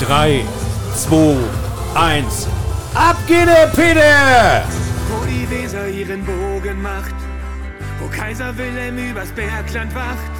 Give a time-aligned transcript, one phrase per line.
[0.00, 0.44] 3,
[0.94, 1.36] 2,
[1.94, 2.48] 1.
[2.94, 4.62] Ab geht der Peter!
[5.08, 7.14] Wo die Weser ihren Bogen macht,
[7.98, 10.32] wo Kaiser Wilhelm übers Bergland wacht,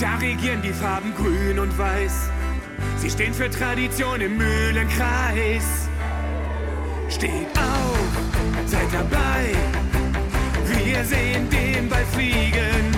[0.00, 2.30] da regieren die Farben grün und weiß.
[2.96, 5.88] Sie stehen für Tradition im Mühlenkreis.
[7.08, 9.54] Steht auf, seid dabei.
[10.84, 12.97] Wir sehen den Ball fliegen.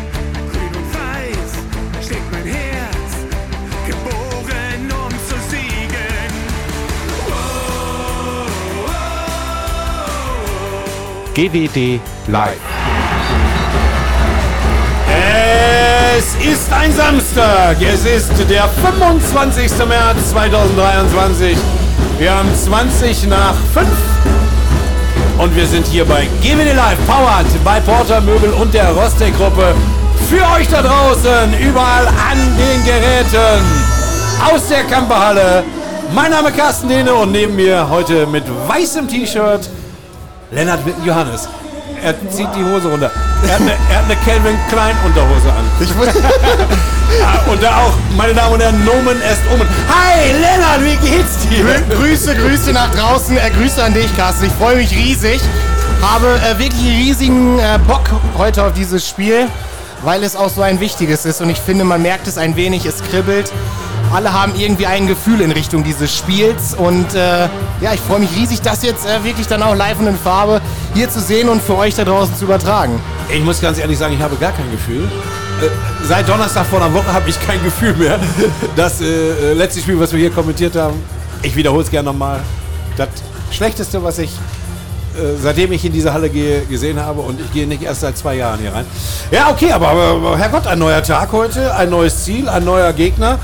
[11.40, 12.58] GWD Live.
[16.18, 17.78] Es ist ein Samstag.
[17.80, 19.70] Es ist der 25.
[19.88, 21.56] März 2023.
[22.18, 23.88] Wir haben 20 nach 5.
[25.38, 29.74] Und wir sind hier bei GWD Live, powered bei Porter Möbel und der Rostec Gruppe.
[30.28, 33.64] Für euch da draußen, überall an den Geräten.
[34.52, 35.64] Aus der Kamperhalle.
[36.14, 39.70] Mein Name ist Carsten Dehne und neben mir heute mit weißem T-Shirt
[40.50, 41.48] Lennart Johannes.
[42.02, 43.10] Er zieht die Hose runter.
[43.46, 45.64] Er hat eine, er hat eine Calvin Klein Unterhose an.
[47.22, 49.66] Ah, und da auch, meine Damen und Herren, Nomen est Omen.
[49.88, 51.64] Hi, Lennart, wie geht's dir?
[51.64, 53.36] Grü- Grüße, Grüße nach draußen.
[53.36, 54.46] Äh, Grüße an dich, Carsten.
[54.46, 55.40] Ich freue mich riesig.
[56.00, 59.46] Habe äh, wirklich riesigen äh, Bock heute auf dieses Spiel,
[60.02, 61.42] weil es auch so ein wichtiges ist.
[61.42, 63.52] Und ich finde, man merkt es ein wenig, es kribbelt.
[64.12, 66.74] Alle haben irgendwie ein Gefühl in Richtung dieses Spiels.
[66.74, 67.48] Und äh,
[67.80, 70.60] ja, ich freue mich riesig, das jetzt äh, wirklich dann auch live und in Farbe
[70.94, 73.00] hier zu sehen und für euch da draußen zu übertragen.
[73.32, 75.04] Ich muss ganz ehrlich sagen, ich habe gar kein Gefühl.
[75.62, 75.68] Äh,
[76.08, 78.18] Seit Donnerstag vor einer Woche habe ich kein Gefühl mehr.
[78.76, 81.00] Das äh, letzte Spiel, was wir hier kommentiert haben,
[81.42, 82.40] ich wiederhole es gerne nochmal.
[82.96, 83.08] Das
[83.52, 84.30] Schlechteste, was ich
[85.36, 88.36] seitdem ich in diese Halle gehe, gesehen habe und ich gehe nicht erst seit zwei
[88.36, 88.86] Jahren hier rein.
[89.30, 93.38] Ja, okay, aber, aber Herrgott, ein neuer Tag heute, ein neues Ziel, ein neuer Gegner,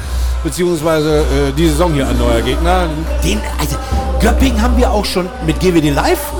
[0.45, 2.89] beziehungsweise äh, die Saison hier ein neuer Gegner.
[3.25, 3.77] Den, also,
[4.21, 6.33] Göppingen haben wir auch schon mit GWD Live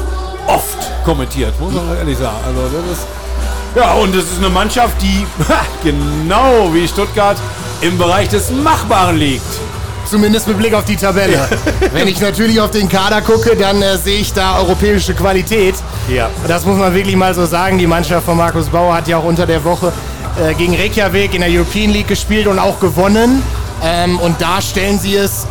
[0.47, 2.39] oft kommentiert, muss man ehrlich sagen.
[2.47, 3.07] Also das ist
[3.77, 5.27] ja, und es ist eine Mannschaft, die
[5.85, 7.37] genau wie Stuttgart
[7.83, 9.43] im Bereich des Machbaren liegt.
[10.09, 11.49] Zumindest mit Blick auf die Tabelle.
[11.93, 15.75] Wenn ich natürlich auf den Kader gucke, dann äh, sehe ich da europäische Qualität.
[16.09, 16.31] Ja.
[16.47, 17.77] Das muss man wirklich mal so sagen.
[17.79, 19.93] Die Mannschaft von Markus Bauer hat ja auch unter der Woche
[20.41, 23.43] äh, gegen Reykjavik in der European League gespielt und auch gewonnen.
[23.83, 25.47] Ähm, und da stellen sie es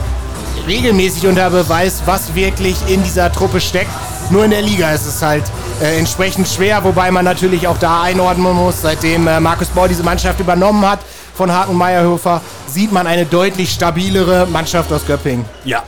[0.65, 3.91] regelmäßig unter Beweis, was wirklich in dieser Truppe steckt.
[4.29, 5.43] Nur in der Liga ist es halt
[5.81, 10.03] äh, entsprechend schwer, wobei man natürlich auch da einordnen muss, seitdem äh, Markus Bauer diese
[10.03, 10.99] Mannschaft übernommen hat
[11.35, 15.45] von Haken Meyerhofer, sieht man eine deutlich stabilere Mannschaft aus Göppingen.
[15.63, 15.83] Ja.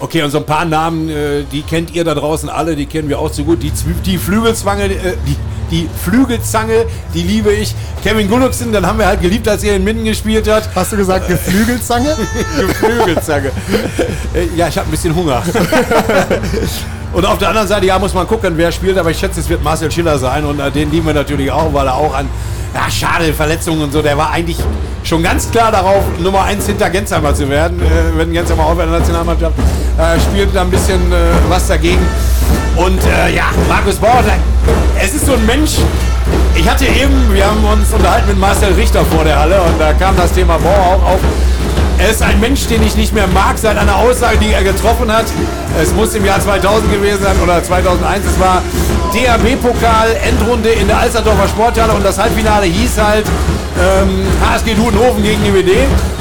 [0.00, 3.08] Okay, und so ein paar Namen, äh, die kennt ihr da draußen alle, die kennen
[3.08, 3.62] wir auch so gut.
[3.62, 3.72] Die,
[4.04, 5.36] die Flügelzwange, äh, die,
[5.70, 7.74] die Flügelzange, die liebe ich.
[8.02, 10.68] Kevin Gullucksen, dann haben wir halt geliebt, als er in Minden gespielt hat.
[10.74, 12.16] Hast du gesagt Geflügelzange?
[12.58, 13.52] Geflügelzange.
[14.34, 15.42] Äh, ja, ich habe ein bisschen Hunger.
[17.14, 19.48] Und auf der anderen Seite, ja, muss man gucken, wer spielt, aber ich schätze, es
[19.48, 22.28] wird Marcel Schiller sein und äh, den lieben wir natürlich auch, weil er auch an,
[22.74, 24.58] ja, schade, Verletzungen und so, der war eigentlich
[25.04, 28.92] schon ganz klar darauf, Nummer 1 hinter Gensheimer zu werden, äh, wenn Gensheimer aufhört in
[28.92, 31.16] der Nationalmannschaft, äh, spielt da ein bisschen äh,
[31.48, 32.04] was dagegen.
[32.76, 34.24] Und äh, ja, Markus Bauer,
[35.00, 35.76] es ist so ein Mensch,
[36.56, 39.92] ich hatte eben, wir haben uns unterhalten mit Marcel Richter vor der Halle und da
[39.92, 41.20] kam das Thema Bauer auch auf.
[41.98, 45.12] Er ist ein Mensch, den ich nicht mehr mag, seit einer Aussage, die er getroffen
[45.12, 45.26] hat.
[45.80, 48.26] Es muss im Jahr 2000 gewesen sein oder 2001.
[48.26, 48.62] Es war
[49.14, 53.24] DRB-Pokal, Endrunde in der Alsterdorfer Sporthalle und das Halbfinale hieß halt
[53.80, 55.70] ähm, HSG Dudenhofen gegen IWD.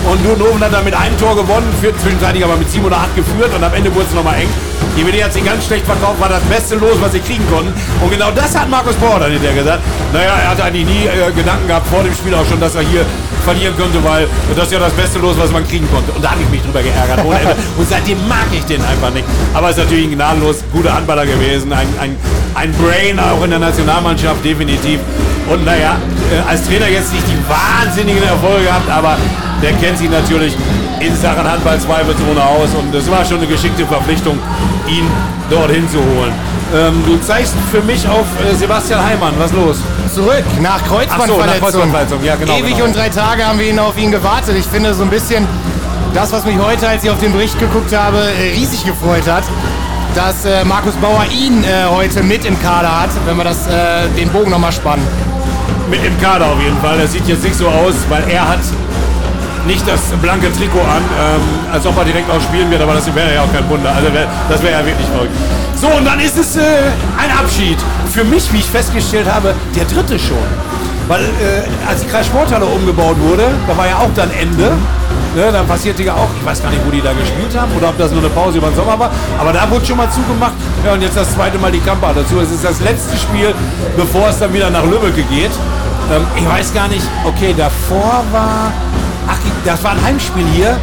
[0.09, 3.15] Und Dudenhofen hat dann mit einem Tor gewonnen, führt zwischenzeitlich aber mit 7 oder 8
[3.15, 4.49] geführt und am Ende wurde es nochmal eng.
[4.97, 7.73] IWD hat sich ganz schlecht verkauft, war das beste Los, was sie kriegen konnten.
[8.01, 9.81] Und genau das hat Markus Bauer dann hinterher gesagt.
[10.11, 12.81] Naja, er hatte eigentlich nie äh, Gedanken gehabt vor dem Spiel auch schon, dass er
[12.81, 13.05] hier
[13.43, 16.11] verlieren könnte, weil das ist ja das beste Los, was man kriegen konnte.
[16.11, 17.25] Und da habe ich mich drüber geärgert.
[17.77, 19.25] Und seitdem mag ich den einfach nicht.
[19.53, 21.73] Aber es ist natürlich ein gnadenlos guter Handballer gewesen.
[21.73, 22.15] Ein, ein,
[22.55, 24.99] ein Brain auch in der Nationalmannschaft, definitiv.
[25.49, 25.97] Und naja,
[26.33, 29.17] äh, als Trainer jetzt nicht die wahnsinnigen Erfolge gehabt, aber
[29.61, 30.55] der kennt sich natürlich
[30.99, 32.69] in Sachen Handball zweifelsohne aus.
[32.77, 34.39] Und es war schon eine geschickte Verpflichtung,
[34.87, 35.07] ihn
[35.49, 36.33] dorthin zu holen.
[36.75, 39.33] Ähm, du zeigst für mich auf äh, Sebastian Heimann.
[39.37, 39.77] Was los?
[40.13, 41.61] Zurück nach Ach so, nach Kreuzbandverletzung.
[41.61, 42.23] Kreuzbandverletzung.
[42.23, 42.85] Ja, genau, Ewig genau.
[42.85, 44.55] und drei Tage haben wir ihn auf ihn gewartet.
[44.57, 45.47] Ich finde so ein bisschen
[46.13, 49.43] das, was mich heute, als ich auf den Bericht geguckt habe, äh, riesig gefreut hat,
[50.15, 54.07] dass äh, Markus Bauer ihn äh, heute mit im Kader hat, wenn wir das, äh,
[54.17, 55.05] den Bogen nochmal spannen.
[55.93, 56.97] Mit im Kader auf jeden Fall.
[56.97, 58.61] Das sieht jetzt nicht so aus, weil er hat
[59.67, 61.41] nicht das blanke Trikot an, ähm,
[61.71, 63.93] als ob er direkt auch spielen wird, aber das wäre ja auch kein Wunder.
[63.95, 65.35] Also wär, das wäre ja wirklich verrückt.
[65.79, 66.61] So, und dann ist es äh,
[67.15, 67.77] ein Abschied.
[68.11, 70.47] Für mich, wie ich festgestellt habe, der dritte schon.
[71.07, 74.71] Weil äh, als die Kreissporthalle umgebaut wurde, da war ja auch dann Ende.
[75.35, 77.89] Ne, dann passierte ja auch, ich weiß gar nicht, wo die da gespielt haben oder
[77.89, 80.53] ob das nur eine Pause über den Sommer war, aber da wurde schon mal zugemacht.
[80.85, 82.39] Ja, und jetzt das zweite Mal die Kampa dazu.
[82.39, 83.53] Es ist das letzte Spiel,
[83.97, 85.51] bevor es dann wieder nach Lübbecke geht.
[86.11, 88.71] Ähm, ich weiß gar nicht, okay, davor war,
[89.27, 90.77] ach, das war ein Heimspiel hier.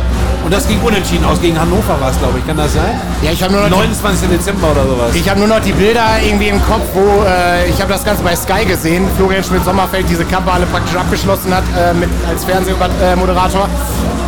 [0.44, 1.40] Und das ging unentschieden aus.
[1.40, 2.46] Gegen Hannover war es, glaube ich.
[2.46, 2.99] Kann das sein?
[3.22, 4.28] Ja, ich habe nur noch 29.
[4.31, 5.14] Dezember oder sowas.
[5.14, 8.22] Ich habe nur noch die Bilder irgendwie im Kopf, wo äh, ich habe das Ganze
[8.22, 9.06] bei Sky gesehen.
[9.17, 13.69] Florian Schmidt-Sommerfeld diese Kampfhalle praktisch abgeschlossen hat äh, mit, als Fernsehmoderator.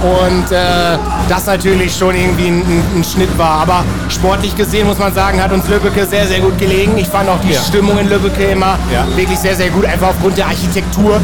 [0.03, 3.63] Und äh, das natürlich schon irgendwie ein, ein, Schnitt war.
[3.63, 6.99] Aber sportlich gesehen muss man sagen, hat uns Lübbecke sehr, sehr gut gelegen.
[6.99, 7.61] Ich fand auch die ja.
[7.61, 9.07] Stimmung in Lübbecke immer ja.
[9.17, 9.85] wirklich sehr, sehr gut.
[9.85, 11.21] Einfach aufgrund der Architektur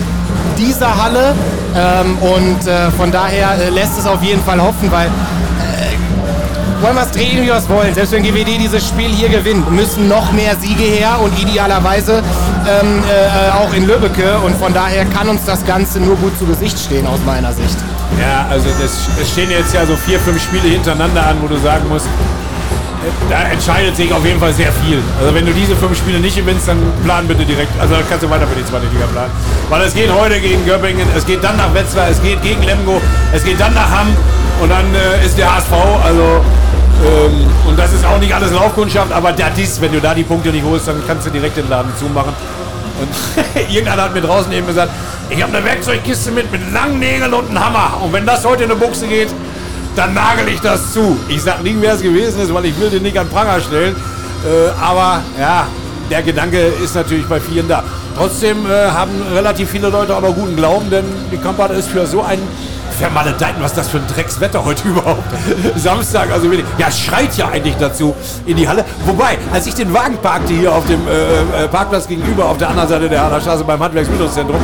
[0.56, 1.34] dieser Halle.
[1.76, 6.94] Ähm, und äh, von daher äh, lässt es auf jeden Fall hoffen, weil äh, wollen
[6.94, 7.92] wir es drehen, wie wir es wollen.
[7.94, 12.22] Selbst wenn GWD dieses Spiel hier gewinnt, müssen noch mehr Siege her und idealerweise
[12.68, 14.38] ähm, äh, auch in Lübbecke.
[14.44, 17.76] Und von daher kann uns das Ganze nur gut zu Gesicht stehen, aus meiner Sicht.
[18.20, 21.88] Ja, also es stehen jetzt ja so vier, fünf Spiele hintereinander an, wo du sagen
[21.88, 22.06] musst,
[23.30, 25.00] da entscheidet sich auf jeden Fall sehr viel.
[25.20, 27.70] Also wenn du diese fünf Spiele nicht gewinnst, dann plan bitte direkt.
[27.80, 29.30] Also dann kannst du weiter für die zweite Liga planen.
[29.68, 33.00] Weil es geht heute gegen Göppingen, es geht dann nach Wetzlar, es geht gegen Lemgo,
[33.32, 34.08] es geht dann nach Hamm
[34.60, 35.72] und dann äh, ist der HSV.
[36.04, 36.44] Also
[37.04, 40.24] ähm, und das ist auch nicht alles Laufkundschaft, aber das ist, wenn du da die
[40.24, 42.32] Punkte nicht holst, dann kannst du direkt den Laden zumachen.
[43.00, 43.08] Und
[43.70, 44.90] irgendeiner hat mir draußen eben gesagt,
[45.30, 48.02] ich habe eine Werkzeugkiste mit, mit langen Nägeln und einem Hammer.
[48.02, 49.28] Und wenn das heute in eine Buchse geht,
[49.94, 51.18] dann nagel ich das zu.
[51.28, 53.94] Ich sag nicht, wer es gewesen ist, weil ich will den nicht an Pranger stellen.
[53.94, 55.66] Äh, aber ja,
[56.10, 57.84] der Gedanke ist natürlich bei vielen da.
[58.16, 62.06] Trotzdem äh, haben relativ viele Leute auch noch guten Glauben, denn die Kampagne ist für
[62.06, 62.40] so ein
[62.98, 65.22] vermaledeiten, was das für ein Dreckswetter heute überhaupt?
[65.76, 66.64] Samstag, also wenig.
[66.78, 68.14] Ja, schreit ja eigentlich dazu
[68.46, 68.84] in die Halle.
[69.06, 72.68] Wobei, als ich den Wagen parkte hier auf dem äh, äh Parkplatz gegenüber, auf der
[72.68, 74.60] anderen Seite der Haller Straße beim Handwerksbildungszentrum,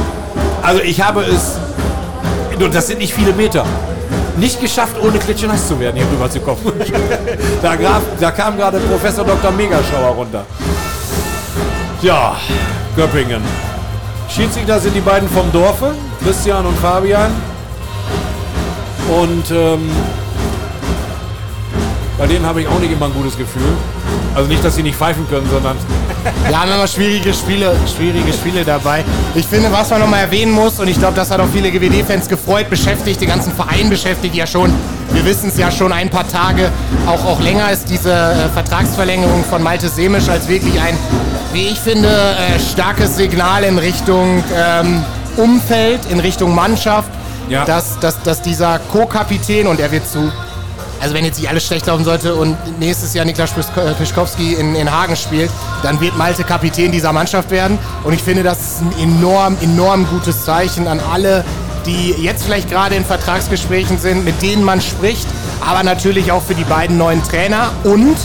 [0.62, 1.58] also ich habe es,
[2.58, 3.64] und das sind nicht viele Meter,
[4.36, 6.60] nicht geschafft, ohne klitschenass zu werden, hier rüber zu kommen.
[7.62, 9.50] da, graf, da kam gerade Professor Dr.
[9.52, 10.44] Megaschauer runter.
[12.02, 12.36] Ja,
[12.96, 13.42] Göppingen.
[14.28, 17.30] Schiedsrichter sind die beiden vom Dorfe, Christian und Fabian.
[19.08, 19.90] Und ähm,
[22.18, 23.76] bei denen habe ich auch nicht immer ein gutes Gefühl.
[24.34, 25.76] Also nicht, dass sie nicht pfeifen können, sondern.
[26.48, 29.04] Wir haben immer schwierige Spiele, schwierige Spiele dabei.
[29.34, 32.28] Ich finde, was man nochmal erwähnen muss, und ich glaube, das hat auch viele GWD-Fans
[32.28, 34.72] gefreut, beschäftigt, den ganzen Verein beschäftigt ja schon.
[35.12, 36.70] Wir wissen es ja schon ein paar Tage,
[37.06, 40.96] auch, auch länger ist diese äh, Vertragsverlängerung von Malte Semisch als wirklich ein,
[41.52, 45.04] wie ich finde, äh, starkes Signal in Richtung ähm,
[45.36, 47.10] Umfeld, in Richtung Mannschaft.
[47.48, 47.64] Ja.
[47.64, 50.32] Dass, dass, dass dieser Co-Kapitän, und er wird zu
[51.00, 53.52] also wenn jetzt nicht alles schlecht laufen sollte und nächstes Jahr Niklas
[53.98, 55.50] Pischkowski in, in Hagen spielt,
[55.82, 57.78] dann wird Malte Kapitän dieser Mannschaft werden.
[58.04, 61.44] Und ich finde, das ist ein enorm, enorm gutes Zeichen an alle,
[61.84, 65.26] die jetzt vielleicht gerade in Vertragsgesprächen sind, mit denen man spricht,
[65.60, 68.16] aber natürlich auch für die beiden neuen Trainer und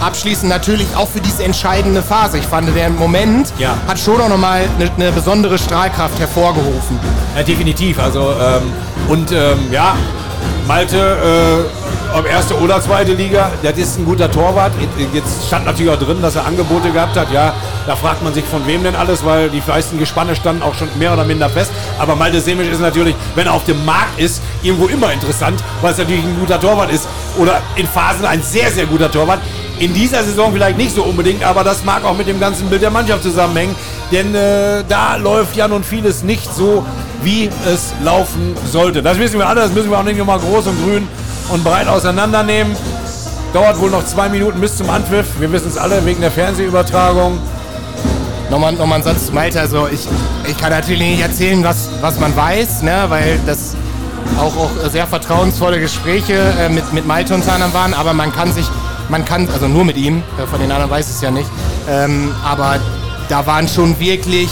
[0.00, 2.38] abschließend natürlich auch für diese entscheidende Phase.
[2.38, 3.76] Ich fand, der Moment ja.
[3.86, 6.98] hat schon auch nochmal eine, eine besondere Strahlkraft hervorgerufen.
[7.36, 7.98] Ja, definitiv.
[7.98, 8.72] Also, ähm,
[9.08, 9.96] und ähm, ja,
[10.66, 13.50] Malte äh, ob erste oder zweite Liga.
[13.62, 14.72] Das ist ein guter Torwart.
[15.12, 17.30] Jetzt stand natürlich auch drin, dass er Angebote gehabt hat.
[17.32, 17.54] Ja,
[17.86, 20.88] da fragt man sich von wem denn alles, weil die meisten Gespanne standen auch schon
[20.98, 21.70] mehr oder minder fest.
[21.98, 25.92] Aber Malte Semisch ist natürlich, wenn er auf dem Markt ist, irgendwo immer interessant, weil
[25.92, 27.06] es natürlich ein guter Torwart ist.
[27.38, 29.40] Oder in Phasen ein sehr, sehr guter Torwart.
[29.80, 32.82] In dieser Saison vielleicht nicht so unbedingt, aber das mag auch mit dem ganzen Bild
[32.82, 33.74] der Mannschaft zusammenhängen.
[34.12, 36.84] Denn äh, da läuft ja nun vieles nicht so,
[37.22, 39.02] wie es laufen sollte.
[39.02, 41.08] Das wissen wir alle, das müssen wir auch nicht nochmal groß und grün
[41.48, 42.76] und breit auseinandernehmen.
[43.54, 45.26] Dauert wohl noch zwei Minuten bis zum Anpfiff.
[45.40, 47.38] Wir wissen es alle wegen der Fernsehübertragung.
[48.50, 49.60] Nochmal, nochmal ein Satz zu Malte.
[49.60, 50.06] Also ich,
[50.46, 53.06] ich kann natürlich nicht erzählen, was, was man weiß, ne?
[53.08, 53.76] weil das
[54.38, 57.94] auch, auch sehr vertrauensvolle Gespräche äh, mit, mit Malte unter anderem waren.
[57.94, 58.66] Aber man kann sich,
[59.10, 61.50] man kann, also nur mit ihm, äh, von den anderen weiß ich es ja nicht.
[61.88, 62.78] Ähm, aber
[63.28, 64.50] da waren schon wirklich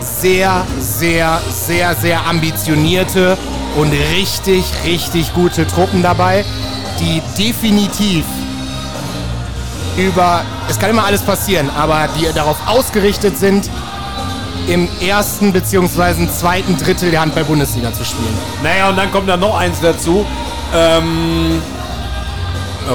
[0.00, 3.36] sehr, sehr, sehr, sehr ambitionierte
[3.76, 6.44] und richtig, richtig gute Truppen dabei,
[6.98, 8.24] die definitiv
[9.96, 13.68] über, es kann immer alles passieren, aber die darauf ausgerichtet sind,
[14.68, 16.28] im ersten bzw.
[16.28, 18.36] zweiten Drittel der Handball-Bundesliga zu spielen.
[18.62, 20.24] Naja, und dann kommt da noch eins dazu.
[20.74, 21.60] Ähm,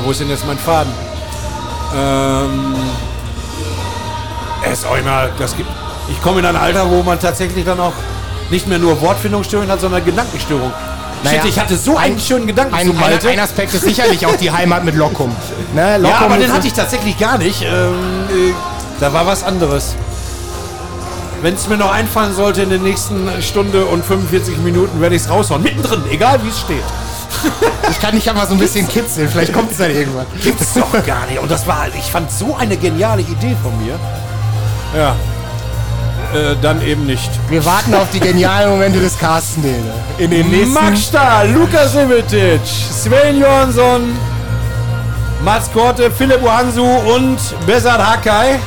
[0.03, 0.91] wo ist denn jetzt mein Faden?
[1.95, 2.75] Ähm,
[4.71, 5.69] es auch immer, das gibt,
[6.09, 7.93] ich komme in ein Alter, wo man tatsächlich dann auch
[8.49, 10.71] nicht mehr nur Wortfindungsstörung hat, sondern Gedankenstörung.
[11.23, 13.27] Naja, Shit, ich hatte so einen schönen Gedanken ein, zu Malte.
[13.29, 15.35] Ein, ein Aspekt ist sicherlich auch die Heimat mit Lockum.
[15.73, 15.97] Ne?
[15.97, 17.63] Lockum ja, aber den hatte ich tatsächlich gar nicht.
[17.63, 17.69] Ähm,
[18.29, 18.53] äh,
[18.99, 19.95] da war was anderes.
[21.41, 25.23] Wenn es mir noch einfallen sollte in der nächsten Stunde und 45 Minuten, werde ich
[25.23, 25.63] es raushauen.
[25.63, 26.83] Mittendrin, egal wie es steht.
[27.89, 30.25] Ich kann dich aber so ein bisschen kitzeln, vielleicht kommt es dann irgendwann.
[30.41, 31.39] Gibt's doch gar nicht.
[31.39, 33.97] Und das war, ich fand so eine geniale Idee von mir.
[34.95, 35.15] Ja.
[36.33, 37.29] Äh, dann eben nicht.
[37.49, 39.93] Wir warten auf die genialen Momente des Carsten Dehne.
[40.17, 40.73] In den nächsten...
[40.73, 44.13] Max Stahl, Lukas Ivetic, Sven Johansson,
[45.43, 48.59] Mats Korte, Philipp Ohansu und Besat Hakai.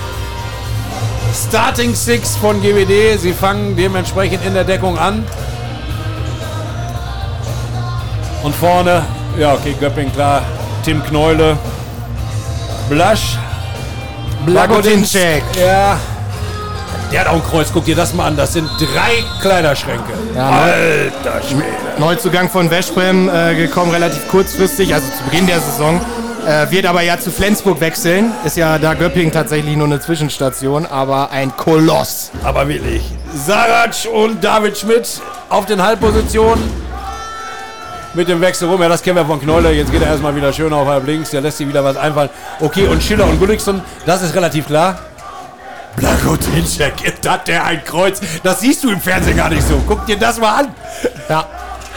[1.49, 3.19] Starting Six von GWD.
[3.19, 5.25] Sie fangen dementsprechend in der Deckung an.
[8.43, 9.03] Und vorne,
[9.39, 10.43] ja, okay, Göpping klar.
[10.85, 11.57] Tim Kneule,
[12.89, 13.37] Blasch,
[14.47, 15.43] Blagotinczek.
[15.61, 15.99] Ja.
[17.11, 17.69] Der hat auch ein Kreuz.
[17.73, 18.37] Guck dir das mal an.
[18.37, 20.13] Das sind drei Kleiderschränke.
[20.35, 21.65] Ja, Alter Schwede.
[21.99, 26.01] Neuzugang von Westbrem äh, gekommen, relativ kurzfristig, also zu Beginn der Saison.
[26.47, 28.33] Äh, wird aber ja zu Flensburg wechseln.
[28.45, 32.31] Ist ja da Göppingen tatsächlich nur eine Zwischenstation, aber ein Koloss.
[32.45, 33.03] Aber wirklich.
[33.35, 36.88] Sarac und David Schmidt auf den Halbpositionen.
[38.15, 38.81] Mit dem Wechsel rum.
[38.81, 39.73] Ja, das kennen wir von Knolle.
[39.73, 41.31] Jetzt geht er erstmal wieder schön auf halb links.
[41.31, 42.31] Der lässt sich wieder was einfallen.
[42.61, 44.99] Okay, und Schiller und Gullikson, das ist relativ klar.
[45.97, 46.95] Blagotinczek,
[47.27, 48.21] hat der ein Kreuz.
[48.43, 49.83] Das siehst du im Fernsehen gar nicht so.
[49.87, 50.75] Guck dir das mal an.
[51.29, 51.47] Ja,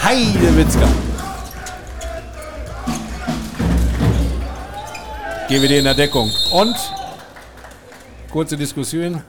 [0.04, 0.88] Heidewitzka.
[5.48, 6.32] GWD in der Deckung.
[6.52, 6.76] Und
[8.32, 9.22] kurze Diskussion.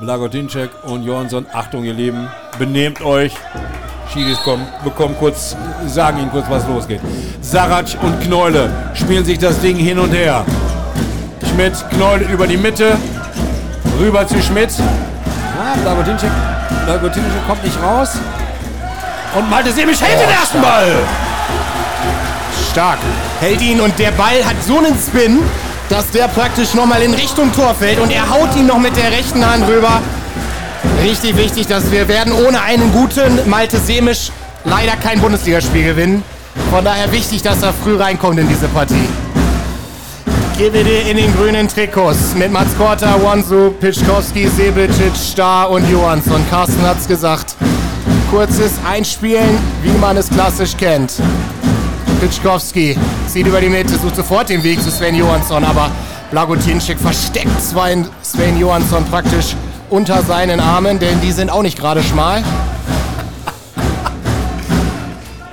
[0.00, 1.46] Blagotinczek und Johansson.
[1.52, 2.28] Achtung, ihr Lieben.
[2.58, 3.32] Benehmt euch.
[4.12, 7.00] Schiris kommen, bekommen kurz, sagen ihnen kurz, was losgeht.
[7.40, 10.44] Sarac und Kneule spielen sich das Ding hin und her.
[11.50, 12.96] Schmidt, Kneule über die Mitte.
[13.98, 14.70] Rüber zu Schmidt.
[15.58, 16.30] Ah, Blagotinczek,
[16.84, 18.18] Blagotinczek kommt nicht raus.
[19.34, 20.96] Und Malte Semisch hält den ersten Ball.
[22.70, 22.98] stark.
[23.40, 25.40] Hält ihn und der Ball hat so einen Spin,
[25.88, 29.10] dass der praktisch nochmal in Richtung Tor fällt und er haut ihn noch mit der
[29.12, 30.00] rechten Hand rüber.
[31.02, 34.30] Richtig wichtig, dass wir werden ohne einen guten Malte Semisch
[34.64, 36.22] leider kein Bundesligaspiel gewinnen.
[36.70, 39.08] Von daher wichtig, dass er früh reinkommt in diese Partie.
[40.56, 46.42] GWD in den grünen Trikots mit Mats Korta, Wansu, Pitschkowski, Sebicic, Star und Johansson.
[46.48, 47.54] Carsten hat's gesagt.
[48.30, 51.12] Kurzes Einspielen, wie man es klassisch kennt.
[52.20, 52.96] Pitschkowski
[53.28, 55.90] zieht über die Mitte, sucht sofort den Weg zu Sven Johansson, aber
[56.30, 58.08] Blagotinschik versteckt Sven,
[58.58, 59.54] Johansson praktisch
[59.90, 62.42] unter seinen Armen, denn die sind auch nicht gerade schmal.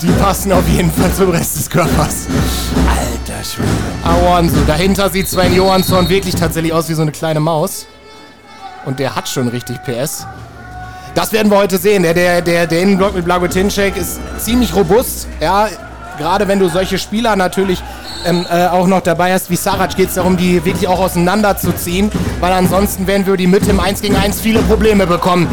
[0.01, 2.27] Die passen auf jeden Fall zum Rest des Körpers.
[2.89, 3.69] Alter Schwede.
[4.03, 4.55] Awansu.
[4.65, 7.85] Dahinter sieht Sven Johansson wirklich tatsächlich aus wie so eine kleine Maus.
[8.85, 10.25] Und der hat schon richtig PS.
[11.15, 12.03] Das werden wir heute sehen.
[12.03, 15.27] Der, der, der, der Innenblock mit Blagotinczek ist ziemlich robust.
[15.39, 15.69] Ja,
[16.17, 17.81] gerade wenn du solche Spieler natürlich
[18.25, 22.11] ähm, äh, auch noch dabei hast wie Sarac, geht es darum, die wirklich auch auseinanderzuziehen.
[22.39, 25.47] Weil ansonsten werden wir die Mitte im 1 gegen 1 viele Probleme bekommen.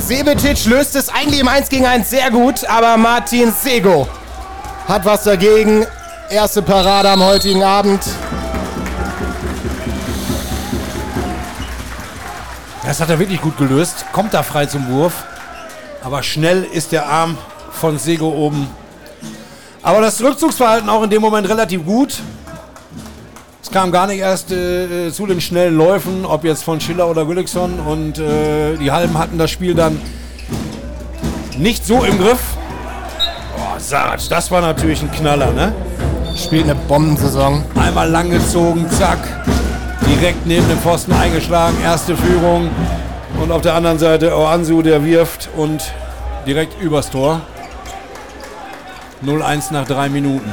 [0.00, 4.08] Sebetic löst es eigentlich im 1 gegen 1 sehr gut, aber Martin Sego
[4.88, 5.86] hat was dagegen.
[6.28, 8.00] Erste Parade am heutigen Abend.
[12.84, 14.06] Das hat er wirklich gut gelöst.
[14.12, 15.24] Kommt da frei zum Wurf.
[16.02, 17.38] Aber schnell ist der Arm
[17.70, 18.68] von Sego oben.
[19.82, 22.20] Aber das Rückzugsverhalten auch in dem Moment relativ gut.
[23.60, 27.24] Es kam gar nicht erst äh, zu den schnellen Läufen, ob jetzt von Schiller oder
[27.24, 27.80] Gullikson.
[27.80, 30.00] Und äh, die Halben hatten das Spiel dann
[31.58, 32.40] nicht so im Griff.
[33.56, 35.72] Boah, Sarac, das war natürlich ein Knaller, ne?
[36.36, 37.64] Spielt eine Bombensaison.
[37.74, 39.18] Einmal lang gezogen, zack.
[40.06, 42.70] Direkt neben dem Pfosten eingeschlagen, erste Führung.
[43.40, 45.82] Und auf der anderen Seite Oansu, der wirft und
[46.46, 47.40] direkt übers Tor.
[49.24, 50.50] 0-1 nach drei Minuten.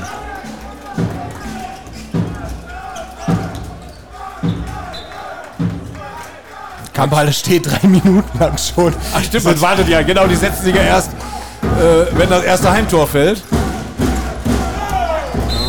[6.93, 8.93] Kampfhalle steht drei Minuten lang schon.
[9.13, 11.11] Ach stimmt, man wartet ja, genau, die setzen sich ja erst,
[11.63, 13.41] äh, wenn das erste Heimtor fällt.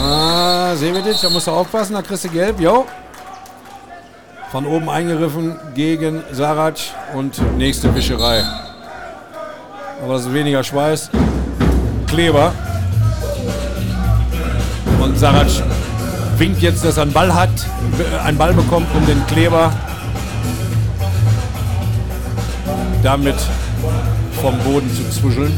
[0.02, 2.85] Ah, Semedic, da musst du aufpassen, da kriegst du gelb, jo.
[4.50, 6.78] Von oben eingeriffen gegen Sarac
[7.14, 8.42] und nächste Wischerei.
[10.02, 11.11] Aber das ist weniger Schweiß.
[12.09, 12.52] Kleber.
[15.00, 15.49] Und Sarac
[16.37, 17.50] winkt jetzt, dass er einen Ball hat,
[18.25, 19.73] einen Ball bekommt, um den Kleber
[23.02, 23.37] damit
[24.40, 25.52] vom Boden zu zwischeln.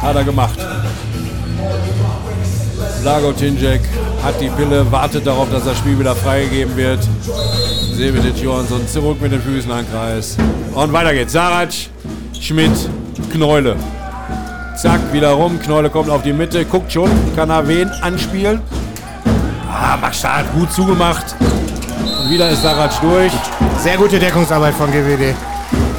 [0.00, 0.58] Hat er gemacht.
[3.02, 3.80] Blagotinjek
[4.22, 7.00] hat die Pille, wartet darauf, dass das Spiel wieder freigegeben wird.
[7.94, 10.36] Sevetic Johansson zurück mit den Füßen an Kreis.
[10.74, 11.32] Und weiter geht's.
[11.32, 11.72] Sarac,
[12.38, 12.72] Schmidt,
[13.32, 13.76] Kneule.
[14.80, 15.60] Zack, wieder rum.
[15.60, 18.62] Kneule kommt auf die Mitte, guckt schon, kann er wen anspielen.
[19.70, 21.34] Ah, Machstad gut zugemacht.
[22.00, 23.30] Und wieder ist Sarac durch.
[23.78, 25.34] Sehr gute Deckungsarbeit von GWD.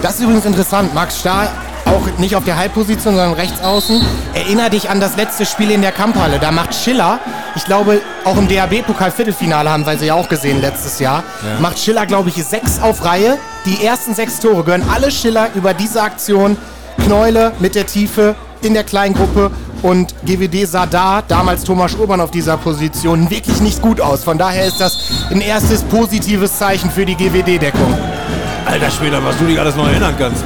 [0.02, 0.96] Das ist übrigens interessant.
[0.96, 1.48] Max Stahl
[1.86, 4.02] auch nicht auf der Halbposition, sondern rechts außen.
[4.34, 6.40] Erinner dich an das letzte Spiel in der Kampfhalle.
[6.40, 7.20] Da macht Schiller,
[7.56, 11.24] ich glaube, auch im DAB-Pokal-Viertelfinale haben wir sie ja auch gesehen letztes Jahr,
[11.60, 13.38] macht Schiller, glaube ich, sechs auf Reihe.
[13.66, 16.58] Die ersten sechs Tore gehören alle Schiller über diese Aktion.
[17.06, 19.52] Knäule mit der Tiefe in der kleinen Gruppe
[19.82, 24.24] und GWD sah da, damals Thomas Urban auf dieser Position, wirklich nicht gut aus.
[24.24, 24.98] Von daher ist das
[25.32, 27.98] ein erstes positives Zeichen für die GWD-Deckung.
[28.66, 30.44] Alter Schwede, was du dich alles noch erinnern kannst.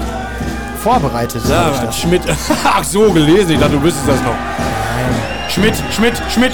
[0.81, 1.41] Vorbereitet.
[1.47, 1.99] das.
[1.99, 2.21] Schmidt.
[2.63, 3.51] Ach so, gelesen.
[3.51, 4.35] Ich dachte, du wüsstest das noch.
[5.49, 6.53] Schmidt, Schmidt, Schmidt.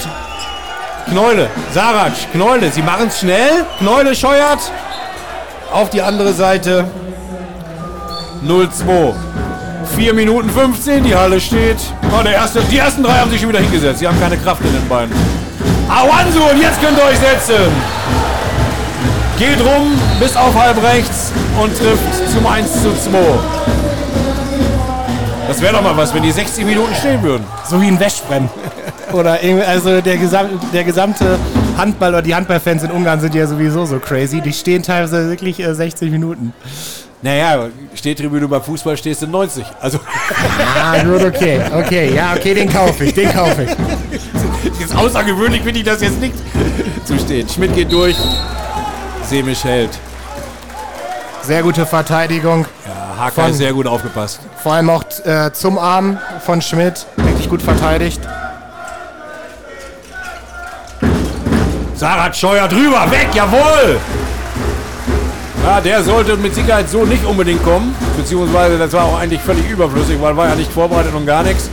[1.08, 2.70] Kneule, Sarac, Kneule.
[2.70, 3.64] Sie machen es schnell.
[3.78, 4.60] Kneule scheuert.
[5.72, 6.84] Auf die andere Seite.
[8.46, 9.14] 0-2.
[9.96, 11.76] 4 Minuten 15, die Halle steht.
[12.10, 13.98] Oh, der erste, die ersten drei haben sich schon wieder hingesetzt.
[14.00, 15.12] Sie haben keine Kraft in den Beinen.
[15.88, 17.70] Awansu, und jetzt könnt ihr euch setzen.
[19.38, 23.18] Geht rum bis auf halb rechts und trifft zum 1 zu 2.
[25.48, 27.44] Das wäre doch mal was, wenn die 60 Minuten stehen würden.
[27.68, 28.48] So wie ein Wäschbrennen.
[29.12, 31.38] Oder irgendwie, also der, gesam der gesamte
[31.76, 34.40] Handball oder die Handballfans in Ungarn sind ja sowieso so crazy.
[34.40, 36.54] Die stehen teilweise wirklich äh, 60 Minuten.
[37.22, 39.64] Naja, Stehtribüne beim Fußball stehst du 90.
[39.80, 40.00] Also
[40.76, 41.60] Ah, gut, okay.
[41.72, 44.80] Okay, ja, okay, den kaufe ich, den kaufe ich.
[44.84, 46.34] ist außergewöhnlich, finde ich das jetzt nicht
[47.04, 47.48] zu stehen.
[47.48, 48.16] Schmidt geht durch.
[49.24, 49.90] Semisch hält.
[51.42, 52.66] Sehr gute Verteidigung.
[52.86, 54.40] Ja, Haka Von- ist sehr gut aufgepasst.
[54.60, 57.06] Vor allem auch äh, zum Arm von Schmidt.
[57.16, 58.20] Wirklich gut verteidigt.
[61.94, 64.00] Sarat Scheuer drüber, weg, jawohl!
[65.64, 67.94] Ja, der sollte mit Sicherheit so nicht unbedingt kommen.
[68.16, 71.70] Beziehungsweise das war auch eigentlich völlig überflüssig, weil war ja nicht vorbereitet und gar nichts.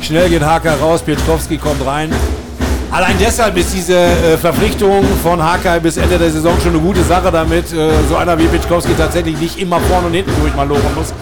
[0.00, 2.10] Schnell geht Haka raus, Pietrowski kommt rein.
[2.90, 7.02] Allein deshalb ist diese äh, Verpflichtung von Haka bis Ende der Saison schon eine gute
[7.02, 10.66] Sache, damit äh, so einer wie Pietrowski tatsächlich nicht immer vorne und hinten durch mal
[10.66, 11.12] lochen muss,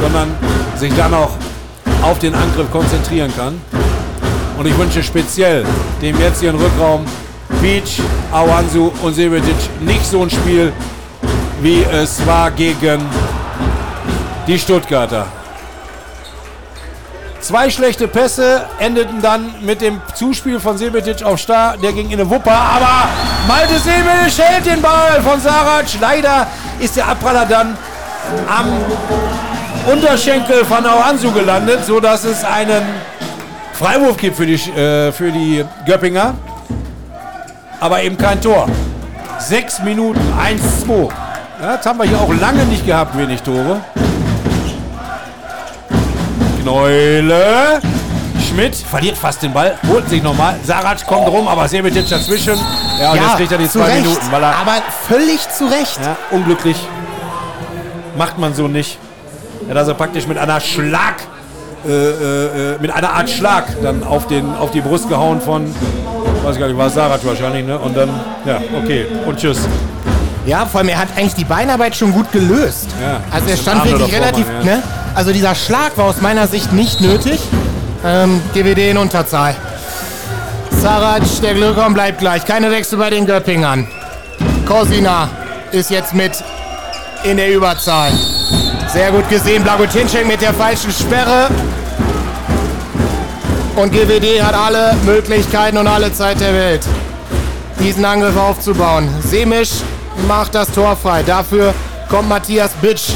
[0.00, 0.28] sondern
[0.76, 1.30] sich dann auch
[2.02, 3.60] auf den Angriff konzentrieren kann.
[4.58, 5.64] Und ich wünsche speziell
[6.00, 7.04] dem jetzigen Rückraum
[7.60, 8.00] Beach,
[8.32, 10.72] Awansu und Sevetic nicht so ein Spiel,
[11.62, 13.00] wie es war gegen
[14.48, 15.26] die Stuttgarter.
[17.40, 21.76] Zwei schlechte Pässe endeten dann mit dem Zuspiel von Sebetic auf Star.
[21.76, 23.08] Der ging in eine Wupper, aber
[23.46, 25.86] Malte Sebetic hält den Ball von Sarac.
[26.00, 26.46] Leider
[26.80, 27.76] ist der Abpraller dann
[28.48, 28.66] am
[29.92, 32.82] Unterschenkel von Awansu gelandet, sodass es einen
[33.72, 36.34] Freiwurf gibt für die, äh, für die Göppinger.
[37.80, 38.68] Aber eben kein Tor.
[39.38, 41.10] Sechs Minuten, 1-2.
[41.62, 43.80] Ja, das haben wir hier auch lange nicht gehabt, wenig Tore.
[46.60, 47.80] Kneule.
[48.48, 50.56] Schmidt verliert fast den Ball, holt sich nochmal.
[50.64, 52.58] Sarac kommt rum, aber Sebetic dazwischen.
[53.00, 54.74] Ja, und jetzt kriegt er die zwei Recht, Minuten, weil er aber
[55.06, 56.00] völlig zu Recht.
[56.02, 56.76] ja, unglücklich.
[58.18, 58.98] Macht man so nicht.
[59.68, 61.22] Er hat also praktisch mit einer Schlag,
[61.86, 65.72] äh, äh, äh, mit einer Art Schlag dann auf, den, auf die Brust gehauen von,
[66.42, 67.78] weiß ich gar nicht, war Sarac wahrscheinlich, ne?
[67.78, 68.10] Und dann,
[68.44, 69.60] ja, okay, und tschüss.
[70.44, 72.88] Ja, vor allem er hat eigentlich die Beinarbeit schon gut gelöst.
[73.00, 74.76] Ja, also er stand wirklich davor relativ, mal, ja.
[74.76, 74.82] ne?
[75.14, 77.40] Also dieser Schlag war aus meiner Sicht nicht nötig.
[78.04, 79.54] Ähm, GWD in Unterzahl.
[80.80, 82.44] Sarac, der Glückraum bleibt gleich.
[82.44, 83.86] Keine Wechsel bei den Göppingern.
[84.66, 85.28] Kosina
[85.70, 86.32] ist jetzt mit
[87.22, 88.10] in der Überzahl.
[88.92, 89.62] Sehr gut gesehen.
[89.62, 91.48] Blagotinschek mit der falschen Sperre.
[93.76, 96.82] Und GWD hat alle Möglichkeiten und alle Zeit der Welt,
[97.78, 99.08] diesen Angriff aufzubauen.
[99.22, 99.70] Semisch
[100.28, 101.22] macht das Tor frei.
[101.22, 101.74] Dafür
[102.08, 103.10] kommt Matthias Bitsch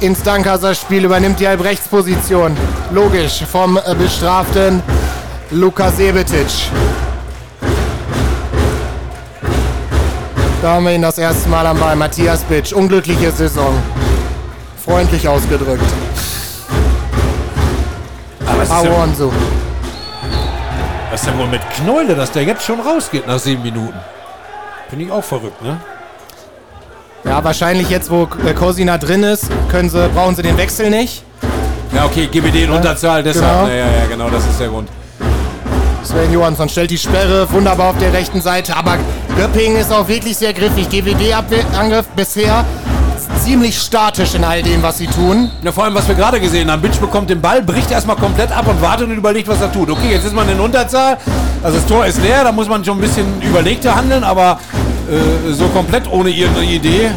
[0.00, 2.56] ins Dankaser Spiel, übernimmt die Halbrechtsposition.
[2.92, 4.82] Logisch vom äh, bestraften
[5.50, 6.46] Luka Sebetic.
[10.62, 11.96] Da haben wir ihn das erste Mal am Ball.
[11.96, 12.72] Matthias Bitsch.
[12.72, 13.74] Unglückliche Saison.
[14.84, 15.84] Freundlich ausgedrückt.
[18.46, 19.30] Aber es ist, ja,
[21.10, 23.98] was ist denn wohl mit Knäule, dass der jetzt schon rausgeht nach sieben Minuten?
[24.88, 25.80] Finde ich auch verrückt, ne?
[27.26, 31.24] Ja, wahrscheinlich jetzt, wo äh, Kosina drin ist, können sie, brauchen sie den Wechsel nicht.
[31.94, 33.66] Ja, okay, GBD in Unterzahl, deshalb.
[33.66, 33.68] genau.
[33.68, 34.88] Ja, ja, ja, genau, das ist der Grund.
[36.04, 38.96] Sven Johansson stellt die Sperre wunderbar auf der rechten Seite, aber
[39.36, 40.88] Göppingen ist auch wirklich sehr griffig.
[40.88, 42.64] GWD-Angriff bisher
[43.44, 45.50] ziemlich statisch in all dem, was sie tun.
[45.62, 46.80] Ja, vor allem, was wir gerade gesehen haben.
[46.80, 49.90] Bitch bekommt den Ball, bricht erstmal komplett ab und wartet und überlegt, was er tut.
[49.90, 51.16] Okay, jetzt ist man in Unterzahl.
[51.62, 54.60] Also das Tor ist leer, da muss man schon ein bisschen überlegter handeln, aber
[55.10, 57.10] äh, so komplett ohne irgendeine Idee.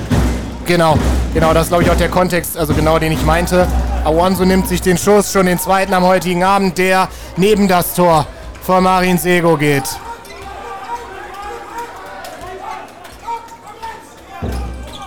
[0.65, 0.97] Genau,
[1.33, 3.67] genau, das ist glaube ich auch der Kontext, also genau den ich meinte.
[4.03, 8.27] Awanso nimmt sich den Schuss, schon den zweiten am heutigen Abend, der neben das Tor
[8.61, 9.83] von Marin Sego geht.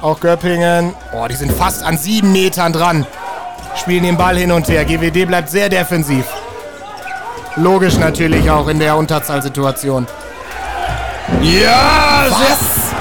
[0.00, 3.06] Auch Göppingen, oh, die sind fast an sieben Metern dran.
[3.76, 4.84] spielen den Ball hin und her.
[4.84, 6.24] GWD bleibt sehr defensiv.
[7.56, 10.06] Logisch natürlich auch in der Unterzahlsituation.
[11.40, 12.92] Ja, Was?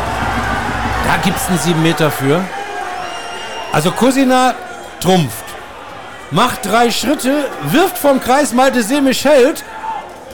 [1.06, 2.44] Da gibt's einen 7 Meter für.
[3.72, 4.56] Also Kusina
[5.00, 5.46] trumpft.
[6.32, 9.64] Macht drei Schritte, wirft vom Kreis, Malte Semisch hält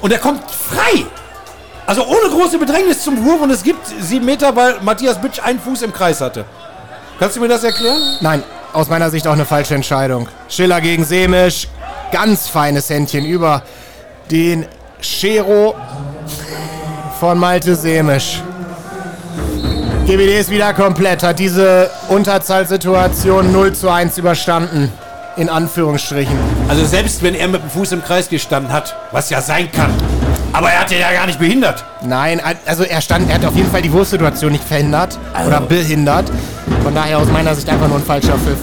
[0.01, 1.05] und er kommt frei.
[1.87, 5.59] Also ohne große Bedrängnis zum Wurf und es gibt sieben Meter, weil Matthias Bütsch einen
[5.59, 6.45] Fuß im Kreis hatte.
[7.19, 8.01] Kannst du mir das erklären?
[8.21, 10.27] Nein, aus meiner Sicht auch eine falsche Entscheidung.
[10.49, 11.67] Schiller gegen Semisch.
[12.11, 13.63] Ganz feines Händchen über
[14.29, 14.65] den
[15.01, 15.75] Schero
[17.19, 18.41] von Malte Semisch.
[20.05, 24.91] GBD ist wieder komplett, hat diese Unterzahlsituation 0 zu 1 überstanden.
[25.35, 26.35] In Anführungsstrichen.
[26.67, 29.91] Also selbst wenn er mit dem Fuß im Kreis gestanden hat, was ja sein kann.
[30.51, 31.83] Aber er hat ja gar nicht behindert.
[32.01, 36.31] Nein, also er stand, er hat auf jeden Fall die Wurfsituation nicht verhindert oder behindert.
[36.83, 38.57] Von daher aus meiner Sicht einfach nur ein falscher Pfiff.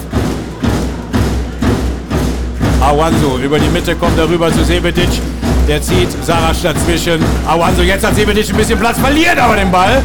[2.81, 5.09] Awanso über die Mitte kommt er rüber zu Sebetic.
[5.67, 7.23] Der zieht Sarac dazwischen.
[7.47, 10.01] Awanso jetzt hat Sebetic ein bisschen Platz, verliert aber den Ball.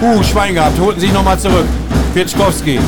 [0.00, 1.66] Uh, Schwein gehabt, holten sich nochmal zurück.
[2.14, 2.78] Pitschkowski.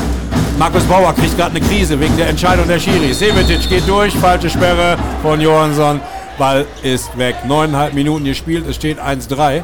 [0.57, 3.13] Markus Bauer kriegt gerade eine Krise wegen der Entscheidung der Schiri.
[3.13, 5.99] Sebetic geht durch, falsche Sperre von Johansson.
[6.37, 7.35] Ball ist weg.
[7.45, 9.63] Neuneinhalb Minuten gespielt, es steht 1-3.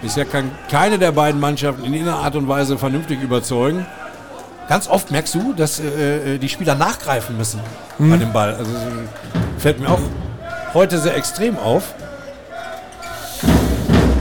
[0.00, 3.86] Bisher kann keine der beiden Mannschaften in irgendeiner Art und Weise vernünftig überzeugen.
[4.68, 7.60] Ganz oft merkst du, dass äh, äh, die Spieler nachgreifen müssen
[7.98, 8.54] bei dem Ball.
[8.54, 8.70] Also
[9.62, 10.00] fällt mir auch
[10.74, 11.94] heute sehr extrem auf.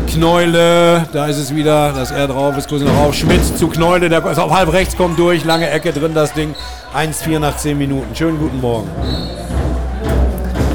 [0.07, 3.15] Kneule, da ist es wieder, dass er drauf ist, kurz noch rauf.
[3.15, 6.53] Schmidt zu Kneule, der ist auf halb rechts, kommt durch, lange Ecke drin, das Ding.
[6.95, 8.15] 1-4 nach 10 Minuten.
[8.15, 8.87] Schönen guten Morgen.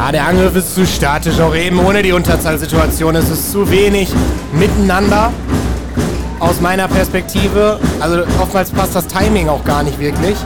[0.00, 3.14] Ah, der Angriff ist zu statisch, auch eben ohne die Unterzahlsituation.
[3.14, 4.08] Es ist zu wenig
[4.52, 5.32] miteinander.
[6.40, 7.78] Aus meiner Perspektive.
[8.00, 10.36] Also oftmals passt das Timing auch gar nicht wirklich.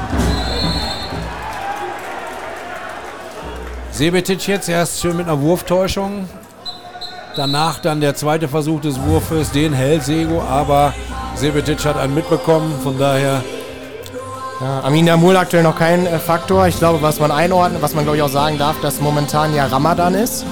[4.00, 6.26] Sebetic jetzt erst schön mit einer Wurftäuschung.
[7.36, 10.94] Danach dann der zweite Versuch des Wurfes, den hält Sego, aber
[11.34, 13.44] Sebetic hat einen mitbekommen, von daher
[14.58, 16.66] Ja, Amin Damul aktuell noch kein äh, Faktor.
[16.66, 19.66] Ich glaube, was man einordnet, was man glaube ich auch sagen darf, dass momentan ja
[19.66, 20.46] Ramadan ist.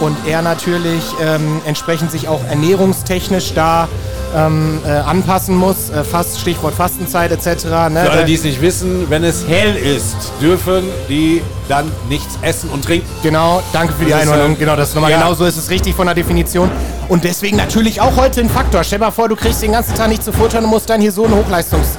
[0.00, 3.88] Und er natürlich ähm, entsprechend sich auch ernährungstechnisch da
[4.34, 5.90] ähm, äh, anpassen muss.
[5.90, 7.64] Äh, Fast, Stichwort Fastenzeit etc.
[7.90, 8.02] Ne?
[8.04, 12.70] Für alle, die es nicht wissen, wenn es hell ist, dürfen die dann nichts essen
[12.70, 13.08] und trinken.
[13.22, 15.18] Genau, danke für die Das ist, äh, genau, das ist nochmal ja.
[15.18, 16.70] genau so ist es richtig von der Definition.
[17.08, 18.84] Und deswegen natürlich auch heute ein Faktor.
[18.84, 21.00] Stell dir mal vor, du kriegst den ganzen Tag nicht zu futtern und musst dann
[21.00, 21.98] hier so einen Hochleistungsakt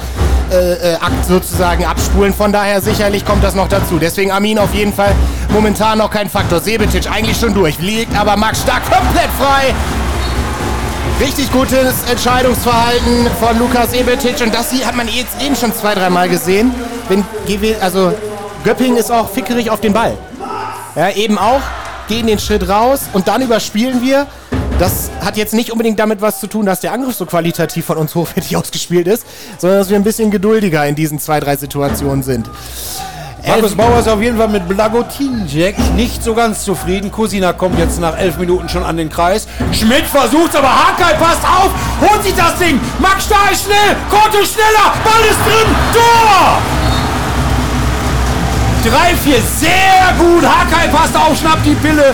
[0.52, 2.34] äh, äh, Akt sozusagen abspulen.
[2.34, 3.98] Von daher sicherlich kommt das noch dazu.
[4.00, 5.14] Deswegen Armin auf jeden Fall
[5.50, 6.60] momentan noch kein Faktor.
[6.60, 7.80] Sebetic eigentlich schon durch.
[7.80, 9.74] Liegt aber Max Stark komplett frei.
[11.20, 15.96] Richtig gutes Entscheidungsverhalten von Lukas Ebetic und das hier hat man jetzt eben schon zwei,
[15.96, 16.72] dreimal gesehen.
[17.10, 17.26] Wenn
[17.82, 18.14] also
[18.64, 20.16] Göpping ist auch fickerig auf den Ball.
[20.96, 21.62] Ja, eben auch,
[22.08, 24.28] gehen den Schritt raus und dann überspielen wir.
[24.80, 27.98] Das hat jetzt nicht unbedingt damit was zu tun, dass der Angriff so qualitativ von
[27.98, 29.26] uns hochwertig ausgespielt ist,
[29.58, 32.48] sondern dass wir ein bisschen geduldiger in diesen zwei, drei Situationen sind.
[33.46, 37.12] Markus Bauer ist auf jeden Fall mit Blagotinjek nicht so ganz zufrieden.
[37.12, 39.48] Kusina kommt jetzt nach elf Minuten schon an den Kreis.
[39.72, 42.80] Schmidt versucht's, aber Hakai passt auf, holt sich das Ding.
[43.00, 46.62] Max Stahl ist schnell, Korte schneller, Ball ist drin, Tor!
[48.84, 50.44] 3-4, sehr gut.
[50.46, 52.14] Hakai passt auf, schnappt die Pille.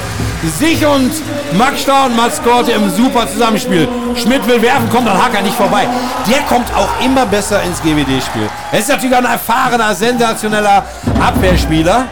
[0.49, 1.11] Sich und
[1.57, 3.87] Max Stahl und Mats Korte im super Zusammenspiel.
[4.15, 5.87] Schmidt will werfen, kommt an Hakai nicht vorbei.
[6.29, 8.49] Der kommt auch immer besser ins GWD-Spiel.
[8.71, 10.85] Er ist natürlich ein erfahrener, sensationeller
[11.19, 12.05] Abwehrspieler.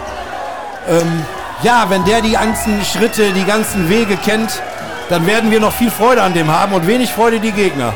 [0.89, 1.25] Ähm,
[1.63, 4.61] ja, wenn der die ganzen Schritte, die ganzen Wege kennt,
[5.09, 7.93] dann werden wir noch viel Freude an dem haben und wenig Freude die Gegner.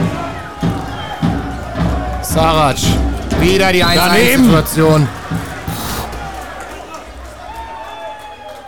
[2.22, 2.78] Sarac,
[3.40, 4.44] wieder die Daneben.
[4.44, 5.08] 1-1-Situation.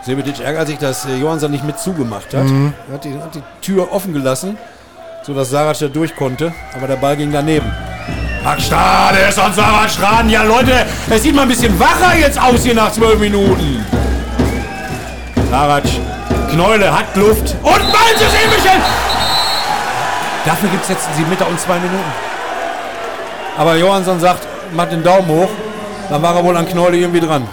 [0.08, 2.46] Sebetic ärgert sich, dass äh, Johansson nicht mit zugemacht hat.
[2.46, 4.58] Er hat die, hat die Tür offen gelassen,
[5.22, 6.54] sodass Sarac da durch konnte.
[6.74, 7.70] Aber der Ball ging daneben.
[8.42, 10.30] Max Stade ist an Sarac dran.
[10.30, 13.86] Ja, Leute, es sieht mal ein bisschen wacher jetzt aus hier nach zwölf Minuten.
[15.52, 15.84] Sarac,
[16.52, 17.58] Kneule hat Luft.
[17.62, 18.80] Und Ball zu Michel.
[20.46, 22.14] Dafür gibt es jetzt sie Meter und zwei Minuten.
[23.58, 25.50] Aber Johansson sagt, macht den Daumen hoch.
[26.10, 27.46] Dann war er wohl an Kneule irgendwie dran.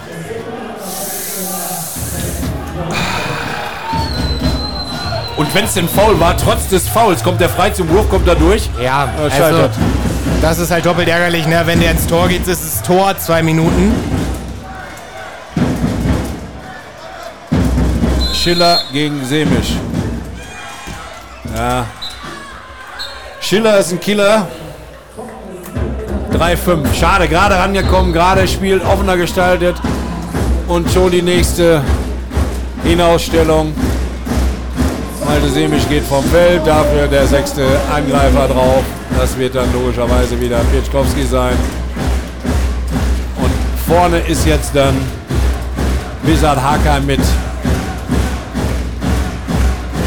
[5.55, 8.27] Und wenn es denn faul war, trotz des Fouls, kommt der frei zum Wurf, kommt
[8.27, 8.69] er durch.
[8.83, 9.71] Ja, Äh, also, scheitert.
[10.43, 11.63] das ist halt doppelt ärgerlich, ne?
[11.65, 13.95] wenn der ins Tor geht, ist es Tor, zwei Minuten.
[18.35, 19.75] Schiller gegen Semisch.
[21.55, 21.87] Ja.
[23.41, 24.49] Schiller ist ein Killer.
[26.33, 26.93] 3-5.
[26.99, 29.77] Schade, gerade rangekommen, gerade spielt offener gestaltet.
[30.67, 31.81] Und schon die nächste
[32.83, 33.73] Hinausstellung.
[35.27, 38.83] Malte Semisch geht vom Feld, dafür der sechste Angreifer drauf.
[39.19, 41.57] Das wird dann logischerweise wieder Pietschkowski sein.
[43.37, 43.51] Und
[43.87, 44.95] vorne ist jetzt dann
[46.25, 47.21] Wizard Hakan mit.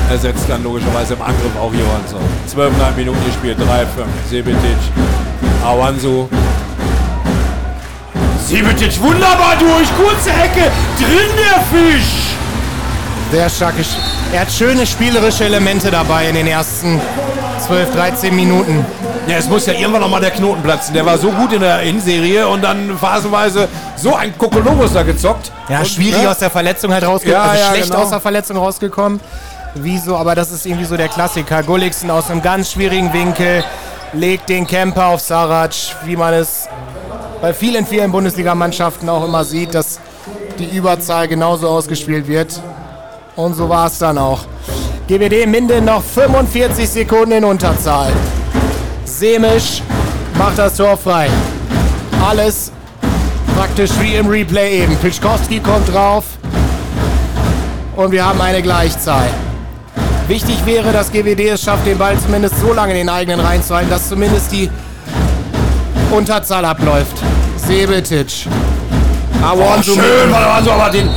[0.10, 2.21] Ersetzt dann logischerweise im Angriff auch Johansson.
[2.53, 3.86] 12,5 Minuten gespielt, 3-5.
[4.30, 4.77] Sebetic,
[5.65, 6.30] Awansu.
[8.45, 12.36] Sebetic wunderbar durch, kurze Ecke, drin der Fisch.
[13.32, 13.84] Sehr starke.
[14.34, 17.00] Er hat schöne spielerische Elemente dabei in den ersten
[17.66, 18.86] 12, 13 Minuten.
[19.26, 20.94] Ja, es muss ja irgendwann noch mal der Knoten platzen.
[20.94, 25.52] Der war so gut in der Hinserie und dann phasenweise so ein Kokolobus da gezockt.
[25.70, 26.30] Ja, und, schwierig ne?
[26.30, 27.46] aus der Verletzung halt rausgekommen.
[27.46, 28.04] Ja, also ja, schlecht genau.
[28.04, 29.20] aus der Verletzung rausgekommen.
[29.76, 30.18] Wieso?
[30.18, 31.63] Aber das ist irgendwie so der Klassiker.
[31.63, 33.63] Gulliksen aus einem ganz schwierigen Winkel
[34.13, 36.68] legt den Camper auf Sarac, wie man es
[37.42, 40.00] bei vielen, vielen Bundesligamannschaften auch immer sieht, dass
[40.60, 42.62] die Überzahl genauso ausgespielt wird.
[43.38, 44.39] Und so war es dann auch.
[45.08, 48.12] GWD Minden noch 45 Sekunden in Unterzahl.
[49.06, 49.84] Semisch
[50.38, 51.30] macht das Tor frei.
[52.28, 52.71] Alles
[53.56, 54.95] praktisch wie im Replay eben.
[54.97, 56.26] Pitschkowski kommt drauf
[57.95, 59.28] und wir haben eine Gleichzahl.
[60.28, 63.63] Wichtig wäre, dass GWD es schafft, den Ball zumindest so lange in den eigenen Reihen
[63.63, 64.67] zu halten, dass zumindest die
[66.12, 67.15] Unterzahl abläuft.
[67.67, 68.47] Sebetic.
[69.43, 71.08] Oh, Awansu schön, also aber den.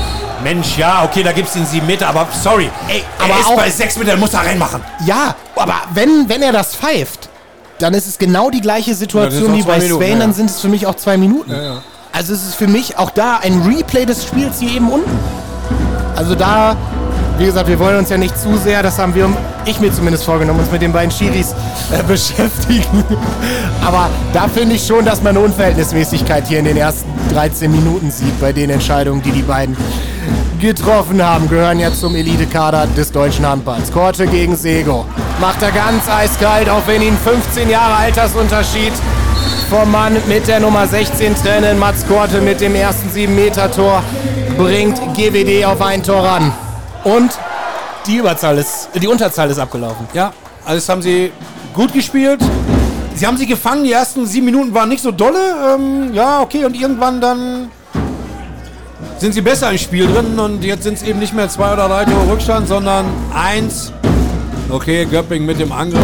[0.42, 2.70] Mensch, ja, okay, da gibt's den 7 Meter, aber sorry.
[2.88, 4.81] Ey, aber er ist auch- bei 6 Metern, muss er reinmachen.
[5.05, 7.29] Ja, aber wenn, wenn er das pfeift,
[7.79, 10.35] dann ist es genau die gleiche Ja, Situation wie bei Minuten, Swain, ja, dann ja.
[10.37, 11.53] sind es für mich auch zwei Minuten.
[12.12, 15.11] Also es ist für mich auch da ein Replay des Spiels hier eben unten.
[16.16, 16.76] Also da,
[17.40, 19.26] wie gesagt, wir wollen uns ja nicht zu sehr, das haben wir,
[19.64, 21.55] ich mir zumindest vorgenommen, uns mit den beiden Schiris
[21.90, 23.03] äh, beschäftigen.
[23.83, 28.11] Aber da finde ich schon, dass man eine Unverhältnismäßigkeit hier in den ersten 13 Minuten
[28.11, 29.74] sieht bei den Entscheidungen, die die beiden
[30.61, 33.90] getroffen haben, gehören ja zum Elitekader des deutschen Handballs.
[33.90, 35.07] Korte gegen Sego.
[35.40, 38.92] Macht er ganz eiskalt, auch wenn ihn 15 Jahre Altersunterschied
[39.70, 41.79] vom Mann mit der Nummer 16 trennen.
[41.79, 44.03] Mats Korte mit dem ersten 7-Meter-Tor
[44.59, 46.53] bringt GWD auf ein Tor ran.
[47.04, 47.30] Und
[48.06, 50.06] die Überzahl ist, die Unterzahl ist abgelaufen.
[50.12, 50.32] Ja,
[50.66, 51.32] das haben sie
[51.74, 52.40] gut gespielt.
[53.14, 55.74] Sie haben sie gefangen, die ersten sieben Minuten waren nicht so dolle.
[55.74, 57.70] Ähm, ja, okay, und irgendwann dann
[59.18, 61.88] sind sie besser im Spiel drin und jetzt sind es eben nicht mehr zwei oder
[61.88, 63.92] drei Tore Rückstand, sondern eins.
[64.70, 66.00] Okay, Göpping mit dem Angriff.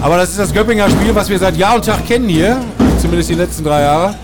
[0.00, 2.56] Aber das ist das Göppinger Spiel, was wir seit Jahr und Tag kennen hier.
[3.00, 4.14] Zumindest die letzten drei Jahre.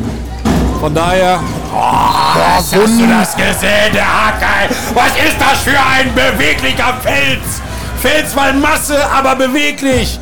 [0.85, 1.41] Von daher.
[1.75, 4.69] Oh, hast du das gesehen, der Hakai?
[4.93, 7.63] Was ist das für ein beweglicher Fels?
[8.03, 10.21] Fels mal Masse, aber beweglich.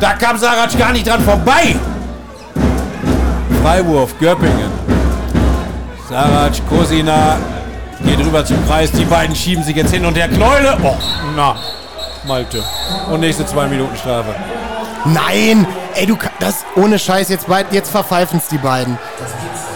[0.00, 1.76] Da kam Sarac gar nicht dran vorbei.
[3.62, 4.72] Freiwurf, Göppingen.
[6.08, 7.36] Sarac, Kosina
[8.02, 8.90] geht rüber zum Kreis.
[8.90, 10.78] Die beiden schieben sich jetzt hin und der Knäule.
[10.82, 10.96] Oh,
[11.36, 11.56] na,
[12.26, 12.64] Malte.
[13.10, 14.34] Und nächste zwei Minuten Strafe.
[15.04, 18.98] Nein, ey, du das ohne Scheiß jetzt jetzt verpfeifen es die beiden.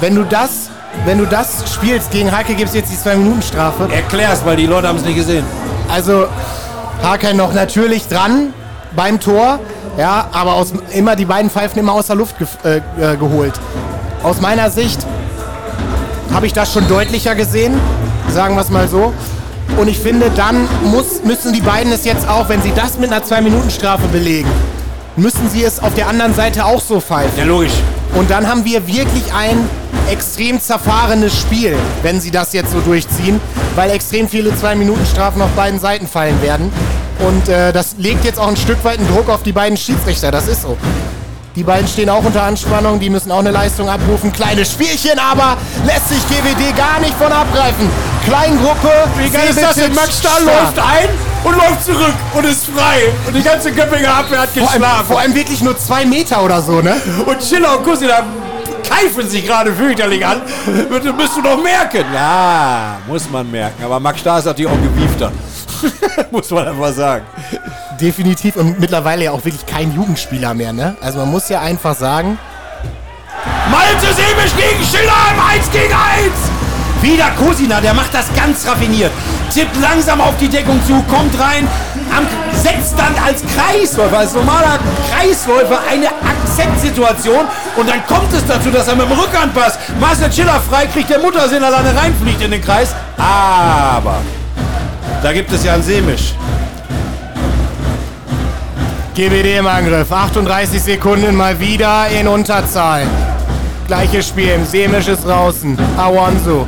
[0.02, 0.68] Wenn du das,
[1.04, 3.88] wenn du das spielst gegen Hake, gibt's jetzt die zwei Minuten Strafe.
[3.92, 5.44] Erklär's, weil die Leute haben es nicht gesehen.
[5.88, 6.26] Also
[7.04, 8.52] Hake noch natürlich dran
[8.96, 9.60] beim Tor,
[9.96, 12.78] ja, aber aus, immer die beiden Pfeifen immer aus der Luft gef- äh,
[13.12, 13.52] äh, geholt.
[14.24, 15.06] Aus meiner Sicht
[16.34, 17.74] habe ich das schon deutlicher gesehen,
[18.28, 19.12] sagen wir es mal so.
[19.78, 23.12] Und ich finde, dann muss, müssen die beiden es jetzt auch, wenn sie das mit
[23.12, 24.48] einer 2-Minuten-Strafe belegen,
[25.14, 27.38] müssen sie es auf der anderen Seite auch so pfeifen.
[27.38, 27.72] Ja, logisch.
[28.16, 29.68] Und dann haben wir wirklich ein
[30.10, 33.40] extrem zerfahrenes Spiel, wenn sie das jetzt so durchziehen,
[33.74, 36.72] weil extrem viele 2-Minuten-Strafen auf beiden Seiten fallen werden.
[37.20, 40.30] Und äh, das legt jetzt auch ein Stück weit einen Druck auf die beiden Schiedsrichter,
[40.30, 40.76] das ist so.
[41.54, 44.32] Die beiden stehen auch unter Anspannung, die müssen auch eine Leistung abrufen.
[44.32, 47.90] Kleines Spielchen, aber lässt sich GWD gar nicht von abgreifen.
[48.24, 48.88] Kleingruppe,
[49.18, 49.94] Wie geil ist das denn?
[49.94, 51.08] Max Stahl läuft ein
[51.44, 53.12] und läuft zurück und ist frei.
[53.26, 55.06] Und die ganze Göppinger Abwehr hat vor allem, geschlafen.
[55.06, 56.94] vor allem wirklich nur zwei Meter oder so, ne?
[57.26, 58.24] Und Schiller und Kusina
[58.88, 60.42] keifen sich gerade fürchterlich an.
[60.66, 62.04] Das müsst du doch merken.
[62.14, 63.84] Ja, muss man merken.
[63.84, 65.32] Aber Max Stahl ist natürlich auch gewiefter.
[66.30, 67.24] muss man einfach sagen.
[68.00, 70.96] Definitiv und mittlerweile ja auch wirklich kein Jugendspieler mehr, ne?
[71.00, 72.38] Also man muss ja einfach sagen,
[73.70, 76.62] Malte Sebisch gegen Schiller im 1 gegen 1.
[77.00, 79.10] Wieder Kusina, der macht das ganz raffiniert.
[79.52, 81.66] Tippt langsam auf die Deckung zu, kommt rein,
[82.16, 84.78] am, setzt dann als Kreisläufer, als normaler
[85.10, 86.08] Kreisläufer eine
[86.52, 91.08] Akzentsituation und dann kommt es dazu, dass er mit dem Rückhandpass Marcel Schiller frei kriegt,
[91.08, 92.94] der Muttersinn alleine reinfliegt in den Kreis.
[93.16, 94.20] Aber
[95.22, 96.34] da gibt es ja einen Semisch.
[99.14, 100.10] GWD im Angriff.
[100.10, 103.06] 38 Sekunden mal wieder in Unterzahl.
[103.86, 104.58] Gleiches Spiel.
[104.64, 105.78] Semisch ist draußen.
[105.96, 106.66] Awansu.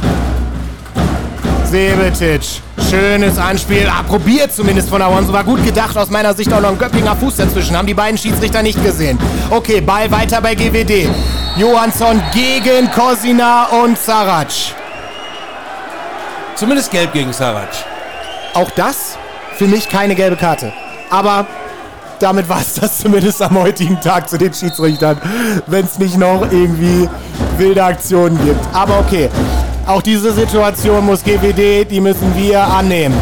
[1.64, 2.63] Sebetic.
[2.90, 3.88] Schönes Anspiel.
[3.88, 5.32] Ah, probiert zumindest von Awansu.
[5.32, 5.96] War gut gedacht.
[5.96, 7.76] Aus meiner Sicht auch noch ein Göppinger Fuß dazwischen.
[7.76, 9.18] Haben die beiden Schiedsrichter nicht gesehen.
[9.50, 11.08] Okay, Ball weiter bei GWD.
[11.56, 14.48] Johansson gegen Kosina und Sarac.
[16.56, 17.68] Zumindest gelb gegen Sarac.
[18.54, 19.16] Auch das
[19.56, 20.72] für mich keine gelbe Karte.
[21.10, 21.46] Aber
[22.18, 25.20] damit war es das zumindest am heutigen Tag zu den Schiedsrichtern,
[25.66, 27.08] wenn es nicht noch irgendwie
[27.58, 28.60] wilde Aktionen gibt.
[28.72, 29.28] Aber okay,
[29.86, 33.16] auch diese Situation muss GWD, die müssen wir annehmen.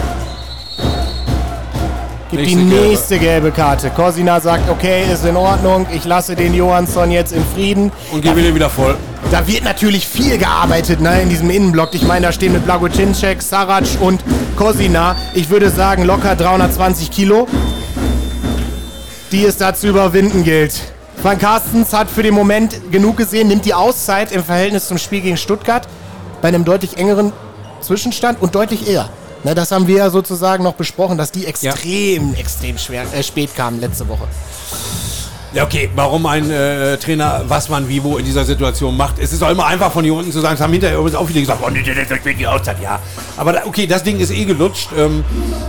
[2.30, 2.88] Gibt die Nächste gelbe.
[2.88, 3.90] nächste gelbe Karte.
[3.90, 7.92] Kosina sagt, okay, ist in Ordnung, ich lasse den Johansson jetzt in Frieden.
[8.10, 8.96] Und den wieder voll.
[9.30, 11.94] Da wird natürlich viel gearbeitet ne, in diesem Innenblock.
[11.94, 14.22] Ich meine, da stehen mit Blagocinczek, Sarac und
[14.56, 15.16] Kosina.
[15.34, 17.46] Ich würde sagen, locker 320 Kilo,
[19.30, 20.80] die es da zu überwinden gilt.
[21.22, 25.20] Van Carstens hat für den Moment genug gesehen, nimmt die Auszeit im Verhältnis zum Spiel
[25.20, 25.86] gegen Stuttgart
[26.42, 27.32] bei einem deutlich engeren
[27.80, 29.08] Zwischenstand und deutlich eher.
[29.44, 33.56] Ne, das haben wir ja sozusagen noch besprochen, dass die extrem, extrem schwer, äh, spät
[33.56, 34.28] kamen letzte Woche.
[35.54, 39.18] Ja, okay, warum ein äh, Trainer was man wie wo in dieser Situation macht.
[39.18, 41.26] Es ist auch immer einfach von hier unten zu sagen, es haben hinterher übrigens auch
[41.26, 42.98] viele gesagt, oh nee, das spielt die Auszeit, ja.
[43.36, 44.88] Aber da, okay, das Ding ist eh gelutscht.
[44.96, 45.22] Ähm,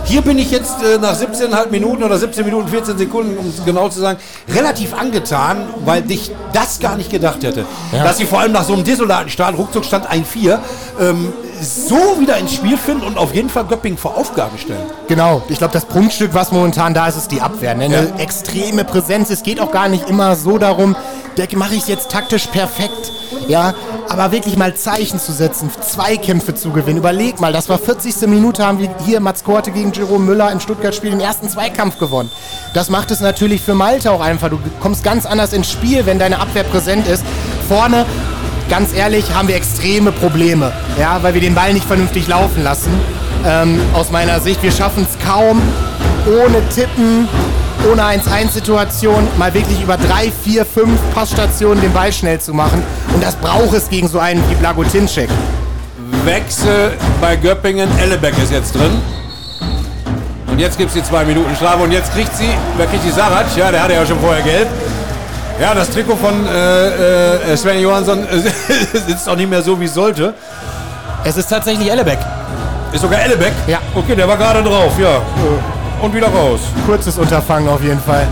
[0.06, 3.62] hier bin ich jetzt äh, nach 17,5 Minuten oder 17 Minuten 14 Sekunden, um es
[3.62, 4.18] genau zu sagen,
[4.48, 7.66] relativ angetan, weil ich das gar nicht gedacht hätte.
[7.92, 10.60] Dass sie vor allem nach so einem desolaten Start, ruckzuck stand 1-4,
[10.98, 14.86] ähm, so wieder ins Spiel finden und auf jeden Fall Göpping vor Aufgaben stellen.
[15.08, 17.74] Genau, ich glaube, das Prunkstück, was momentan da ist, ist die Abwehr.
[17.74, 17.84] Ne?
[17.84, 18.16] Eine Ja.
[18.18, 19.30] extreme Präsenz.
[19.30, 20.96] Es geht auch gar nicht immer so darum,
[21.36, 23.12] der mache ich jetzt taktisch perfekt.
[23.48, 23.74] Ja,
[24.08, 26.98] aber wirklich mal Zeichen zu setzen, Zweikämpfe zu gewinnen.
[26.98, 28.26] Überleg mal, das war 40.
[28.28, 32.30] Minute, haben wir hier Mats Korte gegen Jerome Müller im Stuttgart-Spiel den ersten Zweikampf gewonnen.
[32.72, 34.48] Das macht es natürlich für Malte auch einfach.
[34.50, 37.24] Du kommst ganz anders ins Spiel, wenn deine Abwehr präsent ist.
[37.68, 38.06] Vorne
[38.68, 42.90] ganz ehrlich, haben wir extreme Probleme, ja, weil wir den Ball nicht vernünftig laufen lassen.
[43.46, 45.60] Ähm, aus meiner Sicht, wir schaffen es kaum,
[46.26, 47.28] ohne Tippen,
[47.90, 52.82] ohne 1-1-Situation, mal wirklich über drei, vier, fünf Passstationen den Ball schnell zu machen.
[53.12, 55.28] Und das braucht es gegen so einen wie Blagotinczek.
[56.24, 57.88] Wechsel bei Göppingen.
[57.98, 58.92] Ellebeck ist jetzt drin.
[60.46, 61.82] Und jetzt gibt es die zwei Minuten Strafe.
[61.82, 63.46] Und jetzt kriegt sie, wer kriegt die Sarac?
[63.56, 64.68] Ja, der hatte ja schon vorher gelb.
[65.60, 68.38] Ja, das Trikot von äh, äh, Sven Johansson äh,
[69.06, 70.34] sitzt auch nicht mehr so, wie es sollte.
[71.22, 72.18] Es ist tatsächlich Ellebeck.
[72.92, 73.52] Ist sogar Ellebeck?
[73.66, 73.78] Ja.
[73.94, 75.16] Okay, der war gerade drauf, ja.
[75.16, 76.60] Äh, Und wieder raus.
[76.86, 78.26] Kurzes Unterfangen auf jeden Fall.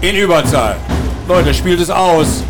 [0.00, 0.76] In Überzahl.
[1.28, 2.42] Leute, spielt es aus.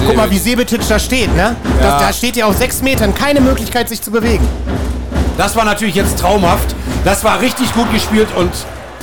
[0.00, 1.56] Ach, guck mal, wie Sebetic da steht, ne?
[1.80, 1.90] Ja.
[1.90, 4.46] Das, da steht ja auf sechs Metern, keine Möglichkeit, sich zu bewegen.
[5.36, 6.74] Das war natürlich jetzt traumhaft.
[7.04, 8.50] Das war richtig gut gespielt und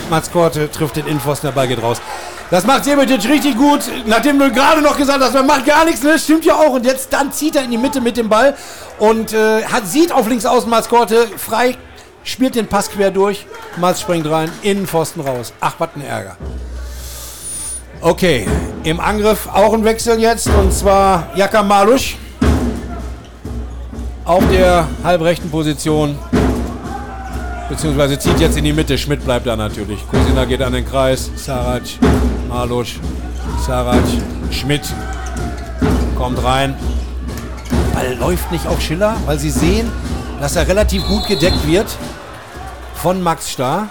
[0.09, 2.01] Mats Korte trifft den Innenpfosten, der Ball geht raus.
[2.49, 6.01] Das macht Sebetic richtig gut, nachdem du gerade noch gesagt hast, man macht gar nichts,
[6.01, 6.17] ne?
[6.17, 6.71] stimmt ja auch.
[6.71, 8.55] Und jetzt dann zieht er in die Mitte mit dem Ball
[8.99, 11.75] und äh, hat, sieht auf links außen Mats Korte frei,
[12.23, 13.45] spielt den Pass quer durch.
[13.75, 15.53] Mats springt rein, Innenpfosten raus.
[15.59, 16.37] Ach, was ein Ärger.
[18.07, 18.47] Okay,
[18.85, 22.15] im Angriff auch ein Wechsel jetzt und zwar Jaka Malusch
[24.23, 26.17] auf der halbrechten Position.
[27.67, 28.97] Beziehungsweise zieht jetzt in die Mitte.
[28.97, 29.99] Schmidt bleibt da natürlich.
[30.07, 31.29] Kusina geht an den Kreis.
[31.35, 31.81] Sarac,
[32.47, 32.97] Malusch,
[33.65, 33.99] Sarac,
[34.51, 34.83] Schmidt
[36.17, 36.77] kommt rein.
[37.93, 39.91] Ball läuft nicht auf Schiller, weil sie sehen,
[40.39, 41.87] dass er relativ gut gedeckt wird
[42.95, 43.89] von Max Starr.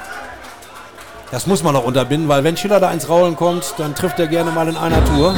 [1.30, 4.28] Das muss man noch unterbinden, weil wenn Schiller da ins Raulen kommt, dann trifft er
[4.28, 5.34] gerne mal in einer Tour.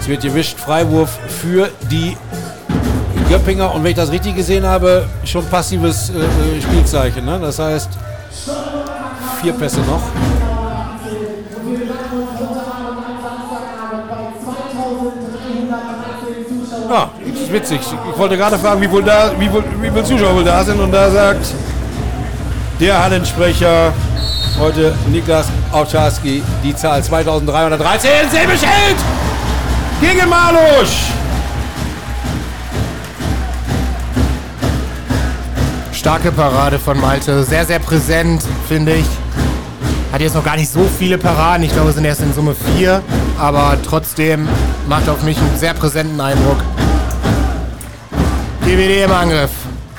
[0.00, 2.16] Es wird gewischt, Freiwurf für die
[3.28, 7.24] Göppinger und wenn ich das richtig gesehen habe, schon passives äh, äh, Spielzeichen.
[7.24, 7.38] Ne?
[7.38, 7.90] Das heißt,
[9.42, 10.02] vier Pässe noch.
[16.88, 17.80] Ja, ist witzig.
[17.82, 20.80] Ich wollte gerade fragen, wie, wohl da, wie, wohl, wie viele Zuschauer wohl da sind
[20.80, 21.46] und da sagt
[22.80, 23.92] der Hallensprecher
[24.58, 28.10] heute Niklas Auczarski die Zahl 2313.
[28.30, 28.96] Selbisch hält
[30.00, 31.10] gegen Malusch.
[35.92, 39.06] Starke Parade von Malte, sehr, sehr präsent, finde ich.
[40.10, 42.56] Hat jetzt noch gar nicht so viele Paraden, ich glaube, es sind erst in Summe
[42.76, 43.02] vier,
[43.38, 44.48] aber trotzdem
[44.88, 46.56] macht auf mich einen sehr präsenten Eindruck.
[48.64, 49.50] GWD im Angriff.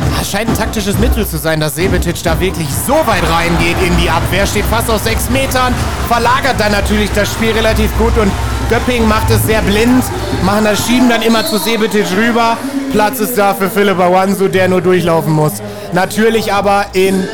[0.02, 3.96] Ah, Scheint ein taktisches Mittel zu sein, dass Sebetic da wirklich so weit reingeht in
[3.98, 4.46] die Abwehr.
[4.46, 5.74] Steht fast auf sechs Metern,
[6.08, 8.32] verlagert dann natürlich das Spiel relativ gut und
[8.70, 10.04] Göppingen macht es sehr blind,
[10.44, 12.58] machen das Schieben dann immer zu Sebetic rüber.
[12.92, 15.54] Platz ist da für Philipp Awansu, der nur durchlaufen muss.
[15.94, 17.28] Natürlich aber in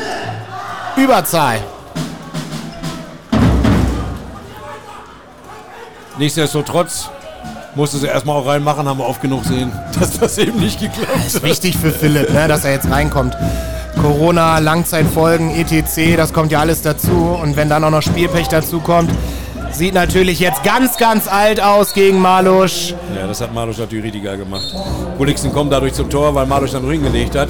[0.95, 1.59] Überzahl.
[6.17, 7.09] Nichtsdestotrotz
[7.77, 11.07] musste sie erstmal auch reinmachen, haben wir oft genug sehen, dass das eben nicht geklappt
[11.07, 11.25] hat.
[11.25, 13.37] Das ist wichtig für Philipp, ne, dass er jetzt reinkommt.
[14.01, 17.37] Corona, Langzeitfolgen, etc., das kommt ja alles dazu.
[17.41, 19.11] Und wenn dann auch noch Spielpech dazu kommt,
[19.71, 22.93] sieht natürlich jetzt ganz, ganz alt aus gegen Malusch.
[23.15, 24.67] Ja, das hat Malusch natürlich richtig geil gemacht.
[25.17, 27.49] Gulliksen kommt dadurch zum Tor, weil Malusch dann hingelegt hat.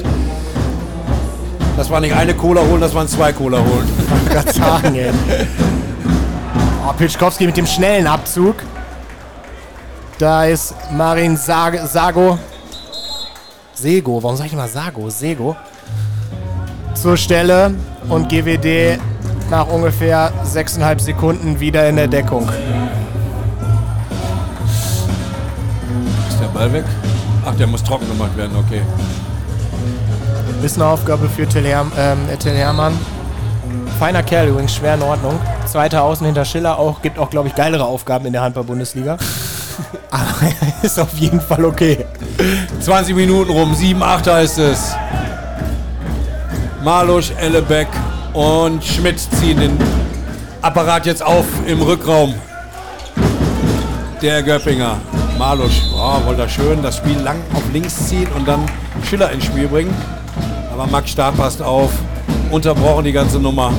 [1.75, 3.87] Das war nicht eine Cola holen, das waren zwei Cola holen.
[4.25, 5.11] Ich kann sagen, ey.
[6.87, 8.55] Oh, Pitschkowski mit dem schnellen Abzug.
[10.19, 12.39] Da ist Marin Sag Sago.
[13.73, 15.11] Sego, warum sag ich immer Sago?
[15.11, 15.55] Sego.
[16.95, 17.75] Zur Stelle
[18.09, 18.99] und GWD
[19.51, 22.49] nach ungefähr 6,5 Sekunden wieder in der Deckung.
[26.27, 26.85] Ist der Ball weg?
[27.45, 28.81] Ach, der muss trocken gemacht werden, okay.
[30.63, 32.97] Ist eine Aufgabe für Till, Her ähm, Till Hermann.
[33.99, 35.39] Feiner Kerl übrigens, schwer in Ordnung.
[35.67, 39.17] Zweiter Außen hinter Schiller auch, gibt auch, glaube ich, geilere Aufgaben in der Handball-Bundesliga.
[40.11, 40.51] Aber
[40.81, 42.05] ist auf jeden Fall okay.
[42.79, 44.95] 20 Minuten rum, 7-8 heißt es.
[46.83, 47.87] Malusch, Ellebeck
[48.33, 49.77] und Schmidt ziehen den
[50.61, 52.33] Apparat jetzt auf im Rückraum.
[54.21, 54.97] Der Göppinger.
[55.37, 58.65] Malusch, oh, wollte er schön das Spiel lang auf links ziehen und dann
[59.07, 59.93] Schiller ins Spiel bringen.
[60.71, 61.91] Aber Max Stark passt auf.
[62.51, 63.71] Unterbrochen die ganze Nummer.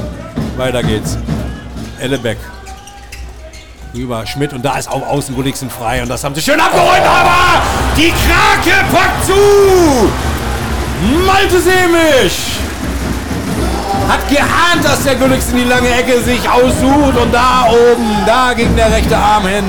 [0.57, 1.17] Weiter geht's.
[2.01, 2.39] Ellebeck.
[3.95, 7.07] Rüber Schmidt und da ist auch außen Gulliksen frei und das haben sie schön abgeräumt,
[7.07, 7.63] aber
[7.97, 10.11] die Krake packt zu!
[11.27, 12.59] Malte Semisch
[14.09, 18.75] hat geahnt, dass der Gulliksen die lange Ecke sich aussucht und da oben, da ging
[18.77, 19.65] der rechte Arm hin.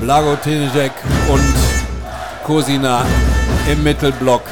[0.00, 0.92] Blago Tinejek
[1.28, 1.54] und
[2.44, 3.04] Kosina
[3.70, 4.42] im Mittelblock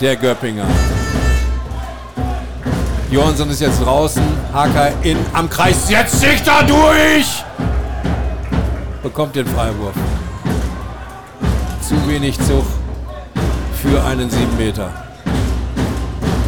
[0.00, 0.66] der Göppinger.
[3.10, 4.22] Johansson ist jetzt draußen,
[4.52, 7.44] Hacker in am Kreis, jetzt sich da durch!
[9.02, 9.94] Bekommt den Freiwurf.
[11.80, 12.64] Zu wenig Zug
[13.82, 14.90] für einen 7 Meter.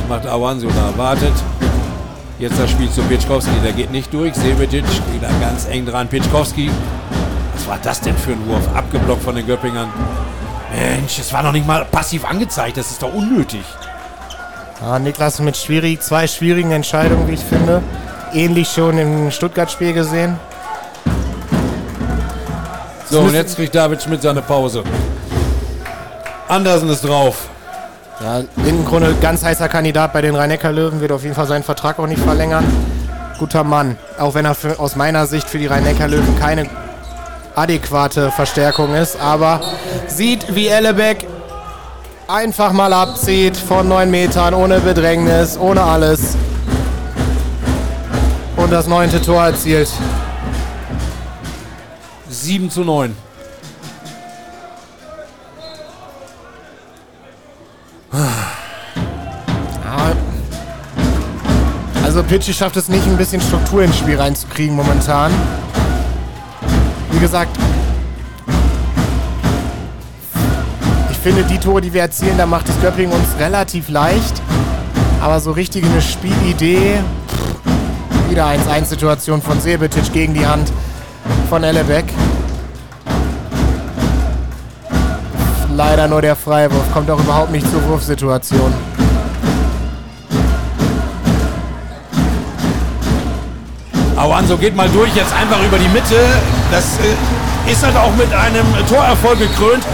[0.09, 1.33] Macht Awansu da, wartet.
[2.39, 4.35] Jetzt das Spiel zu Pitschkowski, der geht nicht durch.
[4.35, 6.09] Sebetic wieder ganz eng dran.
[6.09, 6.71] Pitschkowski,
[7.55, 8.67] was war das denn für ein Wurf?
[8.75, 9.89] Abgeblockt von den Göppingern.
[10.81, 13.63] Mensch, es war noch nicht mal passiv angezeigt, das ist doch unnötig.
[14.81, 17.83] Ja, Niklas mit schwierig, zwei schwierigen Entscheidungen, wie ich finde.
[18.33, 20.39] Ähnlich schon im Stuttgart-Spiel gesehen.
[23.11, 24.83] So, und jetzt kriegt David Schmidt seine Pause.
[26.49, 27.49] Andersen ist drauf.
[28.21, 32.07] Ja, Lindenkrone, ganz heißer Kandidat bei den Rhein-Neckar-Löwen, wird auf jeden Fall seinen Vertrag auch
[32.07, 32.65] nicht verlängern.
[33.39, 36.71] Guter Mann, auch wenn er für, aus meiner Sicht für die Rhein-Neckar-Löwen keine
[37.55, 39.61] adäquate Verstärkung ist, aber
[40.07, 41.27] sieht, wie Ellebeck
[42.29, 46.37] einfach mal abzieht von 9 Metern, ohne Bedrängnis, ohne alles.
[48.57, 49.89] Und das neunte Tor erzielt.
[52.29, 53.17] 7 zu 9.
[62.05, 65.33] Also Pitchy schafft es nicht, ein bisschen Struktur ins Spiel reinzukriegen momentan.
[67.13, 67.57] Wie gesagt,
[71.11, 74.41] ich finde die Tore, die wir erzielen, da macht das Göpping uns relativ leicht.
[75.21, 76.99] Aber so richtig eine Spielidee.
[78.31, 80.73] Wieder 1-1-Situation von Sebetic gegen die Hand
[81.51, 82.07] von Ellebeck.
[85.77, 86.93] Leider nur der Freiwurf.
[86.93, 88.73] Kommt auch überhaupt nicht zur Wurfsituation.
[94.17, 96.17] Awanso geht mal durch, jetzt einfach über die Mitte.
[96.71, 99.85] Das äh, ist halt auch mit einem Torerfolg gekrönt.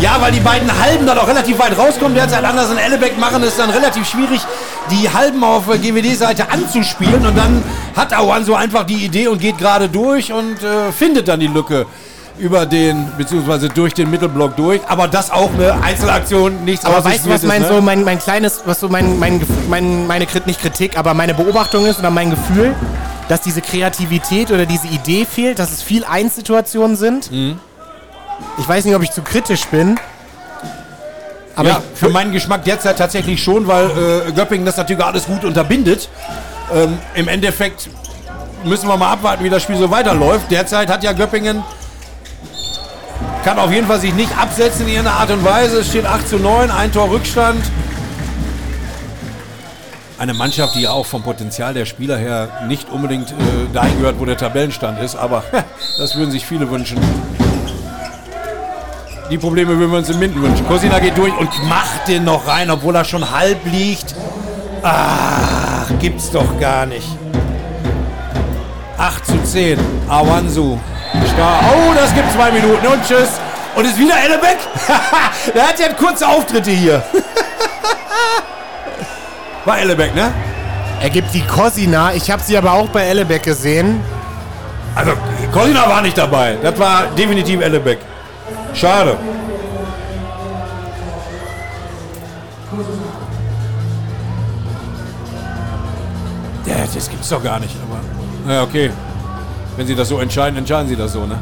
[0.00, 2.14] Ja, weil die beiden Halben dann auch relativ weit rauskommen.
[2.14, 4.42] Derzeit Anders und Ellebeck machen es dann relativ schwierig,
[4.90, 7.26] die Halben auf GWD-Seite anzuspielen.
[7.26, 7.62] Und dann
[7.96, 11.86] hat Awanso einfach die Idee und geht gerade durch und äh, findet dann die Lücke
[12.38, 14.82] über den, beziehungsweise durch den Mittelblock durch.
[14.86, 17.68] Aber das auch eine Einzelaktion, nichts Aber weißt du, was mein, ne?
[17.68, 21.32] so mein, mein kleines, was so mein, mein, mein, meine Kritik, nicht Kritik, aber meine
[21.32, 22.74] Beobachtung ist oder mein Gefühl?
[23.28, 27.30] Dass diese Kreativität oder diese Idee fehlt, dass es viel Einsituationen sind.
[27.30, 27.58] Mhm.
[28.58, 29.98] Ich weiß nicht, ob ich zu kritisch bin.
[31.54, 35.42] Aber ja, für meinen Geschmack derzeit tatsächlich schon, weil äh, Göppingen das natürlich alles gut
[35.44, 36.08] unterbindet.
[36.74, 37.88] Ähm, Im Endeffekt
[38.64, 40.50] müssen wir mal abwarten, wie das Spiel so weiterläuft.
[40.50, 41.64] Derzeit hat ja Göppingen
[43.46, 45.78] kann auf jeden Fall sich nicht absetzen in irgendeiner Art und Weise.
[45.78, 47.62] Es steht 8 zu 9, ein Tor Rückstand.
[50.18, 53.34] Eine Mannschaft, die ja auch vom Potenzial der Spieler her nicht unbedingt äh,
[53.72, 55.42] dahin gehört, wo der Tabellenstand ist, aber
[55.98, 56.98] das würden sich viele wünschen.
[59.30, 60.66] Die Probleme würden wir uns in Minden wünschen.
[60.68, 64.14] Cosina geht durch und macht den noch rein, obwohl er schon halb liegt.
[64.82, 67.08] Ach, gibt's doch gar nicht.
[68.98, 69.78] 8 zu 10.
[70.08, 70.78] Awansu.
[71.38, 73.40] Oh, das gibt zwei Minuten und tschüss.
[73.74, 74.58] Und ist wieder Ellebeck.
[75.54, 77.02] Der hat ja kurze Auftritte hier.
[79.66, 80.32] War Ellebeck, ne?
[81.02, 82.14] Er gibt die Cosina.
[82.14, 84.00] Ich habe sie aber auch bei Ellebeck gesehen.
[84.94, 85.12] Also,
[85.52, 86.56] Cosina war nicht dabei.
[86.62, 87.98] Das war definitiv Ellebeck.
[88.72, 89.18] Schade.
[96.64, 98.00] Ja, das gibt's doch gar nicht, aber.
[98.46, 98.90] Naja, okay.
[99.76, 101.38] Wenn Sie das so entscheiden, entscheiden Sie das so, ne?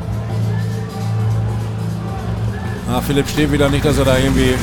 [2.91, 4.55] Ah, Philipp steht wieder nicht, dass er da irgendwie.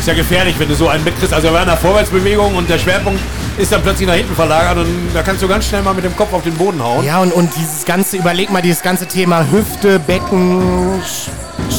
[0.00, 1.34] Ist ja gefährlich, wenn du so einen mitkriegst.
[1.34, 3.20] Also, er war in der Vorwärtsbewegung und der Schwerpunkt
[3.58, 6.16] ist dann plötzlich nach hinten verlagert und da kannst du ganz schnell mal mit dem
[6.16, 7.04] Kopf auf den Boden hauen.
[7.04, 11.02] Ja, und, und dieses ganze, überleg mal, dieses ganze Thema Hüfte, Becken,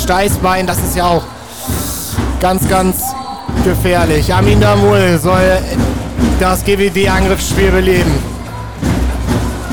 [0.03, 1.23] Steißbein, das ist ja auch
[2.39, 3.05] ganz, ganz
[3.63, 4.31] gefährlich.
[4.31, 5.57] Amin Damul soll
[6.39, 8.11] das GWD-Angriffsspiel beleben.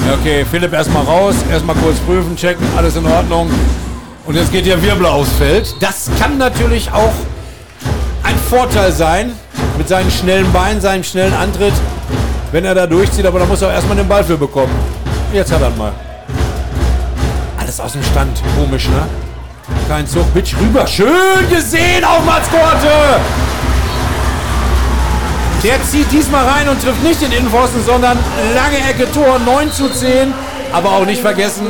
[0.07, 3.51] Ja, okay, Philipp erstmal raus, erstmal kurz prüfen, checken, alles in Ordnung.
[4.25, 5.75] Und jetzt geht der Wirbel aufs Feld.
[5.81, 7.13] Das kann natürlich auch
[8.29, 9.33] ein Vorteil sein
[9.79, 11.73] mit seinen schnellen Beinen, seinem schnellen Antritt,
[12.53, 14.73] wenn er da durchzieht, aber da muss er auch erstmal den Ball für bekommen.
[15.33, 15.93] Jetzt hat er mal.
[17.59, 18.43] Alles aus dem Stand.
[18.57, 19.07] Komisch, ne?
[19.89, 20.33] Kein Zug.
[20.35, 20.87] Bitch rüber.
[20.87, 23.21] Schön gesehen auf Mats Korte.
[25.65, 28.19] Der zieht diesmal rein und trifft nicht den Innenpfosten, sondern
[28.55, 29.39] lange Ecke Tor.
[29.39, 30.33] 9 zu 10.
[30.73, 31.67] Aber auch nicht vergessen,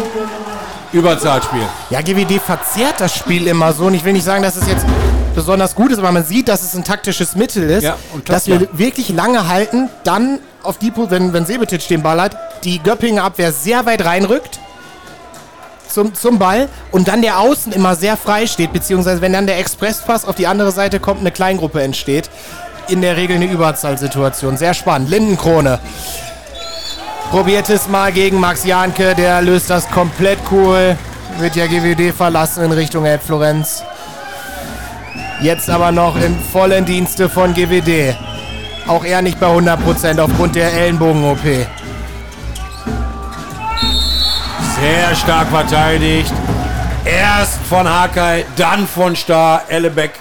[0.93, 1.63] Überzahlspiel.
[1.91, 3.85] Ja, GWD verzerrt das Spiel immer so.
[3.85, 4.85] Und ich will nicht sagen, dass es jetzt
[5.39, 8.49] besonders gut ist, aber man sieht, dass es ein taktisches Mittel ist, Ja, und dass
[8.49, 13.23] wir wirklich lange halten, dann auf die, wenn, wenn Sebetic den Ball hat, die Göppinger
[13.23, 14.59] Abwehr sehr weit reinrückt
[15.89, 19.59] zum, zum Ball und dann der Außen immer sehr frei steht, beziehungsweise wenn dann der
[19.59, 22.31] Expresspass auf die andere Seite kommt, eine Kleingruppe entsteht.
[22.89, 24.57] In der Regel eine Überzahlsituation.
[24.57, 25.11] Sehr spannend.
[25.11, 25.79] Lindenkrone
[27.31, 30.97] probiert es mal gegen Max Janke, der löst das komplett cool.
[31.39, 33.85] Wird ja GWD verlassen in Richtung Elb Florenz.
[35.41, 38.17] Jetzt aber noch im vollen Dienste von GWD.
[38.89, 41.45] Auch er nicht bei 100% aufgrund der Ellenbogen-OP.
[44.81, 46.33] Sehr stark verteidigt.
[47.05, 49.63] Erst von Hakai, dann von Star.
[49.69, 50.13] Ellebeck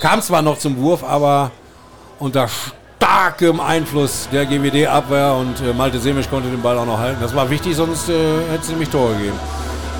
[0.00, 1.52] kam zwar noch zum Wurf, aber
[2.18, 2.48] unter
[2.96, 7.18] starkem Einfluss der GWD-Abwehr und äh, Malte Semisch konnte den Ball auch noch halten.
[7.20, 8.12] Das war wichtig, sonst äh,
[8.50, 9.38] hätte es nämlich Tore gegeben.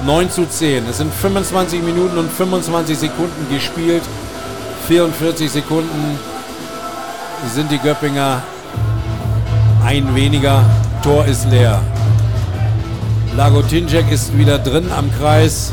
[0.04, 0.88] 9 zu 10.
[0.88, 4.02] Es sind 25 Minuten und 25 Sekunden gespielt.
[4.88, 6.18] 44 Sekunden
[7.54, 8.42] sind die Göppinger
[9.84, 10.64] ein weniger.
[11.02, 11.80] Tor ist leer.
[13.36, 15.72] Lagotinjek ist wieder drin am Kreis.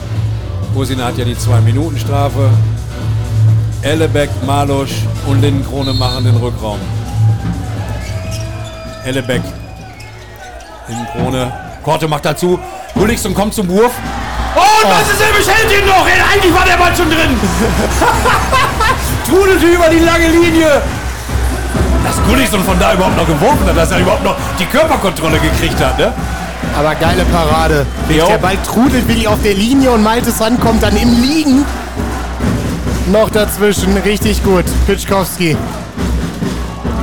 [0.73, 2.49] Kosina hat ja die 2-Minuten-Strafe.
[3.81, 6.79] Ellebeck, Malusch und Lindenkrone machen den Rückraum.
[9.05, 9.41] Ellebeck.
[10.87, 11.51] Lindenkrone.
[11.83, 12.59] Korte macht dazu.
[12.93, 13.93] Gullichson kommt zum Wurf.
[14.83, 16.05] Und das ist er hält ihn noch.
[16.07, 17.37] Ey, Eigentlich war der Ball schon drin.
[19.27, 20.81] Trudelte über die lange Linie.
[22.03, 25.79] Dass Gullichson von da überhaupt noch geworfen hat, dass er überhaupt noch die Körperkontrolle gekriegt
[25.83, 26.13] hat, ne?
[26.77, 27.85] Aber geile Parade.
[28.09, 28.25] Jo.
[28.27, 31.65] Der Ball trudelt wirklich auf der Linie und Maltes Hand kommt dann im Liegen
[33.11, 33.97] noch dazwischen.
[33.97, 34.65] Richtig gut.
[34.87, 35.57] Pitschkowski.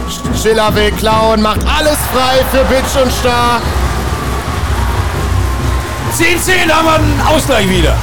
[0.09, 3.61] Sch- Schiller will klauen, macht alles frei für Bitsch und Star.
[6.17, 7.95] 10-10 haben wir einen Ausgleich wieder.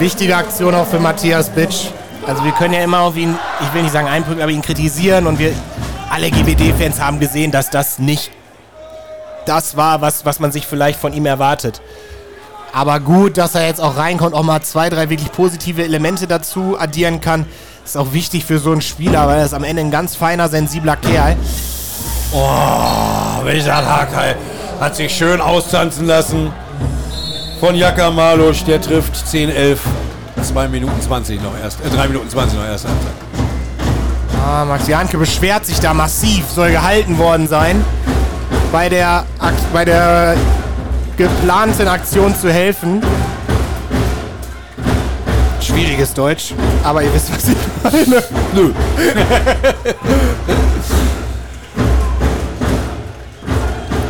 [0.00, 1.90] Wichtige Aktion auch für Matthias Bitsch.
[2.26, 5.28] Also wir können ja immer auf ihn, ich will nicht sagen einprügeln, aber ihn kritisieren
[5.28, 5.52] und wir
[6.10, 8.32] alle GWD-Fans haben gesehen, dass das nicht
[9.46, 11.80] das war, was, was man sich vielleicht von ihm erwartet.
[12.72, 16.76] Aber gut, dass er jetzt auch reinkommt, auch mal zwei, drei wirklich positive Elemente dazu
[16.76, 17.46] addieren kann.
[17.84, 20.48] Ist auch wichtig für so einen Spieler, weil er ist am Ende ein ganz feiner,
[20.48, 21.36] sensibler Kerl.
[22.32, 24.34] Oh, Richard Hakai
[24.80, 26.52] hat sich schön austanzen lassen.
[27.58, 29.78] Von Jaka Malusch, der trifft 10-11.
[30.42, 31.80] 2 Minuten 20 noch erst.
[31.84, 32.86] Äh, 3 Minuten 20 noch erst.
[34.46, 37.84] Ah, Max Janke beschwert sich da massiv, soll gehalten worden sein.
[38.70, 39.24] Bei der,
[39.72, 40.36] bei der
[41.16, 43.02] geplanten Aktion zu helfen.
[45.60, 46.54] Schwieriges Deutsch,
[46.84, 48.22] aber ihr wisst, was ich meine.
[48.54, 48.72] Nö.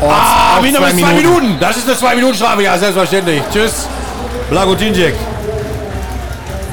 [0.00, 1.56] Oh, Ah, wieder mit 2 Minuten.
[1.60, 2.62] Das ist eine 2 Minuten Strafe.
[2.62, 3.42] Ja, selbstverständlich.
[3.52, 3.86] Tschüss.
[4.50, 5.14] Blagotinjek.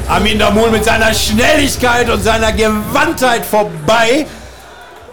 [0.08, 4.28] Armin Damul mit seiner Schnelligkeit und seiner Gewandtheit vorbei.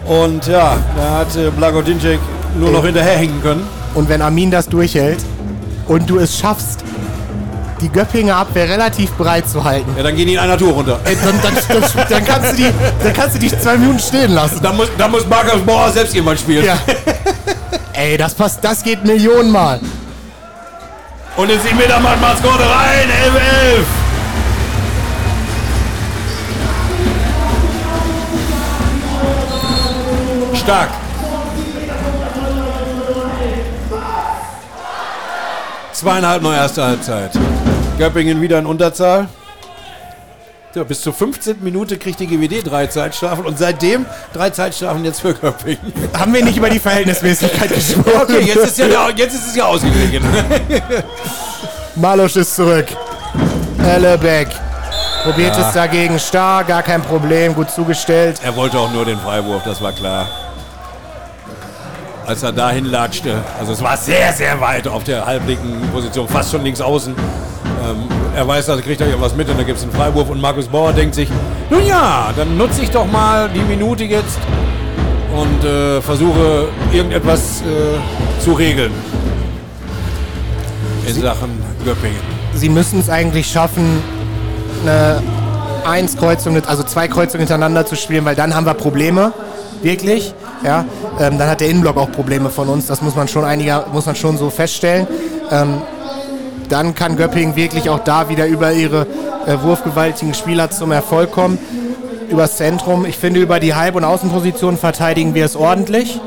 [0.04, 2.18] Und ja, da hat äh, Blagodinczek
[2.58, 3.66] nur noch hinterherhängen können.
[3.94, 5.20] Und wenn Armin das durchhält
[5.86, 6.80] und du es schaffst,
[7.80, 11.00] die Göppinger Abwehr relativ breit zu halten, Ja, dann gehen die in einer Tour runter.
[11.04, 12.70] ey, dann, dann, dann, dann, kannst du die,
[13.02, 14.60] dann kannst du dich zwei Minuten stehen lassen.
[14.62, 16.64] Da muss, muss Markus Bauer selbst jemand spielen.
[16.64, 16.76] Ja.
[17.94, 19.78] Ey, das passt, das geht Millionenmal.
[21.36, 23.10] Und in 7 Meter macht Maskotte rein.
[23.24, 23.34] 11,
[30.52, 30.60] 11.
[30.62, 30.90] Stark.
[35.92, 37.30] Zweieinhalb noch erste Halbzeit.
[37.98, 39.28] Göppingen wieder in Unterzahl.
[40.74, 41.62] Ja, bis zur 15.
[41.62, 45.92] Minute kriegt die GWD drei Zeitstrafen und seitdem drei Zeitstrafen jetzt für Göppingen.
[46.18, 48.22] Haben wir nicht über die Verhältnismäßigkeit gesprochen?
[48.22, 50.24] Okay, jetzt ist, ja, jetzt ist es ja ausgeglichen.
[51.94, 52.86] Malosch ist zurück.
[53.84, 54.48] Ellebeck.
[55.24, 58.40] Probiert es dagegen stark, gar kein Problem, gut zugestellt.
[58.42, 60.26] Er wollte auch nur den Freiwurf, das war klar.
[62.26, 66.50] Als er dahin latschte, also es war sehr, sehr weit auf der halblinken Position, fast
[66.50, 67.14] schon links außen.
[67.92, 70.40] Ähm, er weiß, da kriegt er irgendwas mit und da gibt es einen Freiwurf und
[70.40, 71.28] Markus Bauer denkt sich,
[71.70, 74.38] nun ja, dann nutze ich doch mal die Minute jetzt
[75.34, 78.92] und äh, versuche irgendetwas äh, zu regeln.
[81.06, 81.50] In Sachen
[81.84, 82.20] Göppingen.
[82.54, 84.02] Sie müssen es eigentlich schaffen,
[84.82, 85.22] eine
[85.84, 89.32] eins Kreuzung, also zwei Kreuzungen hintereinander zu spielen, weil dann haben wir Probleme.
[89.82, 90.32] Wirklich.
[90.64, 90.84] Ja,
[91.18, 92.86] ähm, dann hat der Innenblock auch Probleme von uns.
[92.86, 95.08] Das muss man schon einiger, muss man schon so feststellen.
[95.50, 95.82] Ähm,
[96.72, 99.06] dann kann Göppingen wirklich auch da wieder über ihre
[99.46, 101.58] äh, wurfgewaltigen Spieler zum Erfolg kommen.
[102.30, 103.04] Übers Zentrum.
[103.04, 106.18] Ich finde, über die Halb- und Außenposition verteidigen wir es ordentlich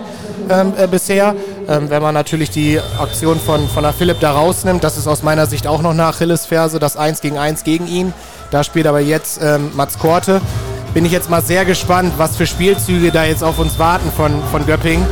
[0.49, 1.35] ähm, äh, bisher.
[1.67, 5.23] Ähm, wenn man natürlich die Aktion von, von der Philipp da rausnimmt, das ist aus
[5.23, 8.13] meiner Sicht auch noch eine Achillesferse, das 1 gegen 1 gegen ihn.
[8.51, 10.41] Da spielt aber jetzt ähm, Mats Korte.
[10.93, 14.31] Bin ich jetzt mal sehr gespannt, was für Spielzüge da jetzt auf uns warten von,
[14.51, 15.03] von Göpping.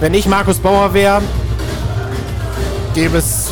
[0.00, 1.22] Wenn ich Markus Bauer wäre,
[2.94, 3.50] gäbe es,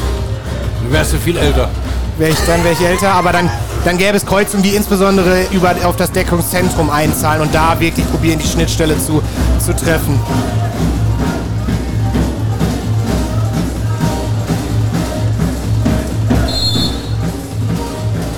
[0.85, 1.71] Du wärst du viel älter.
[2.19, 3.51] wär ich, dann wäre ich älter, aber dann,
[3.85, 8.39] dann gäbe es Kreuzungen, die insbesondere über, auf das Deckungszentrum einzahlen und da wirklich probieren,
[8.39, 9.23] die Schnittstelle zu,
[9.65, 10.21] zu treffen.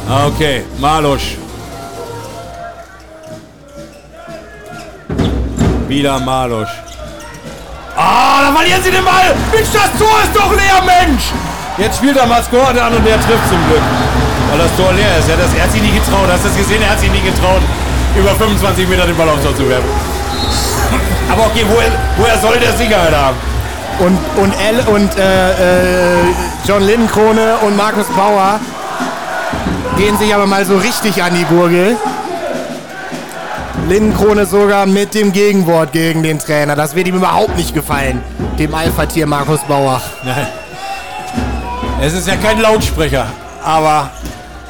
[0.09, 1.36] Okay, Malusch.
[5.88, 6.68] Wieder Malusch.
[7.97, 9.34] Ah, da verlieren sie den Ball.
[9.53, 11.24] Mensch, das Tor ist doch leer, Mensch.
[11.78, 13.82] Jetzt spielt er Maskorte an und der trifft zum Glück.
[14.50, 15.28] Weil das Tor leer ist.
[15.28, 16.26] Er hat, das, er hat sich nie getraut.
[16.32, 16.80] Hast du das gesehen?
[16.80, 17.60] Er hat sich nie getraut,
[18.16, 19.88] über 25 Meter den Ball aufs Tor zu werfen.
[21.30, 23.36] Aber okay, woher, woher soll der Sicherheit haben?
[23.98, 26.24] Und, und, L und äh, äh,
[26.66, 28.60] John Lindenkrone und Markus Bauer
[29.96, 31.96] gehen sich aber mal so richtig an die Gurgel.
[33.88, 36.74] Lindenkrone sogar mit dem Gegenwort gegen den Trainer.
[36.74, 38.22] Das wird ihm überhaupt nicht gefallen,
[38.58, 40.00] dem Alpha-Tier Markus Bauer.
[40.24, 40.46] Nein.
[42.01, 43.26] Es ist ja kein Lautsprecher,
[43.64, 44.11] aber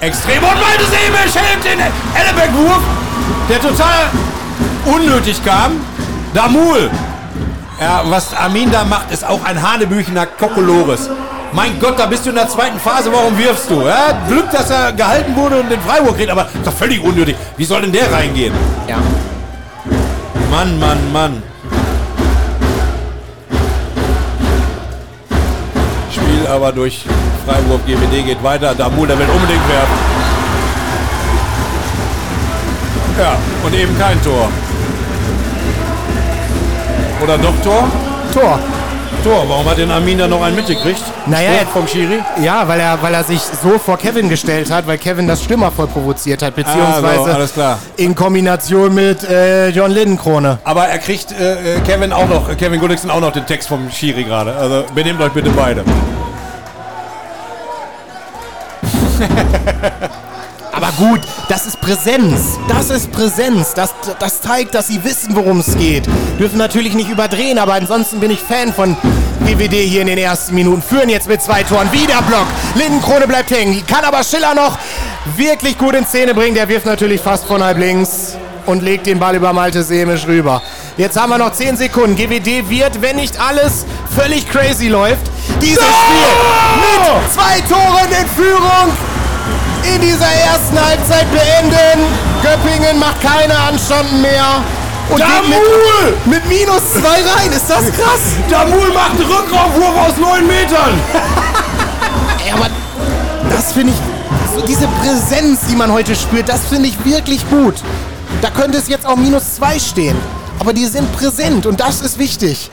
[0.00, 0.42] extrem.
[0.44, 2.82] Und meine Säme schält den Ellebeck-Wurf,
[3.48, 4.10] der total
[4.84, 5.80] unnötig kam.
[6.32, 6.88] Damul.
[7.80, 11.10] Ja, was Armin da macht, ist auch ein Hanebüchener Kokolores.
[11.52, 13.82] Mein Gott, da bist du in der zweiten Phase, warum wirfst du?
[13.82, 17.36] Ja, Glück, dass er gehalten wurde und den Freiwurf kriegt, aber ist doch völlig unnötig.
[17.56, 18.54] Wie soll denn der reingehen?
[18.88, 18.96] Ja.
[20.50, 21.42] Mann, Mann, Mann.
[26.48, 27.04] Aber durch
[27.46, 28.74] Freiburg GWD geht weiter.
[28.74, 29.96] Damul, der will unbedingt werfen.
[33.18, 34.48] Ja, und eben kein Tor.
[37.22, 37.84] Oder doch Tor?
[38.32, 38.58] Tor.
[39.24, 39.44] Tor.
[39.48, 41.00] Warum hat denn Armin da noch einen mitgekriegt?
[41.26, 42.18] Naja, Sport vom Schiri?
[42.42, 45.70] Ja, weil er, weil er sich so vor Kevin gestellt hat, weil Kevin das Stürmer
[45.72, 47.78] voll provoziert hat, beziehungsweise Ah, so, alles klar.
[47.96, 50.58] in Kombination mit äh, John Lindenkrone.
[50.64, 53.90] Aber er kriegt äh, äh, Kevin auch noch, Kevin Gulliksen auch noch den Text vom
[53.90, 54.54] Schiri gerade.
[54.54, 55.82] Also benehmt euch bitte beide.
[60.76, 62.58] Aber gut, das ist Präsenz.
[62.68, 63.72] Das ist Präsenz.
[63.72, 66.04] Das, das zeigt, dass sie wissen, worum es geht.
[66.38, 68.94] Dürfen natürlich nicht überdrehen, aber ansonsten bin ich Fan von
[69.40, 70.82] BWD hier in den ersten Minuten.
[70.82, 71.90] Führen jetzt mit zwei Toren.
[71.92, 72.46] Wieder Block.
[72.74, 73.86] Lindenkrone bleibt hängen.
[73.86, 74.78] Kann aber Schiller noch
[75.36, 76.54] wirklich gut in Szene bringen.
[76.54, 78.36] Der wirft natürlich fast von halb links
[78.66, 80.60] und legt den Ball über Malte Semisch rüber.
[80.98, 82.16] Jetzt haben wir noch 10 Sekunden.
[82.16, 85.30] GWD wird, wenn nicht alles völlig crazy läuft,
[85.62, 86.26] dieses Spiel
[86.82, 88.92] mit zwei Toren in Führung
[89.94, 92.04] in dieser ersten Halbzeit beenden.
[92.42, 94.62] Göppingen macht keine Anstanden mehr.
[95.08, 96.16] Und Damul!
[96.24, 97.52] mit, mit minus zwei rein.
[97.52, 98.34] Ist das krass?
[98.50, 101.00] Damul macht einen Rückraumwurf aus 9 Metern.
[102.44, 102.68] Ey, aber
[103.50, 103.98] das finde ich,
[104.54, 107.74] so diese Präsenz, die man heute spürt, das finde ich wirklich gut.
[108.42, 110.16] Da könnte es jetzt auch minus zwei stehen.
[110.58, 112.70] Aber die sind präsent und das ist wichtig.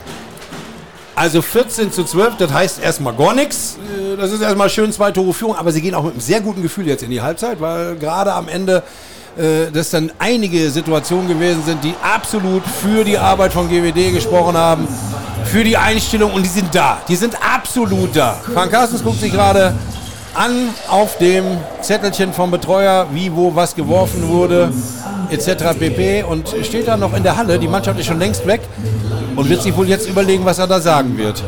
[1.14, 3.76] Also 14 zu 12, das heißt erstmal gar nichts.
[4.18, 6.62] Das ist erstmal schön zwei Tore Führung, aber sie gehen auch mit einem sehr guten
[6.62, 8.82] Gefühl jetzt in die Halbzeit, weil gerade am Ende
[9.36, 14.56] äh, das dann einige Situationen gewesen sind, die absolut für die Arbeit von GWD gesprochen
[14.56, 14.86] haben,
[15.44, 16.98] für die Einstellung und die sind da.
[17.08, 18.38] Die sind absolut da.
[18.52, 19.74] Frank Carstens guckt sich gerade
[20.34, 21.44] an auf dem
[21.80, 24.72] Zettelchen vom Betreuer, wie, wo, was geworfen wurde,
[25.30, 25.78] etc.
[25.78, 26.24] pp.
[26.24, 27.58] Und steht da noch in der Halle.
[27.58, 28.60] Die Mannschaft ist schon längst weg
[29.36, 31.42] und wird sich wohl jetzt überlegen, was er da sagen wird.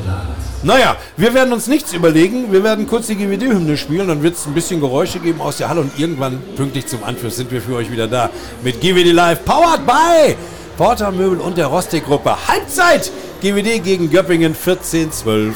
[0.63, 2.53] Naja, wir werden uns nichts überlegen.
[2.53, 5.69] Wir werden kurz die GWD-Hymne spielen, dann wird es ein bisschen Geräusche geben aus der
[5.69, 8.31] Halle und irgendwann pünktlich zum Anschluss sind wir für euch wieder da
[8.63, 10.35] mit GWD Live, powered by
[10.77, 12.37] Porter Möbel und der Rostik-Gruppe.
[12.49, 13.11] Halbzeit!
[13.43, 15.53] GWD gegen Göppingen 14-12.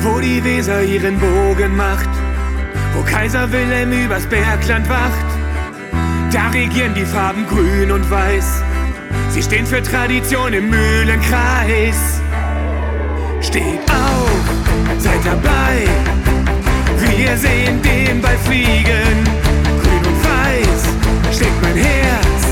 [0.00, 2.08] wo die Weser ihren Bogen macht,
[2.94, 5.26] wo Kaiser Wilhelm übers Bergland wacht.
[6.30, 8.62] Da regieren die Farben grün und weiß.
[9.30, 12.20] Sie stehen für Tradition im Mühlenkreis.
[13.44, 15.86] Steht auf, seid dabei.
[16.98, 19.22] Wir sehen den Ball fliegen.
[19.82, 22.43] Grün und weiß schlägt mein Herz.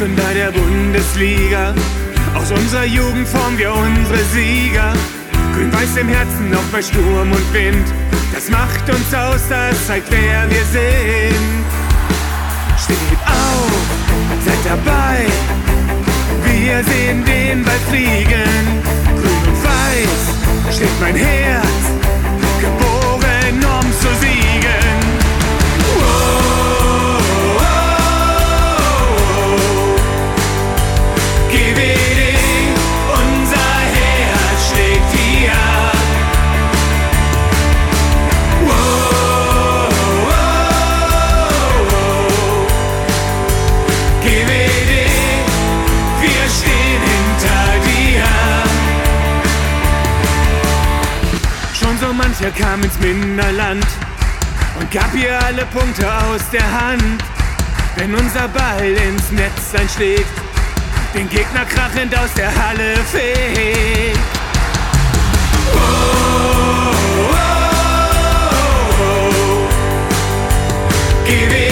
[0.00, 1.74] Die Mitgründer der Bundesliga.
[2.34, 4.92] Aus unserer Jugend formen wir unsere Sieger.
[5.54, 7.86] Grün-Weiß im Herzen, auch bei Sturm und Wind.
[8.32, 11.64] Das macht uns aus, das zeigt, wer wir sind.
[12.82, 13.72] Steht auf,
[14.44, 15.26] seid dabei.
[16.44, 18.82] Wir sehen den Ball fliegen.
[19.16, 21.66] Grün und weiß schlägt mein Herz.
[22.60, 24.39] Geboren, um zu siegen.
[52.30, 53.86] Mancher kam ins Minderland
[54.78, 57.22] und gab ihr alle Punkte aus der Hand.
[57.96, 60.30] Wenn unser Ball ins Netz einschlägt,
[61.12, 64.18] den Gegner krachend aus der Halle fegt.
[65.74, 65.78] Oh,
[67.32, 67.34] oh,
[69.00, 69.68] oh.
[71.26, 71.69] GWD, unser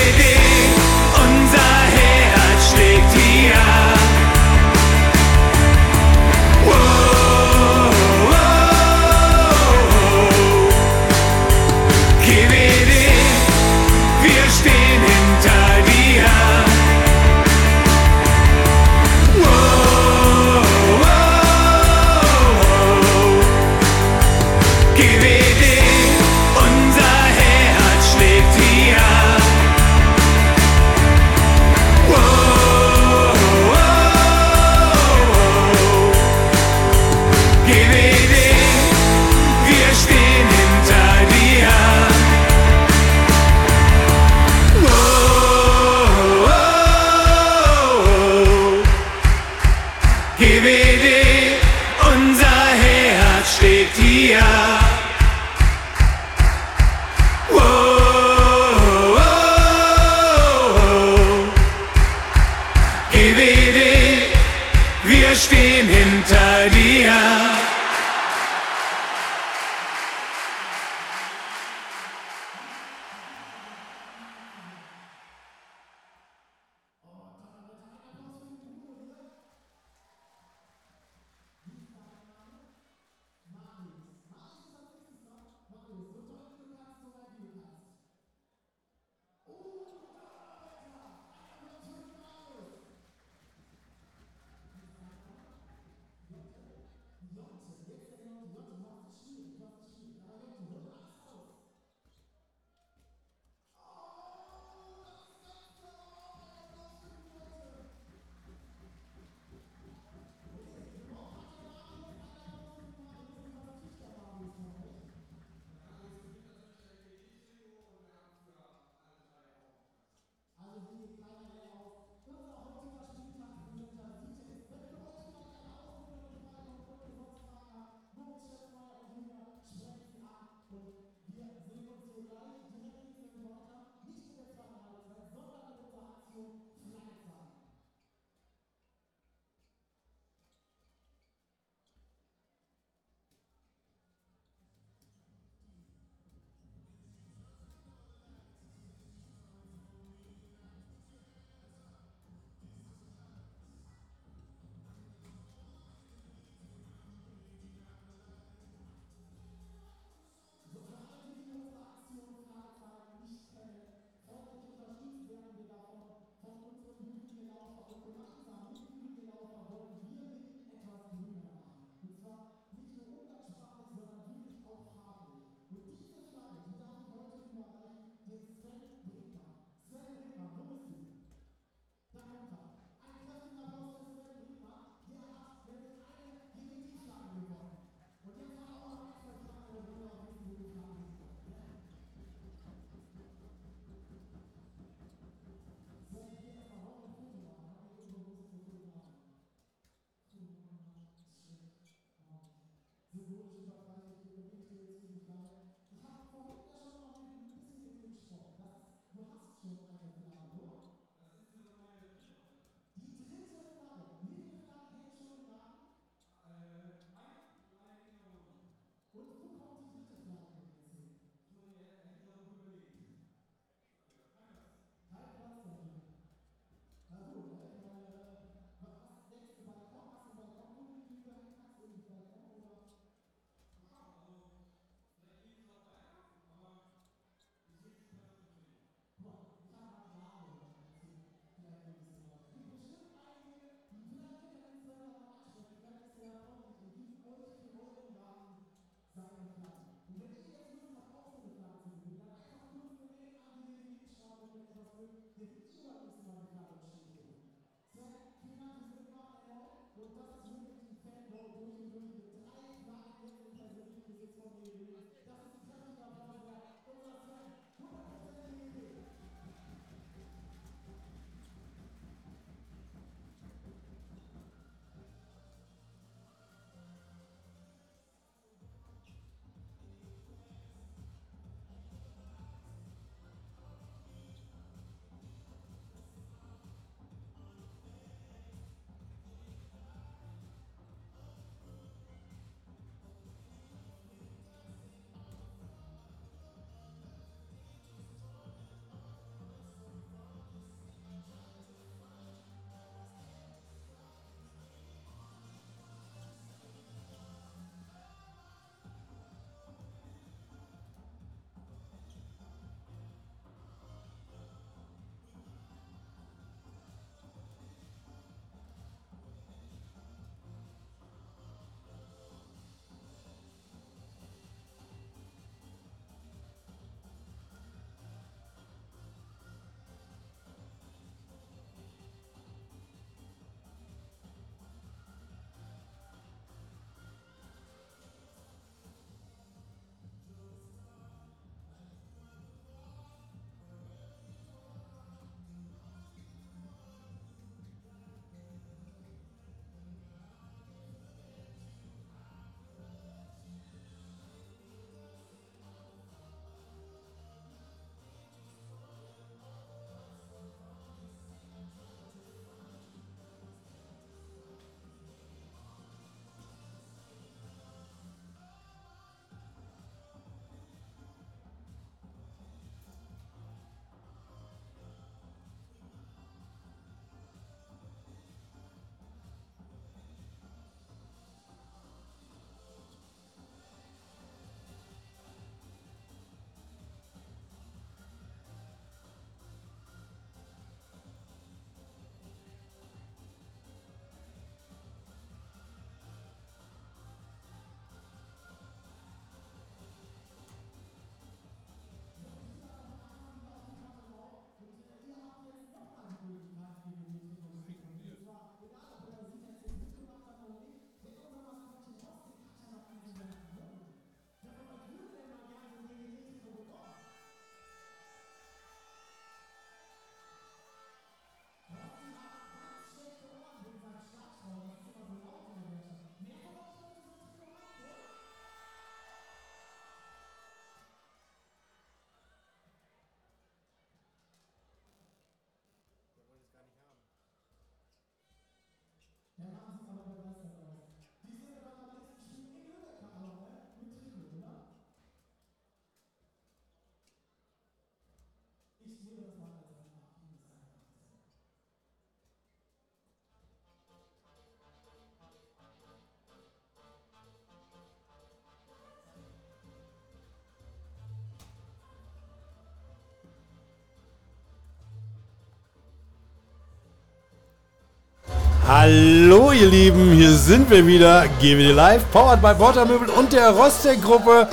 [468.69, 471.25] Hallo ihr Lieben, hier sind wir wieder.
[471.41, 474.47] GWD Live, powered by Portermöbel und der Rostec-Gruppe.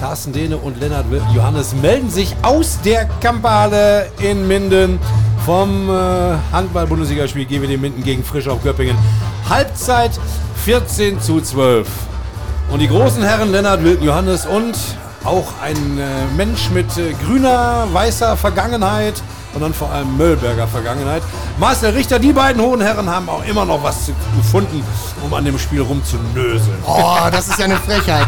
[0.00, 4.98] Carsten Dehne und Lennart Johannes melden sich aus der Kampale in Minden
[5.46, 5.92] vom äh,
[6.50, 8.98] Handball-Bundesligaspiel GWD Minden gegen Frisch auf Göppingen.
[9.48, 10.10] Halbzeit
[10.64, 11.86] 14 zu 12.
[12.72, 14.74] Und die großen Herren Lennart Wilken Johannes und
[15.22, 19.22] auch ein äh, Mensch mit äh, grüner, weißer Vergangenheit
[19.54, 21.22] und dann vor allem Möllberger Vergangenheit.
[21.58, 24.82] Marcel Richter, die beiden hohen Herren haben auch immer noch was gefunden,
[25.22, 26.78] um an dem Spiel rumzunöseln.
[26.86, 28.26] Oh, das ist ja eine Frechheit.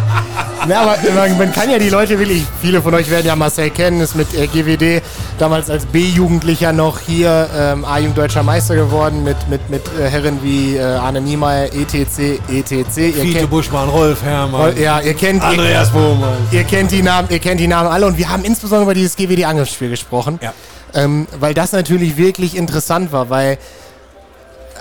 [0.68, 0.96] Na, aber
[1.36, 4.34] man, kann ja die Leute wirklich, viele von euch werden ja Marcel kennen, ist mit
[4.34, 5.02] äh, GWD
[5.38, 10.42] damals als B-Jugendlicher noch hier ähm, A-Jugend Deutscher Meister geworden mit, mit, mit äh, Herren
[10.42, 12.96] wie äh, Arne Niemeyer, ETC, ETC.
[12.96, 16.36] Ihr Fiete Buschmann, Rolf Herrmann, ja, ihr kennt, ihr, Andreas Bohmann.
[16.50, 19.16] ihr, kennt die Namen, ihr kennt die Namen alle und wir haben insbesondere über dieses
[19.16, 20.38] GWD-Angriffsspiel gesprochen.
[20.42, 20.52] Ja.
[20.96, 23.58] Ähm, weil das natürlich wirklich interessant war, weil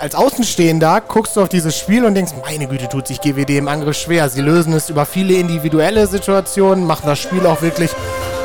[0.00, 3.68] als Außenstehender guckst du auf dieses Spiel und denkst, meine Güte, tut sich GWD im
[3.68, 4.28] Angriff schwer.
[4.28, 7.90] Sie lösen es über viele individuelle Situationen, machen das Spiel auch wirklich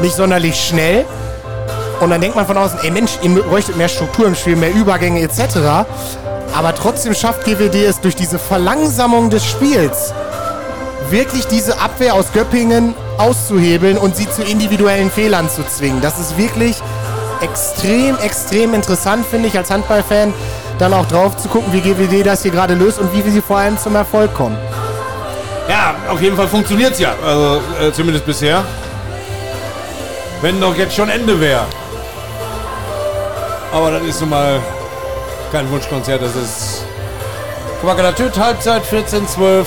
[0.02, 1.06] nicht sonderlich schnell.
[2.02, 4.74] Und dann denkt man von außen, ey Mensch, ihr bräuchtet mehr Struktur im Spiel, mehr
[4.74, 5.88] Übergänge etc.
[6.54, 10.14] Aber trotzdem schafft GWD es durch diese Verlangsamung des Spiels
[11.10, 16.02] wirklich diese Abwehr aus Göppingen auszuhebeln und sie zu individuellen Fehlern zu zwingen.
[16.02, 16.82] Das ist wirklich
[17.42, 20.34] extrem, extrem interessant, finde ich, als Handballfan,
[20.80, 23.58] dann auch drauf zu gucken, wie GWD das hier gerade löst und wie sie vor
[23.58, 24.58] allem zum Erfolg kommen.
[25.70, 27.14] Ja, auf jeden Fall funktioniert es ja.
[27.26, 28.64] Also äh, zumindest bisher.
[30.42, 31.66] Wenn doch jetzt schon Ende wäre.
[33.72, 34.60] Aber das ist nun mal
[35.52, 36.22] kein Wunschkonzert.
[36.22, 36.84] Das ist
[37.82, 39.66] Quackelatüt, Halbzeit 14-12.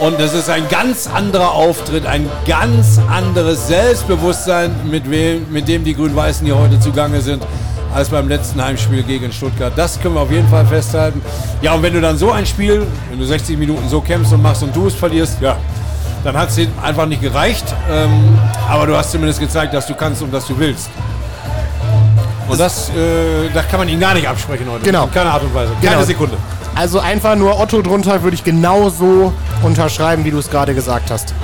[0.00, 5.84] Und das ist ein ganz anderer Auftritt, ein ganz anderes Selbstbewusstsein, mit, wem, mit dem
[5.84, 7.42] die Grün-Weißen hier heute zugange sind,
[7.94, 9.72] als beim letzten Heimspiel gegen Stuttgart.
[9.76, 11.20] Das können wir auf jeden Fall festhalten.
[11.60, 14.40] Ja, und wenn du dann so ein Spiel, wenn du 60 Minuten so kämpfst und
[14.42, 15.56] machst und du es verlierst, ja,
[16.24, 17.64] dann hat es einfach nicht gereicht.
[17.90, 18.38] Ähm,
[18.70, 20.88] aber du hast zumindest gezeigt, dass du kannst und dass du willst.
[22.48, 24.82] Und das, äh, das kann man ihnen gar nicht absprechen heute.
[24.84, 25.04] Genau.
[25.04, 25.72] In keiner Art und Weise.
[25.82, 26.04] Keine Genau.
[26.06, 26.36] Sekunde.
[26.80, 31.34] Also einfach nur Otto drunter würde ich genauso unterschreiben, wie du es gerade gesagt hast.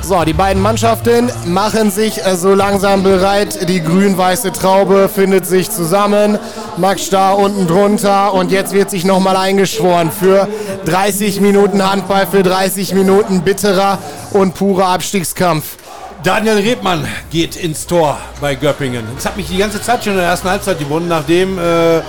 [0.00, 3.68] So, die beiden Mannschaften machen sich so langsam bereit.
[3.68, 6.36] Die grün-weiße Traube findet sich zusammen.
[6.78, 8.34] Max Starr unten drunter.
[8.34, 10.48] Und jetzt wird sich nochmal eingeschworen für
[10.86, 13.98] 30 Minuten Handball, für 30 Minuten bitterer
[14.32, 15.76] und purer Abstiegskampf.
[16.22, 19.04] Daniel Rebmann geht ins Tor bei Göppingen.
[19.16, 22.02] Das hat mich die ganze Zeit schon in der ersten Halbzeit gewonnen, nachdem äh, äh,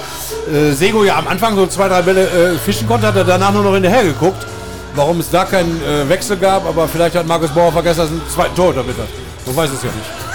[0.71, 3.63] Sego ja am Anfang so zwei, drei Bälle äh, fischen konnte, hat er danach nur
[3.63, 4.45] noch hinterher geguckt,
[4.93, 6.67] warum es da keinen äh, Wechsel gab.
[6.67, 9.07] Aber vielleicht hat Markus Bauer vergessen, dass er einen zweiten Tor damit hat.
[9.47, 10.32] Man weiß es ja nicht.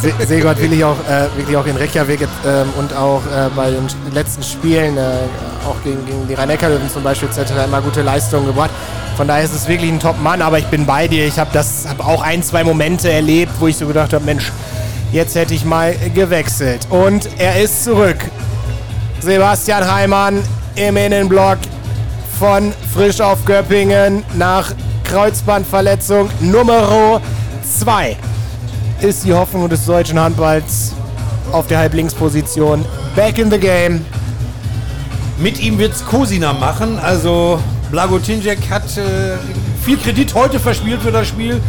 [0.00, 3.70] Se Sego hat wirklich auch, äh, wirklich auch in Reykjavik ähm, und auch äh, bei
[3.70, 5.00] den letzten Spielen, äh,
[5.66, 7.52] auch gegen, gegen die Rhein-Neckar-Löwen zum Beispiel, etc.
[7.64, 8.70] immer gute Leistungen gebracht.
[9.16, 11.26] Von daher ist es wirklich ein Top-Mann, aber ich bin bei dir.
[11.26, 14.52] Ich habe das hab auch ein, zwei Momente erlebt, wo ich so gedacht habe, Mensch,
[15.10, 16.86] jetzt hätte ich mal gewechselt.
[16.90, 18.18] Und er ist zurück.
[19.20, 20.42] Sebastian Heimann
[20.76, 21.58] im Innenblock
[22.38, 24.70] von Frisch auf Göppingen nach
[25.02, 27.20] Kreuzbandverletzung Nummer
[27.80, 28.16] 2
[29.00, 30.92] ist die Hoffnung des deutschen Handballs
[31.52, 32.84] auf der Halblinksposition
[33.14, 34.04] back in the game.
[35.38, 36.98] Mit ihm wird es Kosina machen.
[36.98, 39.36] Also Blagotinjek hat äh,
[39.84, 41.60] viel Kredit heute verspielt für das Spiel.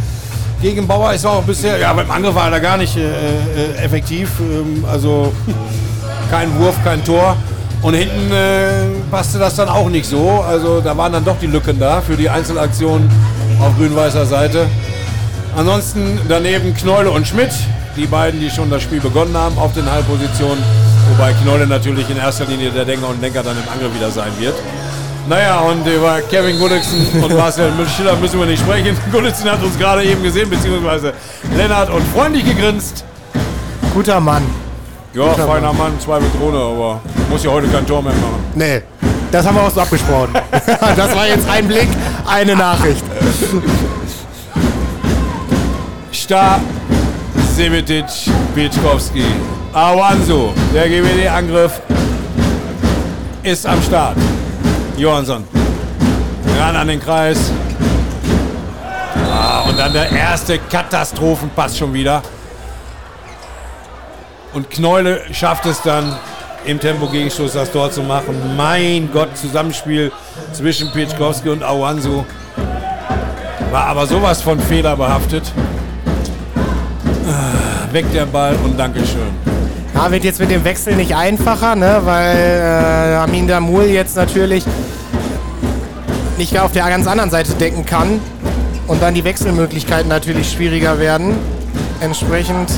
[0.60, 3.84] Gegen Bauer ist er auch bisher, ja, beim Angriff war er gar nicht äh, äh,
[3.84, 4.30] effektiv.
[4.40, 5.32] Ähm, also
[6.30, 7.36] kein Wurf, kein Tor.
[7.82, 10.44] Und hinten äh, passte das dann auch nicht so.
[10.46, 13.08] Also da waren dann doch die Lücken da für die Einzelaktionen
[13.60, 14.66] auf grün-weißer Seite.
[15.56, 17.50] Ansonsten daneben Kneule und Schmidt,
[17.96, 20.62] die beiden, die schon das Spiel begonnen haben auf den Halbpositionen.
[21.10, 24.30] Wobei Kneule natürlich in erster Linie der Denker und Lenker dann im Angriff wieder sein
[24.38, 24.54] wird.
[25.28, 28.96] Naja, und über Kevin Gullickson und Marcel Schiller müssen wir nicht sprechen.
[29.12, 31.12] Gullickson hat uns gerade eben gesehen, beziehungsweise
[31.56, 33.04] Lennart und freundlich gegrinst.
[33.92, 34.42] Guter Mann.
[35.12, 38.44] Ja, feiner Mann, zwei mit Drohne, aber muss ja heute kein Tor mehr machen.
[38.54, 38.82] Nee,
[39.32, 40.32] das haben wir auch so abgesprochen.
[40.96, 41.88] das war jetzt ein Blick,
[42.26, 43.04] eine Nachricht.
[46.30, 46.60] Star,
[47.56, 48.04] Sevetic,
[48.54, 49.24] Pieczkowski,
[49.72, 51.80] Awanso, der GWD-Angriff
[53.42, 54.16] ist am Start.
[54.96, 55.42] Johansson,
[56.56, 57.50] ran an den Kreis.
[59.28, 62.22] Ah, und dann der erste Katastrophenpass schon wieder.
[64.52, 66.16] Und Kneule schafft es dann
[66.64, 68.56] im Tempo-Gegenstoß das Tor zu machen.
[68.56, 70.12] Mein Gott, Zusammenspiel
[70.52, 72.24] zwischen Pieczkowski und Awansu
[73.72, 75.42] war aber sowas von fehlerbehaftet.
[77.92, 79.20] Weg der Ball und Dankeschön.
[79.94, 82.00] Ja, wird jetzt mit dem Wechsel nicht einfacher, ne?
[82.04, 84.64] weil äh, Amin Damul jetzt natürlich
[86.38, 88.20] nicht auf der ganz anderen Seite decken kann
[88.86, 91.34] und dann die Wechselmöglichkeiten natürlich schwieriger werden.
[92.00, 92.70] Entsprechend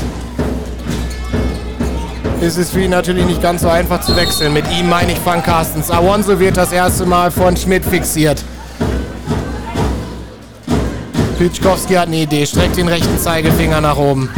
[2.41, 4.51] ist es für ihn natürlich nicht ganz so einfach zu wechseln.
[4.51, 5.89] Mit ihm meine ich Frank Carstens.
[5.89, 8.43] Awonso wird das erste Mal von Schmidt fixiert.
[11.37, 14.29] Pitschkowski hat eine Idee, streckt den rechten Zeigefinger nach oben.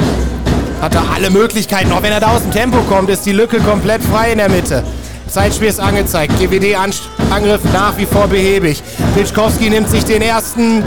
[0.86, 1.92] Hat er alle Möglichkeiten.
[1.92, 4.50] Auch wenn er da aus dem Tempo kommt, ist die Lücke komplett frei in der
[4.50, 4.84] Mitte.
[5.28, 6.38] Zeitspiel ist angezeigt.
[6.38, 8.84] GWD-Angriff nach wie vor behäbig.
[9.16, 10.84] Pitschkowski nimmt sich den ersten.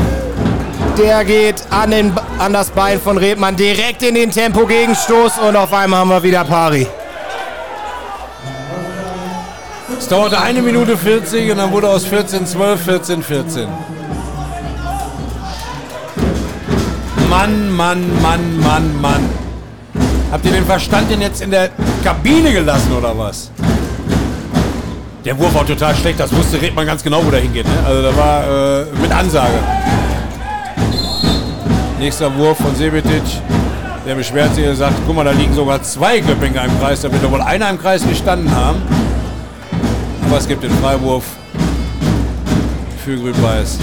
[0.97, 5.73] Der geht an, den, an das Bein von Redmann direkt in den Tempo-Gegenstoß und auf
[5.73, 6.87] einmal haben wir wieder Pari.
[9.99, 13.69] Es dauerte eine Minute 40 und dann wurde aus 14 12, 14 14.
[17.29, 19.48] Mann, Mann, Mann, Mann, Mann.
[20.31, 21.70] Habt ihr den Verstand denn jetzt in der
[22.05, 23.51] Kabine gelassen oder was?
[25.24, 27.66] Der Wurf war total schlecht, das wusste Redmann ganz genau, wo der hingeht.
[27.66, 27.72] Ne?
[27.87, 29.59] Also da war äh, mit Ansage.
[31.99, 33.22] Nächster Wurf von Sebetic.
[34.07, 37.12] Der beschwert sich und sagt, guck mal, da liegen sogar zwei Göppinger im Kreis, da
[37.12, 38.81] wird doch wohl einer im Kreis gestanden haben.
[40.26, 41.24] Aber es gibt den Freiwurf
[43.05, 43.79] für Grün-Weiß.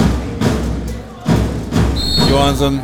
[2.30, 2.82] Johansson,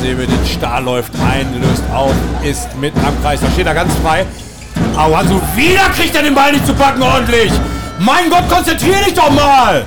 [0.00, 3.40] Sebetic, Stahl läuft ein, löst auf, ist mit am Kreis.
[3.40, 4.24] Da steht er ganz frei.
[4.96, 7.52] Awansu, wieder kriegt er den Ball nicht zu packen ordentlich.
[7.98, 9.84] Mein Gott, konzentrier dich doch mal.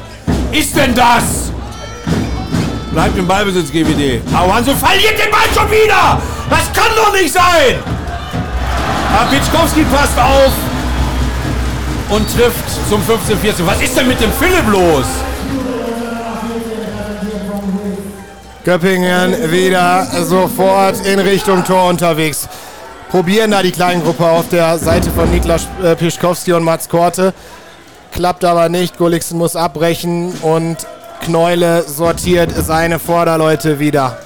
[0.51, 1.51] Ist denn das?
[2.91, 4.21] Bleibt im Ballbesitz, GWD.
[4.35, 6.21] Awanso verliert den Ball schon wieder!
[6.47, 7.79] Das kann doch nicht sein!
[9.15, 10.53] Aber Pitschkowski passt auf
[12.09, 13.65] und trifft zum 15-14.
[13.65, 15.05] Was ist denn mit dem Philipp los?
[18.63, 22.47] Göppingen wieder sofort in Richtung Tor unterwegs.
[23.11, 27.33] Probieren da die Kleingruppe auf der Seite von Niklas äh, Pischkowski und Mats Korte.
[28.13, 28.97] Klappt aber nicht.
[28.97, 30.77] Gulliksen muss abbrechen und
[31.19, 34.17] Kneule sortiert seine Vorderleute wieder.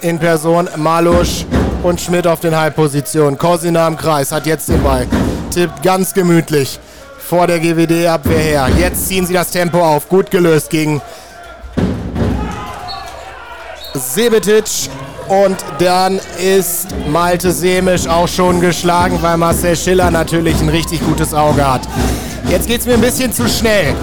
[0.00, 1.46] In Person Malusch
[1.84, 3.38] und Schmidt auf den Halbpositionen.
[3.38, 5.06] Korsina im Kreis hat jetzt den Ball.
[5.52, 6.80] Tippt ganz gemütlich
[7.18, 8.68] vor der GWD-Abwehr her.
[8.76, 10.08] Jetzt ziehen sie das Tempo auf.
[10.08, 11.00] Gut gelöst gegen
[13.94, 14.90] Sebetic.
[15.28, 21.32] Und dann ist Malte Semisch auch schon geschlagen, weil Marcel Schiller natürlich ein richtig gutes
[21.32, 21.82] Auge hat.
[22.50, 23.94] Jetzt geht es mir ein bisschen zu schnell.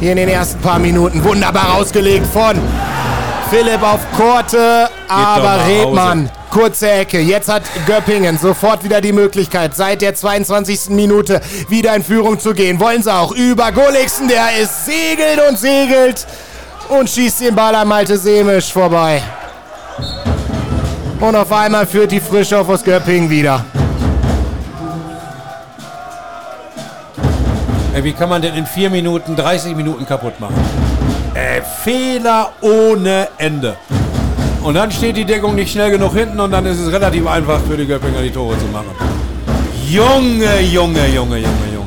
[0.00, 1.24] Hier in den ersten paar Minuten.
[1.24, 2.60] Wunderbar rausgelegt von
[3.50, 6.30] Philipp auf Korte, aber Redmann.
[6.50, 7.20] Kurze Ecke.
[7.20, 10.90] Jetzt hat Göppingen sofort wieder die Möglichkeit, seit der 22.
[10.90, 12.80] Minute wieder in Führung zu gehen.
[12.80, 16.26] Wollen sie auch über Gulliksen, der ist segelt und segelt
[16.88, 19.22] und schießt den Ball an Malte Semisch vorbei.
[21.20, 23.64] Und auf einmal führt die Frische auf aus Göppingen wieder.
[27.94, 30.54] Ey, wie kann man denn in vier Minuten 30 Minuten kaputt machen?
[31.34, 33.76] Äh, Fehler ohne Ende.
[34.62, 37.60] Und dann steht die Deckung nicht schnell genug hinten und dann ist es relativ einfach
[37.68, 38.90] für die Göppinger die Tore zu machen.
[39.88, 41.77] Junge, Junge, Junge, Junge, Junge.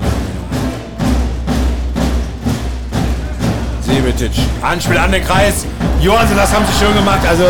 [3.92, 4.32] Sebetic.
[4.62, 5.66] Anspiel an den Kreis.
[6.00, 7.20] Johansen, das haben sie schön gemacht.
[7.28, 7.44] Also,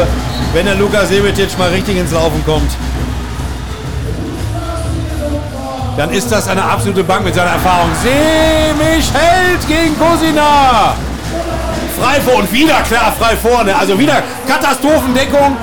[0.53, 2.72] wenn der Lukas Sebetic mal richtig ins Laufen kommt,
[5.97, 7.89] dann ist das eine absolute Bank mit seiner Erfahrung.
[8.01, 10.95] Semich hält gegen Kosina.
[11.99, 13.76] Frei vor und wieder klar frei vorne.
[13.76, 15.55] Also wieder Katastrophendeckung.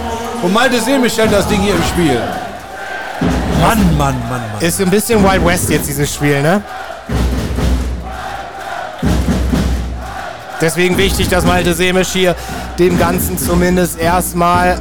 [0.43, 2.21] Und Malte Semich stellt das Ding hier im Spiel.
[3.61, 4.61] Mann, Mann, Mann, Mann.
[4.61, 6.63] Ist ein bisschen Wild West jetzt dieses Spiel, ne?
[10.61, 12.35] Deswegen wichtig, dass Malte Semisch hier
[12.79, 14.81] dem Ganzen zumindest erstmal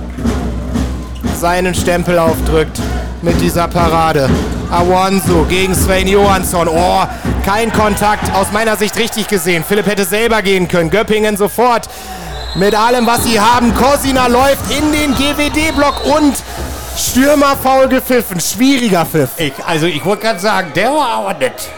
[1.40, 2.80] seinen Stempel aufdrückt
[3.22, 4.30] mit dieser Parade.
[4.72, 6.68] Awanso gegen Sven Johansson.
[6.68, 7.04] Oh,
[7.46, 8.34] kein Kontakt.
[8.34, 9.64] Aus meiner Sicht richtig gesehen.
[9.64, 10.90] Philipp hätte selber gehen können.
[10.90, 11.88] Göppingen sofort
[12.56, 13.74] mit allem, was sie haben.
[13.76, 16.36] Kosina läuft in den GWD-Block und
[16.98, 18.40] Stürmer faul gepfiffen.
[18.40, 19.30] Schwieriger Pfiff.
[19.38, 21.70] Ich, also ich wollte gerade sagen, der war aber nett.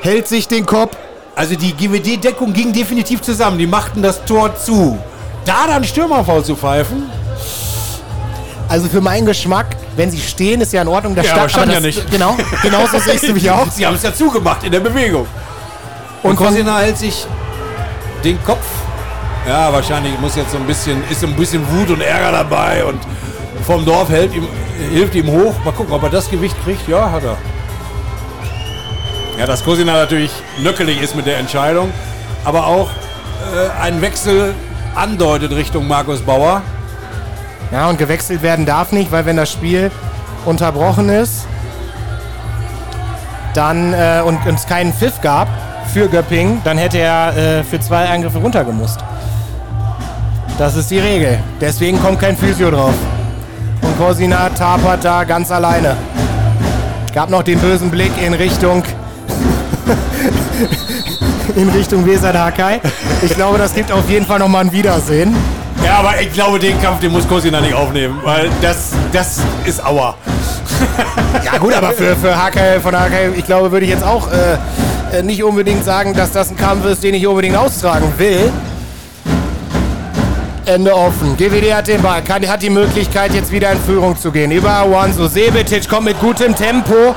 [0.00, 0.96] Hält sich den Kopf.
[1.36, 3.58] Also die GWD-Deckung ging definitiv zusammen.
[3.58, 4.98] Die machten das Tor zu.
[5.44, 7.10] Da dann Stürmerfaul zu pfeifen.
[8.68, 11.14] Also für meinen Geschmack, wenn sie stehen, ist ja in Ordnung.
[11.14, 12.10] Das Ja, aber stand das, ja nicht.
[12.10, 13.70] Genau, genauso sehe ich es nämlich auch.
[13.70, 15.26] Sie haben es ja zugemacht in der Bewegung.
[16.22, 17.26] Und, Kosina hält sich
[18.24, 18.64] den Kopf.
[19.46, 22.82] Ja, wahrscheinlich muss jetzt so ein bisschen, ist so ein bisschen Wut und Ärger dabei
[22.84, 22.98] und
[23.64, 24.48] vom Dorf hält ihm,
[24.90, 25.54] hilft ihm hoch.
[25.64, 26.88] Mal gucken, ob er das Gewicht kriegt.
[26.88, 27.36] Ja, hat er.
[29.38, 30.30] Ja, dass Kosina natürlich
[30.62, 31.92] nöckelig ist mit der Entscheidung,
[32.44, 32.88] aber auch
[33.54, 34.54] äh, einen Wechsel
[34.94, 36.62] andeutet Richtung Markus Bauer.
[37.70, 39.90] Ja, und gewechselt werden darf nicht, weil wenn das Spiel
[40.46, 41.46] unterbrochen ist,
[43.52, 45.48] dann äh, und es keinen Pfiff gab
[45.92, 49.00] für Göpping, dann hätte er äh, für zwei Angriffe runtergemusst.
[50.56, 51.38] Das ist die Regel.
[51.60, 52.94] Deswegen kommt kein Physio drauf.
[53.82, 55.94] Und Corsina tapert da ganz alleine.
[57.12, 58.82] Gab noch den bösen Blick in Richtung
[61.56, 62.80] in Richtung Weser Hakai.
[63.22, 65.34] Ich glaube, das gibt auf jeden Fall noch mal ein Wiedersehen.
[65.84, 69.84] Ja, aber ich glaube, den Kampf, den muss Kosina nicht aufnehmen, weil das, das ist
[69.84, 70.16] Aua.
[71.44, 75.18] Ja gut, aber für, für HK, von HK, ich glaube, würde ich jetzt auch äh,
[75.18, 78.50] äh, nicht unbedingt sagen, dass das ein Kampf ist, den ich unbedingt austragen will.
[80.64, 81.36] Ende offen.
[81.36, 84.50] GWD hat den Ball, kann, hat die Möglichkeit, jetzt wieder in Führung zu gehen.
[84.50, 85.28] Über Awanso.
[85.28, 87.14] Sebetic kommt mit gutem Tempo.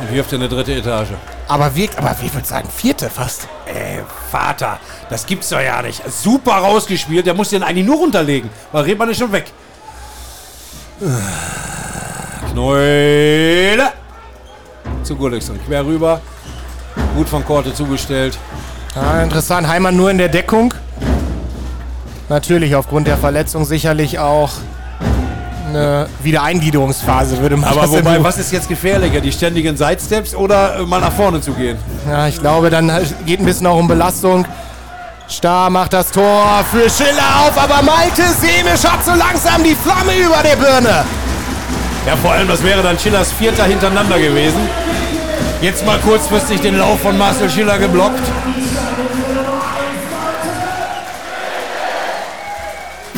[0.00, 1.10] Und wirft in eine dritte Etage.
[1.50, 3.48] Aber wirkt, aber wie würde sagen, vierte fast.
[3.66, 4.78] Ey, Vater,
[5.08, 6.00] das gibt's doch ja nicht.
[6.08, 9.46] Super rausgespielt, der muss den eigentlich nur runterlegen, weil Redmann ist schon weg.
[12.52, 13.92] Knäule.
[15.02, 16.20] Zu Gullikson, quer rüber.
[17.16, 18.38] Gut von Korte zugestellt.
[18.94, 19.66] Ja, interessant.
[19.66, 20.72] Heimann nur in der Deckung.
[22.28, 24.50] Natürlich aufgrund der Verletzung sicherlich auch
[25.70, 29.20] eine Wiedereingliederungsphase, würde man Aber wobei, was ist jetzt gefährlicher?
[29.20, 31.78] Die ständigen Sidesteps oder äh, mal nach vorne zu gehen?
[32.08, 32.90] Ja, ich glaube, dann
[33.26, 34.46] geht ein bisschen auch um Belastung.
[35.28, 40.16] Star macht das Tor für Schiller auf, aber Malte Semisch hat so langsam die Flamme
[40.16, 41.04] über der Birne.
[42.06, 44.58] Ja, vor allem, das wäre dann Schillers Vierter hintereinander gewesen.
[45.60, 48.22] Jetzt mal kurzfristig den Lauf von Marcel Schiller geblockt.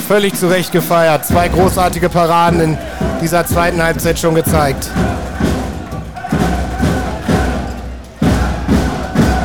[0.02, 1.24] Völlig zu Recht gefeiert.
[1.24, 2.78] Zwei großartige Paraden in
[3.20, 4.88] dieser zweiten Halbzeit schon gezeigt.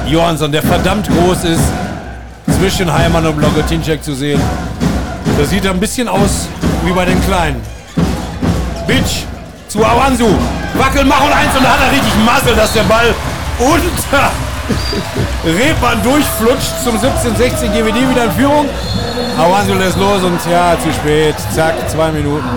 [0.07, 1.63] Johansson, der verdammt groß ist,
[2.59, 4.41] zwischen Heimann und Blogotinczek zu sehen.
[5.37, 6.47] Das sieht ein bisschen aus
[6.83, 7.61] wie bei den Kleinen.
[8.87, 9.25] Bitch
[9.67, 10.27] zu Awansu.
[10.75, 13.13] Wackel, mach und eins und da hat er richtig Massel, dass der Ball
[13.59, 14.31] unter
[15.45, 18.65] Rebmann durchflutscht zum 17-16 GWD wieder in Führung.
[19.37, 21.35] Awansu lässt los und ja, zu spät.
[21.53, 22.47] Zack, zwei Minuten.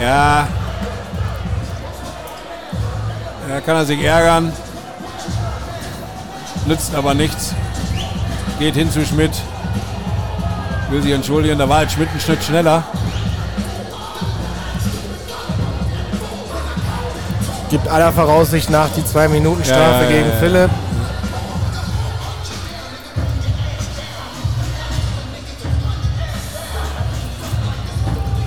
[0.00, 0.46] Ja.
[3.48, 4.52] Da kann er sich ärgern.
[6.66, 7.54] Nützt aber nichts.
[8.58, 9.32] Geht hin zu Schmidt.
[10.90, 12.84] Will sich entschuldigen, da war halt Schmidt einen Schnitt schneller.
[17.70, 20.36] Gibt aller Voraussicht nach die zwei Minuten Strafe Ja, ja, gegen ja.
[20.36, 20.70] Philipp.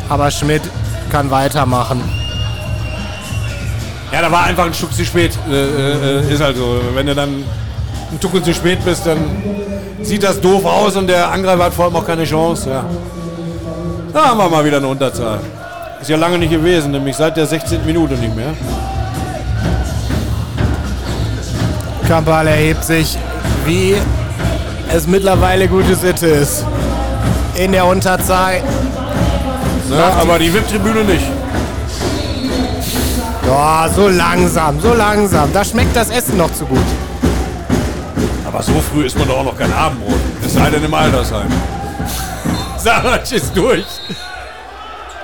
[0.07, 0.63] Aber Schmidt
[1.11, 2.01] kann weitermachen.
[4.11, 5.37] Ja, da war einfach ein Stück zu spät.
[5.49, 6.81] Äh, äh, ist halt so.
[6.95, 7.43] Wenn du dann
[8.11, 9.19] ein Tuckel zu spät bist, dann
[10.01, 12.69] sieht das doof aus und der Angreifer hat vor allem auch keine Chance.
[12.69, 12.85] Ja.
[14.11, 15.41] Da haben wir mal wieder eine Unterzahl.
[16.01, 17.85] Ist ja lange nicht gewesen, nämlich seit der 16.
[17.85, 18.53] Minute nicht mehr.
[22.09, 23.19] Kampal erhebt sich,
[23.65, 23.95] wie
[24.91, 26.65] es mittlerweile gute Sitte ist.
[27.53, 28.63] In der Unterzahl.
[29.91, 31.27] Ja, aber die VIP-Tribüne nicht.
[33.45, 35.53] Ja, so langsam, so langsam.
[35.53, 36.79] Da schmeckt das Essen noch zu gut.
[38.47, 40.19] Aber so früh ist man doch auch noch kein Abendbrot.
[40.43, 41.51] Es sei denn im Altersheim.
[42.79, 43.85] Sarac ist durch.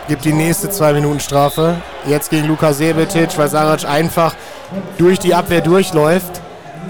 [0.08, 1.78] Gibt die nächste 2-Minuten-Strafe.
[2.06, 4.36] Jetzt gegen Luka Sebetic, weil Sarac einfach
[5.00, 6.45] durch die Abwehr durchläuft.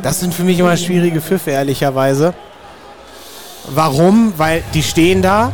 [0.05, 2.35] Das sind für mich immer schwierige Pfiffe, ehrlicherweise.
[3.73, 4.35] Warum?
[4.37, 5.51] Weil die stehen da.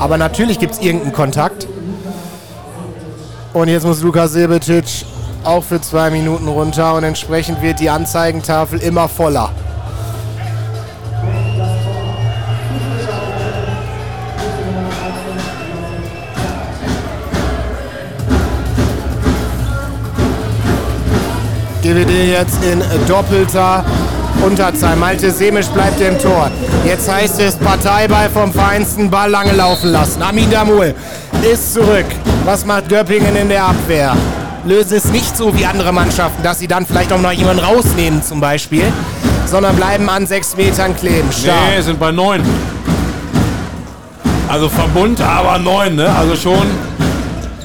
[0.00, 1.68] Aber natürlich gibt es irgendeinen Kontakt.
[3.52, 5.04] Und jetzt muss Luka Sebetic
[5.44, 9.52] auch für zwei Minuten runter und entsprechend wird die Anzeigentafel immer voller.
[21.86, 23.84] GWD jetzt in doppelter
[24.44, 24.96] Unterzahl.
[24.96, 26.50] Malte Semisch bleibt im Tor.
[26.84, 30.20] Jetzt heißt es Parteiball vom Feinsten, Ball lange laufen lassen.
[30.20, 30.94] Amin Damul
[31.48, 32.06] ist zurück.
[32.44, 34.16] Was macht Göppingen in der Abwehr?
[34.64, 38.20] Lösen es nicht so wie andere Mannschaften, dass sie dann vielleicht auch noch jemanden rausnehmen
[38.20, 38.92] zum Beispiel,
[39.46, 41.30] sondern bleiben an sechs Metern kleben.
[41.30, 41.56] Stark.
[41.76, 42.42] Nee, sind bei neun.
[44.48, 46.12] Also Verbund, aber neun, ne?
[46.18, 46.66] Also schon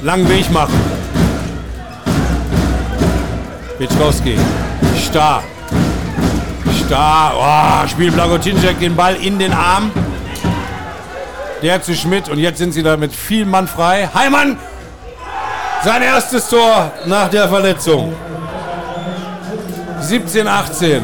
[0.00, 0.91] langen Weg machen.
[3.82, 4.38] Witkowski.
[4.96, 5.42] Starr.
[6.86, 7.32] Starr.
[7.36, 9.90] Oh, spielt Blagotinczek den Ball in den Arm.
[11.62, 12.28] Der zu Schmidt.
[12.28, 14.08] Und jetzt sind sie da mit viel Mann frei.
[14.14, 14.56] Heimann!
[15.82, 18.14] Sein erstes Tor nach der Verletzung.
[20.00, 21.02] 17, 18.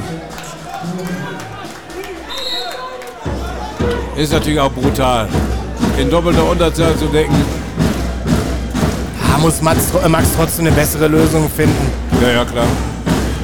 [4.16, 5.28] Ist natürlich auch brutal.
[5.98, 7.34] In doppelter Unterzahl zu decken.
[9.32, 12.07] Da muss Max, äh, Max trotzdem eine bessere Lösung finden.
[12.20, 12.66] Ja, ja, klar.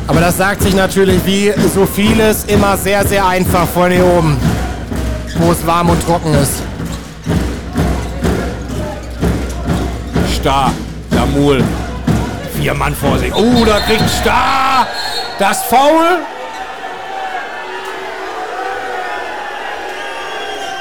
[0.06, 4.36] Aber das sagt sich natürlich wie so vieles immer sehr, sehr einfach von hier oben,
[5.38, 6.62] wo es warm und trocken ist.
[10.34, 10.72] Starr.
[11.10, 11.64] Damul.
[12.60, 13.34] Vier Mann vor sich.
[13.34, 14.86] Oh, da kriegt Starr
[15.38, 16.18] das Foul.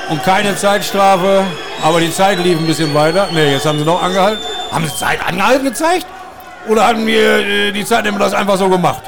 [0.09, 1.45] Und keine Zeitstrafe.
[1.81, 3.29] Aber die Zeit lief ein bisschen weiter.
[3.31, 4.43] Ne, jetzt haben sie noch angehalten.
[4.71, 6.05] Haben sie Zeit angehalten gezeigt?
[6.67, 9.03] Oder hatten wir äh, die Zeit immer das einfach so gemacht?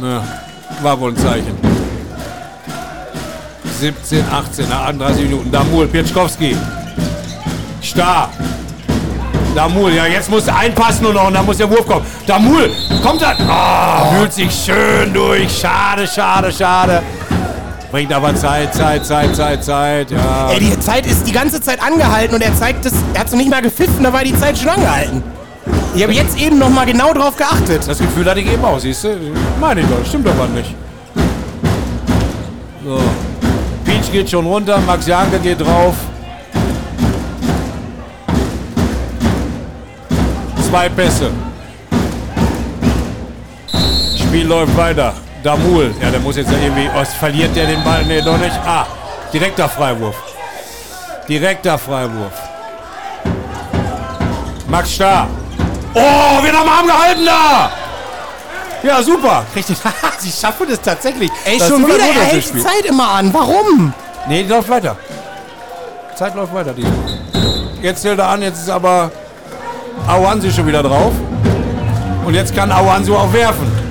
[0.00, 0.22] Na,
[0.82, 1.56] war wohl ein Zeichen.
[3.78, 5.52] 17, 18, nach 38 Minuten.
[5.52, 6.56] Damul, Pietschkowski.
[7.82, 8.30] Starr.
[9.54, 12.04] Damul, ja, jetzt muss er einpassen und noch, und dann muss der Wurf kommen.
[12.26, 12.72] Damul,
[13.02, 13.36] kommt er.
[13.48, 15.58] Ah, wühlt sich schön durch.
[15.58, 17.02] Schade, schade, schade.
[17.94, 20.10] Bringt aber Zeit, Zeit, Zeit, Zeit, Zeit.
[20.10, 20.50] Ja.
[20.50, 23.36] Ey, die Zeit ist die ganze Zeit angehalten und er zeigt es, er hat so
[23.36, 25.22] nicht mal gepfiffen, da war die Zeit schon angehalten.
[25.94, 27.86] Ich habe jetzt eben noch mal genau drauf geachtet.
[27.86, 29.10] Das Gefühl hatte ich eben auch, siehst du?
[29.60, 30.74] Meine ich doch, stimmt aber nicht.
[32.84, 32.98] So.
[33.84, 35.94] Peach geht schon runter, Max Janke geht drauf.
[40.68, 41.30] Zwei Pässe.
[44.18, 45.14] Spiel läuft weiter.
[45.44, 46.88] Damul, ja, der muss jetzt irgendwie.
[46.98, 48.02] Oh, verliert der den Ball?
[48.04, 48.58] Nee, doch nicht.
[48.64, 48.86] Ah,
[49.30, 50.16] direkter Freiwurf.
[51.28, 52.32] Direkter Freiwurf.
[54.68, 55.28] Max Starr.
[55.92, 57.70] Oh, wird am Arm gehalten da!
[58.82, 59.44] Ja, super.
[59.54, 59.76] Richtig.
[60.18, 61.30] Sie schaffen es tatsächlich.
[61.44, 62.62] Ey, Das schon wieder, er das hält die.
[62.62, 63.32] Zeit immer an.
[63.32, 63.92] Warum?
[64.26, 64.96] Nee, die läuft weiter.
[66.14, 66.72] Zeit läuft weiter.
[66.72, 66.86] Die.
[67.82, 69.10] Jetzt hält er an, jetzt ist aber
[70.06, 71.12] Awansu schon wieder drauf.
[72.24, 73.83] Und jetzt kann Awansu auch werfen.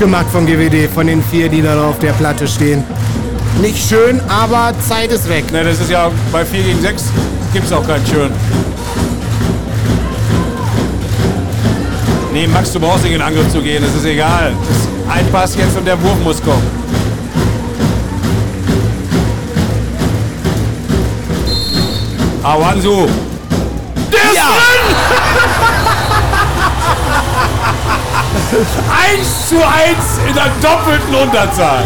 [0.00, 2.82] Gemacht von GWD, von den vier, die da auf der Platte stehen.
[3.60, 5.52] Nicht schön, aber Zeit ist weg.
[5.52, 7.04] Ne, das ist ja bei 4 gegen 6
[7.52, 8.30] gibt es auch keinen schön.
[12.32, 14.54] Nee, Max, du brauchst nicht in Angriff zu gehen, das ist egal.
[14.66, 16.66] Das ist ein Pass jetzt und der Wurf muss kommen.
[22.42, 23.06] Awansu.
[24.10, 25.76] Der ist drin!
[29.16, 29.66] 1 zu 1
[30.28, 31.82] in der doppelten Unterzahl.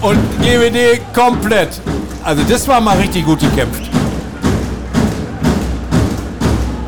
[0.00, 1.80] Und GWD komplett.
[2.24, 3.90] Also das war mal richtig gut gekämpft.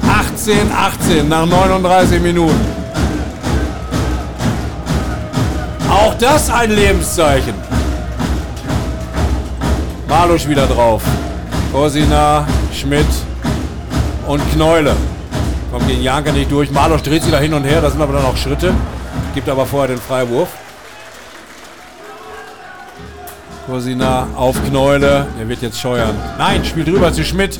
[0.08, 2.60] 18, 18 nach 39 Minuten.
[5.88, 7.54] Auch das ein Lebenszeichen.
[10.08, 11.02] Malusch wieder drauf.
[11.72, 13.06] Korsina, Schmidt
[14.26, 14.94] und Kneule.
[15.72, 16.70] Kommt gegen Janka nicht durch.
[16.70, 17.80] Malusch dreht sich da hin und her.
[17.80, 18.72] Das sind aber dann auch Schritte.
[19.34, 20.48] Gibt aber vorher den Freiwurf.
[23.66, 25.26] Korsina auf Kneule.
[25.38, 26.14] Der wird jetzt scheuern.
[26.38, 27.59] Nein, spielt rüber zu Schmidt.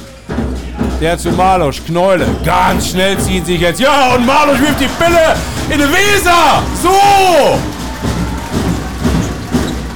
[1.01, 1.82] Der zu Malusch.
[1.85, 2.27] Kneule.
[2.45, 3.81] Ganz schnell ziehen sich jetzt.
[3.81, 5.35] Ja, und Malusch wirft die Pille
[5.70, 6.62] in die Weser.
[6.82, 7.59] So.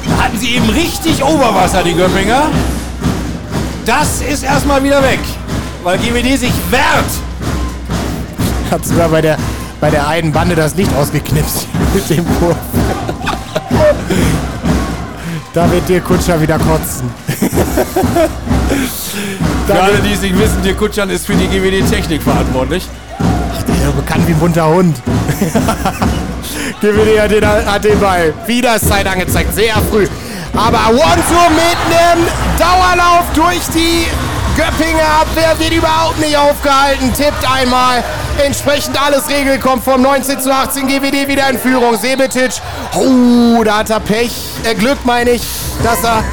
[0.08, 2.48] Da hatten sie eben richtig Oberwasser, die Göppinger.
[3.88, 5.18] Das ist erstmal wieder weg.
[5.82, 7.10] Weil GWD sich wehrt.
[8.70, 9.38] Hat sogar bei der,
[9.80, 12.54] bei der einen Bande das Licht ausgeknipst mit dem Wurf.
[15.54, 17.10] da wird dir Kutscher wieder kotzen.
[19.66, 22.86] Für alle, die es nicht wissen, Dirk Kutschan ist für die GWD-Technik verantwortlich.
[23.18, 25.00] Der ist ja bekannt wie ein bunter Hund.
[26.82, 28.34] GWD hat den, hat den Ball.
[28.46, 30.06] Wieder Zeit angezeigt, sehr früh.
[30.54, 32.26] Aber One-Two mit einem
[32.58, 34.06] Dauerlauf durch die
[34.56, 37.12] Göppinger Abwehr wird überhaupt nicht aufgehalten.
[37.14, 38.02] Tippt einmal.
[38.44, 41.96] Entsprechend alles Regel kommt vom 19 zu 18 GWD wieder in Führung.
[41.96, 42.52] Sebetic.
[42.96, 44.32] Oh, da hat er Pech.
[44.64, 45.42] Äh, Glück meine ich,
[45.84, 46.24] dass er.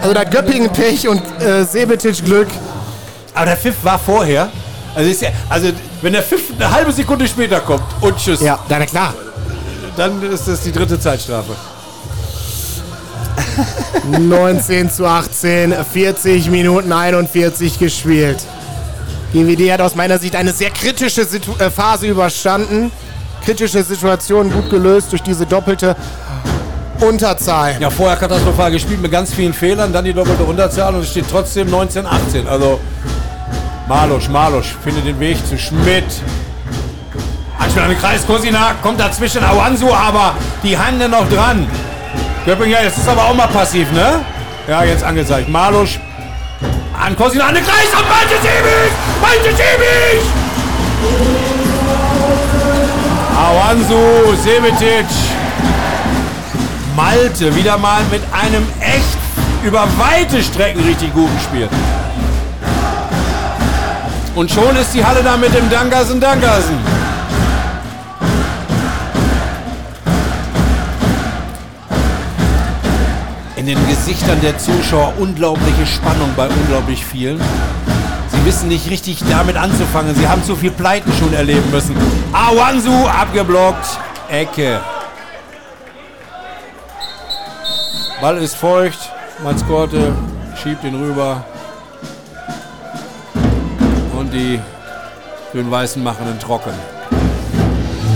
[0.00, 2.48] Also da hat Göppingen Pech und äh, Sebetic Glück.
[3.34, 4.48] Aber der Pfiff war vorher.
[4.94, 5.68] Also, ist ja, also
[6.02, 9.14] wenn der Pfiff eine halbe Sekunde später kommt und tschüss, Ja, na klar.
[9.96, 11.54] dann ist das die dritte Zeitstrafe.
[14.18, 18.38] 19 zu 18, 40 Minuten 41 gespielt.
[19.32, 22.90] GWD hat aus meiner Sicht eine sehr kritische Situ äh, Phase überstanden.
[23.44, 25.96] Kritische Situation gut gelöst durch diese doppelte
[27.00, 27.76] Unterzahl.
[27.80, 31.26] Ja, vorher katastrophal gespielt mit ganz vielen Fehlern, dann die doppelte Unterzahl und es steht
[31.30, 32.46] trotzdem 19-18.
[32.46, 32.80] Also
[33.88, 36.04] Malusch, Malusch findet den Weg zu Schmidt.
[37.58, 41.66] Anspiel an den Kreis, Kosina kommt dazwischen, Awansu, aber die Hände noch dran.
[42.50, 44.24] Göpping, ja, jetzt ist aber auch mal passiv, ne?
[44.66, 45.48] Ja, jetzt angezeigt.
[45.48, 46.00] Malusch
[47.00, 48.90] an Kosina an den Kreis und Malte Siebisch!
[49.22, 50.26] Malte Siebisch!
[53.38, 55.06] Awansu, Sebetic,
[56.96, 59.04] Malte wieder mal mit einem echt
[59.62, 61.68] über weite Strecken richtig guten Spiel.
[64.34, 66.99] Und schon ist die Halle da mit dem Dankersen Dankersen.
[73.70, 77.40] Den Gesichtern der Zuschauer unglaubliche Spannung bei unglaublich vielen.
[78.28, 80.12] Sie wissen nicht richtig damit anzufangen.
[80.16, 81.94] Sie haben zu viel Pleiten schon erleben müssen.
[82.32, 83.86] Awansu abgeblockt.
[84.28, 84.80] Ecke.
[88.20, 88.98] Ball ist feucht.
[89.44, 90.16] Matzkorte
[90.60, 91.44] schiebt ihn rüber.
[94.18, 94.58] Und die
[95.52, 96.72] Grün-Weißen machen ihn trocken.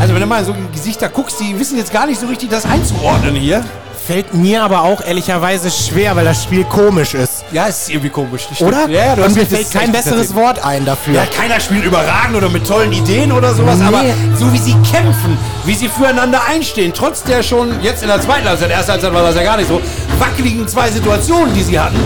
[0.01, 2.65] Also wenn du mal so Gesichter guckst, die wissen jetzt gar nicht so richtig das
[2.65, 3.65] einzuordnen hier.
[4.07, 7.43] Fällt mir aber auch ehrlicherweise schwer, weil das Spiel komisch ist.
[7.53, 8.49] Ja, es ist irgendwie komisch.
[8.61, 8.87] Oder?
[8.87, 11.15] Ja, ja, du Und hast mir fällt kein besseres Wort ein dafür.
[11.15, 13.85] Ja, keiner spielt überragend oder mit tollen Ideen oder sowas, Nee.
[13.87, 14.03] aber
[14.39, 18.47] so wie sie kämpfen, wie sie füreinander einstehen, trotz der schon jetzt in der zweiten
[18.47, 19.81] Halbzeit, erste Halbzeit war das ja gar nicht so,
[20.19, 21.97] wackeligen zwei Situationen, die sie hatten,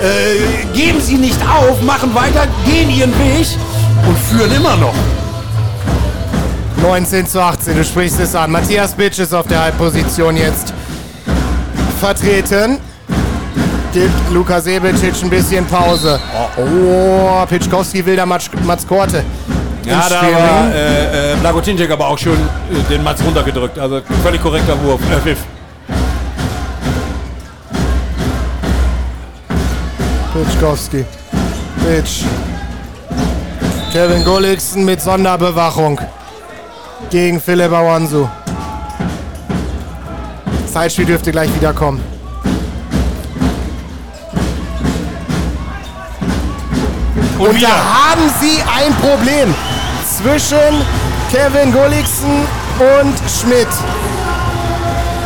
[0.00, 3.48] äh, geben sie nicht auf, machen weiter, gehen ihren Weg
[4.06, 4.94] und führen immer noch.
[6.88, 8.50] 19 zu 18, du sprichst es an.
[8.50, 10.72] Matthias Bitsch ist auf der Halbposition jetzt
[12.00, 12.78] vertreten.
[13.92, 16.18] Gibt Luka Sebecic ein bisschen Pause.
[16.56, 19.22] Oh, Pitschkowski will da Mats, Mats Korte.
[19.84, 24.42] Ja, da war äh, äh, Blagotinjek aber auch schon äh, den Mats runtergedrückt, also völlig
[24.42, 25.38] korrekter Wurf, äh, Pfiff.
[30.32, 31.04] Pitschkowski.
[31.84, 32.22] Pitsch.
[33.92, 36.00] Kevin Gulliksen mit Sonderbewachung
[37.10, 38.28] gegen Philipp Awansu.
[40.72, 42.02] Zeitspiel dürfte gleich wiederkommen.
[47.38, 47.68] Und, wieder.
[47.68, 49.54] da haben sie ein Problem
[50.04, 50.84] zwischen
[51.30, 52.46] Kevin Gulliksen
[52.78, 53.66] und Schmidt.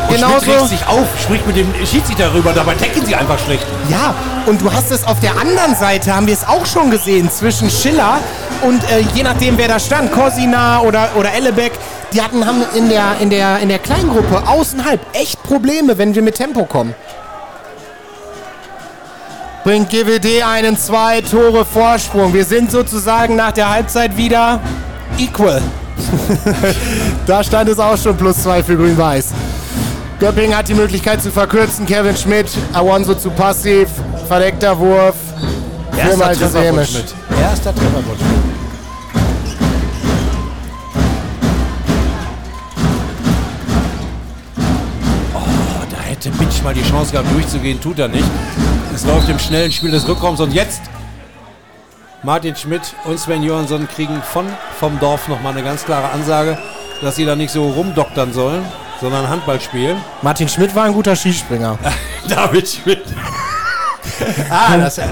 [0.09, 0.51] Und Schmidt Genauso.
[0.51, 3.67] regt sich auf, spricht mit dem Schiedsrichter darüber, dabei decken sie einfach schlecht.
[3.89, 4.15] Ja,
[4.47, 7.71] und du hast es auf der anderen Seite, haben wir es auch schon gesehen, zwischen
[7.71, 8.19] Schiller
[8.63, 11.73] und äh, je nachdem, wer da stand, Cosina oder, oder Ellebeck,
[12.13, 16.23] die hatten haben in der, in, der, in der Kleingruppe außenhalb echt Probleme, wenn wir
[16.23, 16.95] mit Tempo kommen.
[19.65, 22.35] Bringt GWD einen zwei Tore Vorsprung.
[22.35, 24.61] Wir sind sozusagen nach der Halbzeit wieder
[25.19, 25.63] equal.
[27.27, 29.29] da stand es auch schon plus zwei für Grün-Weiß.
[30.19, 31.87] Göpping hat die Möglichkeit zu verkürzen.
[31.87, 33.89] Kevin Schmidt, Alonso zu passiv,
[34.27, 35.17] verdeckter Wurf.
[36.17, 36.77] Malte Treffer.
[37.41, 38.03] Erster Treffer
[46.63, 48.29] Mitch mal die Chance gehabt, durchzugehen, tut er nicht.
[48.95, 50.83] Es läuft im schnellen Spiel des Rückraums und jetzt
[52.23, 54.47] Martin Schmidt und Sven Johansson kriegen von
[54.79, 56.57] vom Dorf nochmal eine ganz klare Ansage,
[57.01, 58.65] dass sie da nicht so rumdoktern sollen,
[59.01, 59.97] sondern Handball spielen.
[60.23, 61.79] Martin Schmidt war ein guter Skispringer.
[62.29, 63.03] David Schmidt.
[64.51, 65.05] ah, das, äh,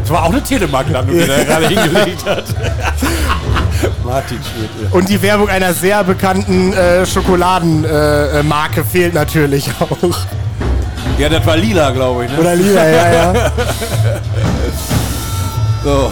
[0.00, 2.44] das war auch eine Telemark-Landung, die er gerade hingelegt hat.
[4.04, 4.70] Martin Schmidt.
[4.82, 4.88] Ja.
[4.90, 10.16] Und die Werbung einer sehr bekannten äh, Schokoladenmarke äh, Marke fehlt natürlich auch.
[11.20, 12.30] Ja, das war lila, glaube ich.
[12.30, 12.38] Ne?
[12.38, 13.32] Oder Lila, ja, ja.
[15.82, 16.10] So.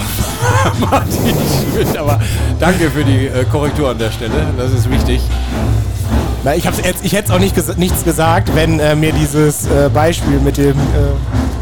[0.78, 1.36] Martin
[1.72, 2.18] Schmidt, aber
[2.58, 4.46] danke für die äh, Korrektur an der Stelle.
[4.56, 5.20] Das ist wichtig.
[6.42, 9.66] Na, ich, hab's jetzt, ich hätte auch nicht ges nichts gesagt, wenn äh, mir dieses
[9.66, 10.74] äh, Beispiel mit, dem, äh,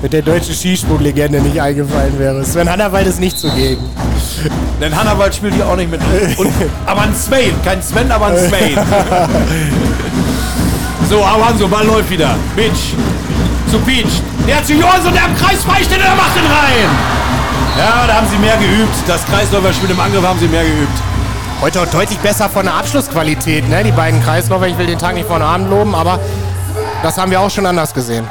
[0.02, 2.44] mit der deutschen Skisprunglegende nicht eingefallen wäre.
[2.44, 3.82] Sven Hannawald ist nicht zugegen.
[4.81, 6.01] Denn Hannawald spielt hier auch nicht mit.
[6.36, 6.52] Und,
[6.85, 7.55] aber ein Sven.
[7.64, 8.78] Kein Sven, aber ein Sven.
[11.10, 12.36] so, Avanzo, Ball läuft wieder.
[12.55, 12.94] Bitch.
[13.70, 14.22] Zu Peach.
[14.47, 16.88] Der zu Johansson, der am Kreis freisteht, der macht den rein.
[17.78, 18.94] Ja, da haben sie mehr geübt.
[19.06, 20.93] Das Kreisläuferspiel im Angriff haben sie mehr geübt.
[21.60, 23.82] Heute auch deutlich besser von der Abschlussqualität, ne?
[23.82, 26.18] Die beiden Kreisläufer, ich will den Tag nicht von Abend loben, aber
[27.02, 28.26] das haben wir auch schon anders gesehen.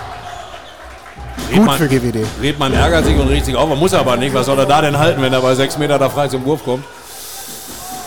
[1.50, 2.26] Gut Redmann- für GWD.
[2.42, 3.68] Redmann ärgert sich und regt sich auf.
[3.70, 4.34] Man muss aber nicht.
[4.34, 6.64] Was soll er da denn halten, wenn er bei sechs Meter da frei zum Wurf
[6.64, 6.84] kommt?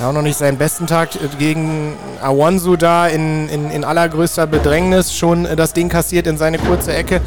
[0.00, 4.46] Ja, auch noch nicht seinen besten Tag äh, gegen Awansu da in, in, in allergrößter
[4.46, 5.12] Bedrängnis.
[5.12, 7.20] Schon äh, das Ding kassiert in seine kurze Ecke.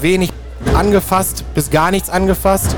[0.00, 0.32] Wenig
[0.74, 2.74] angefasst, bis gar nichts angefasst.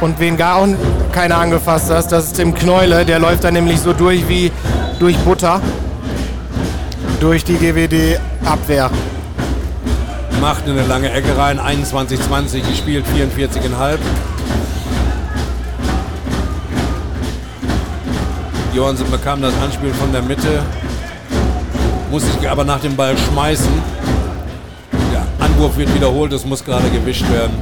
[0.00, 0.68] Und wen gar auch
[1.12, 3.04] keiner angefasst hat, das ist Tim Knäule.
[3.04, 4.50] Der läuft da nämlich so durch wie
[4.98, 5.60] durch Butter.
[7.20, 8.90] Durch die GWD-Abwehr.
[10.40, 11.58] Macht eine lange Ecke rein.
[11.58, 13.98] 21-20 gespielt, 44,5.
[18.76, 20.62] Johansen bekam das Anspiel von der Mitte.
[22.10, 23.72] Muss sich aber nach dem Ball schmeißen.
[25.12, 27.54] Der Anwurf wird wiederholt, es muss gerade gewischt werden.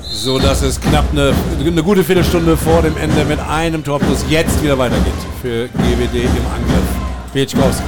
[0.00, 4.24] So dass es knapp eine, eine gute Viertelstunde vor dem Ende mit einem Tor plus
[4.28, 6.88] jetzt wieder weitergeht für GWD im Angriff.
[7.32, 7.82] Pietschkowski,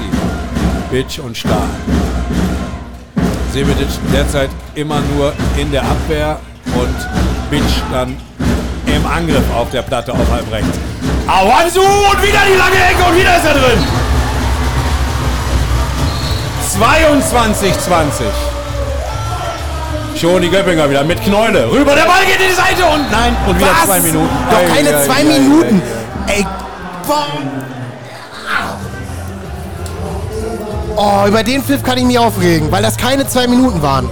[0.90, 1.68] Bitsch und Stahl.
[3.52, 6.40] Sevetic derzeit immer nur in der Abwehr
[6.74, 6.96] und
[7.48, 8.16] Bitsch dann
[8.94, 10.78] im Angriff auf der Platte auf halb rechts.
[11.26, 13.78] Awansu und wieder die lange Ecke und wieder ist er drin.
[16.78, 18.24] 22-20.
[20.20, 21.70] Schon die Göppinger wieder mit Knäule.
[21.70, 23.86] Rüber, der Ball geht in die Seite und nein, und wieder Was?
[23.86, 24.28] zwei Minuten.
[24.50, 25.82] Doch Ei, keine ei, zwei ei, Minuten.
[26.26, 26.46] Ey,
[27.06, 27.26] boah.
[30.96, 34.08] Oh, über den Pfiff kann ich mich aufregen, weil das keine zwei Minuten waren.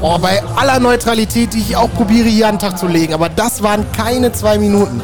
[0.00, 3.28] Oh, bei aller Neutralität, die ich auch probiere hier an den Tag zu legen, aber
[3.28, 5.02] das waren keine zwei Minuten.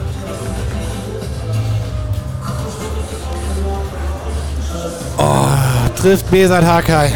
[5.19, 5.47] Oh,
[5.97, 7.11] trifft Besat Hakai.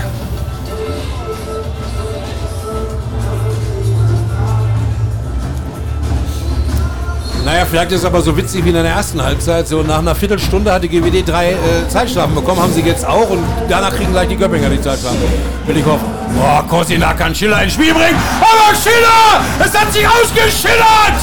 [7.45, 9.69] Naja, vielleicht ist es aber so witzig wie in der ersten Halbzeit.
[9.69, 13.31] So nach einer Viertelstunde hat die GWD drei äh, Zeitstrafen bekommen, haben sie jetzt auch
[13.31, 15.19] und danach kriegen gleich die Göppinger die Zeitstrafen.
[15.67, 16.18] Will ich hoffen.
[16.35, 18.19] Boah, Kosina kann Schiller ins Spiel bringen.
[18.41, 19.41] Aber Schiller!
[19.59, 21.19] Es hat sich ausgeschillert!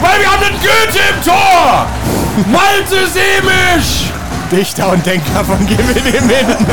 [0.00, 1.86] Weil wir haben den Goethe im Tor!
[2.52, 4.10] Malte Semisch!
[4.50, 6.30] Dichter und Denker von GWD Minden.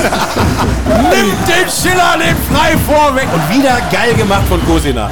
[1.09, 5.09] Nimmt den Schiller den frei vorweg und wieder geil gemacht von Kosina.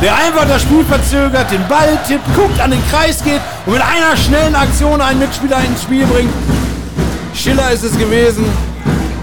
[0.00, 3.82] Der einfach das Spiel verzögert, den Ball tippt, guckt, an den Kreis geht und mit
[3.82, 6.32] einer schnellen Aktion einen Mitspieler ins Spiel bringt.
[7.34, 8.44] Schiller ist es gewesen,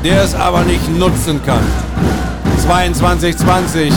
[0.03, 1.63] der es aber nicht nutzen kann.
[2.67, 3.91] 22-20.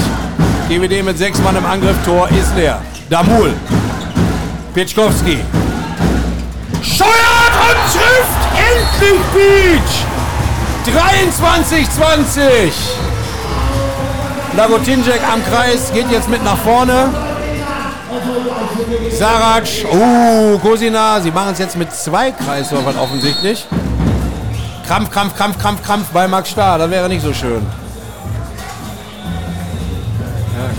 [0.68, 2.80] GWD mit sechs Mann im Angriff, Tor ist leer.
[3.10, 3.52] Damul
[4.74, 5.38] Pietschkowski.
[6.82, 10.04] Scheuert und trifft endlich Beach.
[10.86, 12.72] 23-20.
[14.56, 17.08] Lagotinjek am Kreis geht jetzt mit nach vorne.
[19.12, 23.66] Sarac, uh, Kosina, sie machen es jetzt mit zwei Kreisläufern offensichtlich.
[24.86, 27.64] Krampf, Krampf, Krampf, Krampf, Krampf bei Max Starr, das wäre nicht so schön.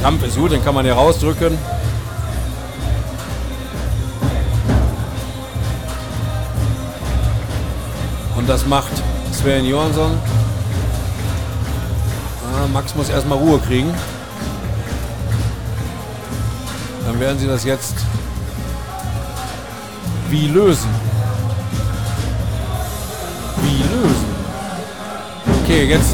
[0.05, 1.57] Ja, Krampf ist gut, den kann man hier rausdrücken.
[8.37, 8.91] Und das macht
[9.31, 10.11] Sven Johansson.
[12.53, 13.91] Ah, Max muss erstmal Ruhe kriegen.
[17.07, 17.95] Dann werden sie das jetzt
[20.29, 20.89] wie lösen.
[23.63, 24.25] Wie lösen?
[25.63, 26.13] Okay, jetzt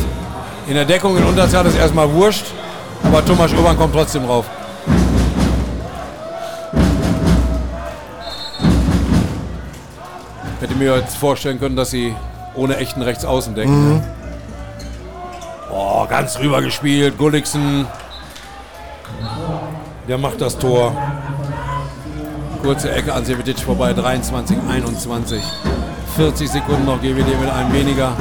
[0.69, 2.45] in der Deckung in Unterzahl ist erstmal wurscht,
[3.11, 4.45] aber Thomas Urban kommt trotzdem rauf.
[10.61, 12.15] Hätte mir jetzt vorstellen können, dass sie
[12.55, 13.95] ohne echten Rechtsaußen denken.
[13.95, 14.03] Mhm.
[15.73, 17.17] Oh, ganz rüber gespielt.
[17.17, 17.85] Gulliksen.
[20.07, 20.93] Der macht das Tor.
[22.61, 23.91] Kurze Ecke an Sevetic vorbei.
[23.93, 25.43] 23, 21.
[26.15, 28.13] 40 Sekunden noch GWD mit einem weniger.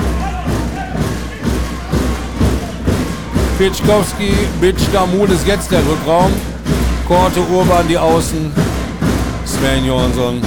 [3.61, 6.33] Pitschkowski, Bitsch, Damul ist jetzt der Rückraum.
[7.07, 8.51] Korte, Urban die Außen.
[9.45, 10.41] Sven Johansson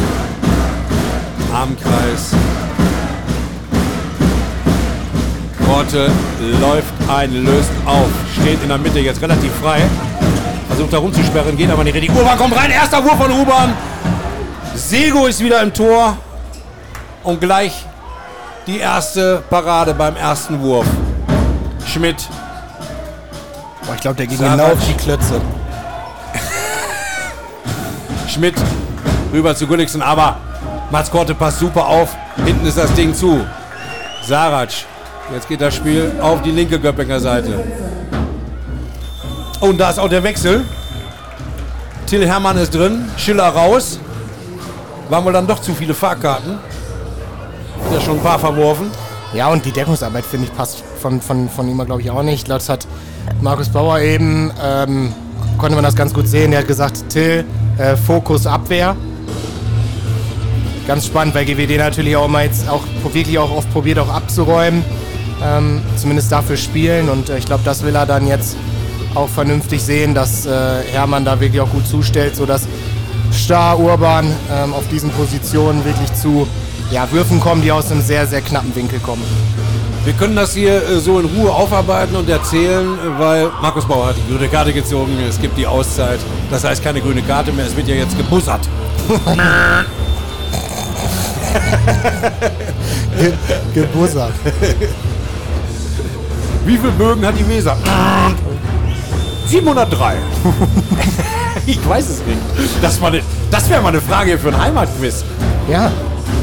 [1.53, 2.31] am Kreis.
[5.64, 6.10] Korte
[6.60, 8.10] läuft ein, löst auf,
[8.41, 9.84] steht in der Mitte jetzt relativ frei.
[10.69, 12.10] Versucht da rumzusperren, geht aber nicht richtig.
[12.15, 13.73] Urban kommt rein, erster Wurf von Urban.
[14.73, 16.18] Sego ist wieder im Tor.
[17.23, 17.85] Und gleich
[18.65, 20.88] die erste Parade beim ersten Wurf.
[21.85, 22.27] Schmidt.
[24.04, 25.40] Glaube, der ging genau auf die Klötze.
[28.28, 28.56] Schmidt
[29.32, 30.36] rüber zu Gulliksen, aber
[30.92, 32.14] Mats Korte passt super auf.
[32.44, 33.40] Hinten ist das Ding zu.
[34.28, 34.72] Sarac.
[35.34, 37.64] Jetzt geht das Spiel auf die linke Göppinger Seite.
[39.62, 40.66] Und da ist auch der Wechsel.
[42.06, 44.00] Till Hermann ist drin, Schiller raus.
[45.08, 46.56] Waren wohl dann doch zu viele Fahrkarten.
[47.86, 48.92] Hat ja schon ein paar verworfen.
[49.34, 52.50] Ja, und die Deckungsarbeit, finde ich, passt von, von, von ihm, glaube ich, auch nicht.
[52.50, 52.86] Das hat
[53.41, 55.14] Markus Bauer eben, ähm,
[55.58, 56.54] konnte man das ganz gut sehen.
[56.54, 57.45] Er hat gesagt, Till,
[57.78, 58.95] äh, Fokus Abwehr.
[60.88, 62.84] Ganz spannend, weil GWD natürlich auch mal jetzt auch
[63.14, 64.84] wirklich auch oft probiert, auch abzuräumen.
[65.44, 67.10] Ähm, zumindest dafür spielen.
[67.10, 68.56] Und äh, ich glaube, das will er dann jetzt
[69.16, 72.68] auch vernünftig sehen, dass äh, Hermann da wirklich auch gut zustellt, sodass
[73.32, 76.48] Star, Urban ähm, auf diesen Positionen wirklich zu
[76.91, 79.24] ja, Würfen kommen, die aus einem sehr, sehr knappen Winkel kommen.
[80.06, 84.08] Wir können das hier äh, so in Ruhe aufarbeiten und erzählen, äh, weil Markus Bauer
[84.08, 85.18] hat die grüne Karte gezogen.
[85.28, 86.20] Es gibt die Auszeit.
[86.52, 87.66] Das heißt keine grüne Karte mehr.
[87.66, 88.68] Es wird ja jetzt gebussert.
[93.18, 93.34] Ge
[93.82, 94.34] gebussert.
[96.66, 97.78] Wie viele Bögen hat die Weser?
[99.48, 100.16] 703.
[101.66, 102.40] ich weiß es nicht.
[102.82, 103.00] Das,
[103.52, 105.24] das wäre mal eine Frage für ein Heimatquiz.
[105.70, 105.92] Ja.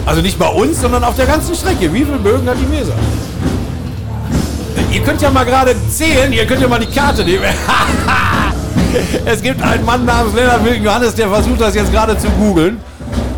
[0.06, 1.92] Also nicht bei uns, sondern auf der ganzen Strecke.
[1.92, 2.94] Wie viele Bögen hat die Weser?
[4.92, 7.44] Ihr könnt ja mal gerade zählen, ihr könnt ja mal die Karte nehmen.
[9.24, 12.80] es gibt einen Mann namens Lennart Wilken Johannes, der versucht das jetzt gerade zu googeln.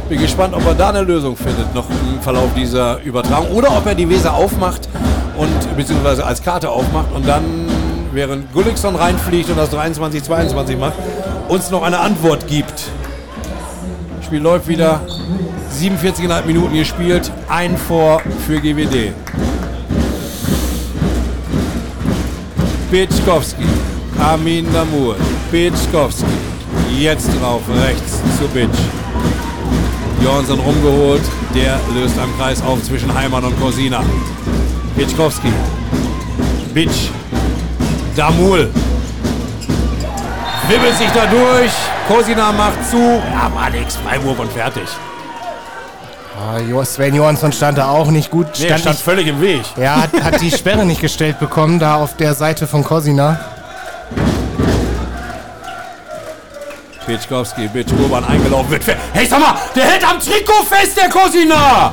[0.09, 3.51] Bin gespannt, ob er da eine Lösung findet, noch im Verlauf dieser Übertragung.
[3.51, 4.89] Oder ob er die Weser aufmacht
[5.37, 7.45] und beziehungsweise als Karte aufmacht und dann,
[8.13, 10.95] während Gullikson reinfliegt und das 23-22 macht,
[11.49, 12.85] uns noch eine Antwort gibt.
[14.17, 15.03] Das Spiel läuft wieder.
[15.79, 17.31] 47,5 Minuten gespielt.
[17.49, 19.13] Ein vor für GWD.
[22.93, 23.65] Pitschkowski.
[24.21, 25.17] Armin Damur.
[25.51, 26.27] Pitschkowski.
[26.99, 28.79] Jetzt drauf, rechts zu Bitsch.
[30.23, 31.23] Johansson rumgeholt.
[31.55, 34.05] Der löst am Kreis auf zwischen Heimann und Korsina.
[34.95, 35.51] Pitschkowski.
[36.75, 37.09] Bitsch.
[38.15, 38.69] Damul.
[40.69, 41.73] Wibbelt sich da durch.
[42.09, 43.23] Kosina macht zu.
[43.55, 43.97] War nix.
[43.97, 44.89] Freiwurf und fertig.
[46.45, 48.49] Ah, Sven Johansson stand da auch nicht gut.
[48.49, 49.63] Stand, nee, stand nicht, völlig im Weg.
[49.77, 53.39] Er hat, hat die Sperre nicht gestellt bekommen, da auf der Seite von Kosina.
[57.07, 58.83] Pitschkowski, Bitsch, Urban eingelaufen wird.
[59.13, 61.93] Hey, sag mal, der hält am Trikot fest, der Kosina!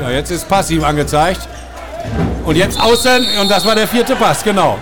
[0.00, 1.40] Ja, jetzt ist passiv angezeigt.
[2.44, 4.78] Und jetzt außen, und das war der vierte Pass, genau.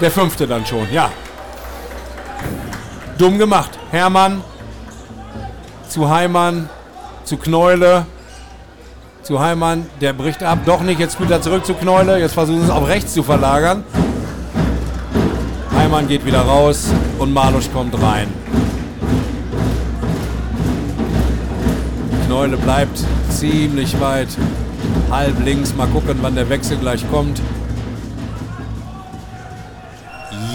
[0.00, 1.10] Der fünfte dann schon, ja.
[3.18, 3.78] Dumm gemacht.
[3.90, 4.42] Hermann
[5.88, 6.70] zu Heimann,
[7.24, 8.06] zu Kneule,
[9.22, 12.60] zu Heimann, der bricht ab, doch nicht, jetzt spielt er zurück zu Kneule, jetzt versuchen
[12.60, 13.84] sie es auf rechts zu verlagern.
[15.76, 16.86] Hermann geht wieder raus
[17.18, 18.28] und Malusch kommt rein.
[22.26, 24.28] Kneule bleibt ziemlich weit
[25.10, 25.74] halb links.
[25.74, 27.42] Mal gucken, wann der Wechsel gleich kommt.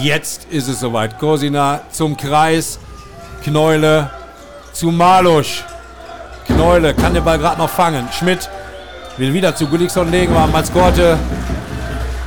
[0.00, 1.18] Jetzt ist es soweit.
[1.18, 2.78] Kosina zum Kreis.
[3.42, 4.08] Kneule
[4.72, 5.64] zu Malusch.
[6.46, 8.08] Kneule kann den Ball gerade noch fangen.
[8.16, 8.48] Schmidt
[9.16, 11.18] will wieder zu Gullikson legen, aber Matzkorte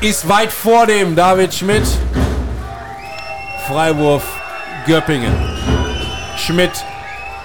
[0.02, 1.88] ist weit vor dem David Schmidt.
[3.68, 4.23] Freiwurf
[4.85, 5.34] Göppingen.
[6.38, 6.72] Schmidt,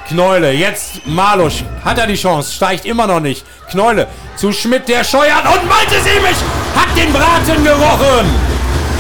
[0.09, 1.63] Kneule, jetzt Malusch.
[1.85, 3.47] Hat er die Chance, steigt immer noch nicht.
[3.71, 6.37] Kneule zu Schmidt, der scheuert und Malte Siemich
[6.75, 8.46] hat den Braten gerochen.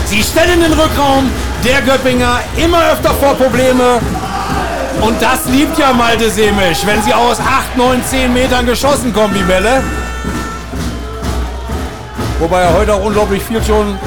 [0.06, 1.28] Sie stellen den Rückraum,
[1.64, 4.00] der Göppinger immer öfter vor Probleme.
[5.00, 9.34] Und das liebt ja Malte Semisch, wenn sie aus 8, 9, 10 Metern geschossen kommen,
[9.34, 9.82] die Bälle.
[12.38, 13.98] Wobei er heute auch unglaublich viel schon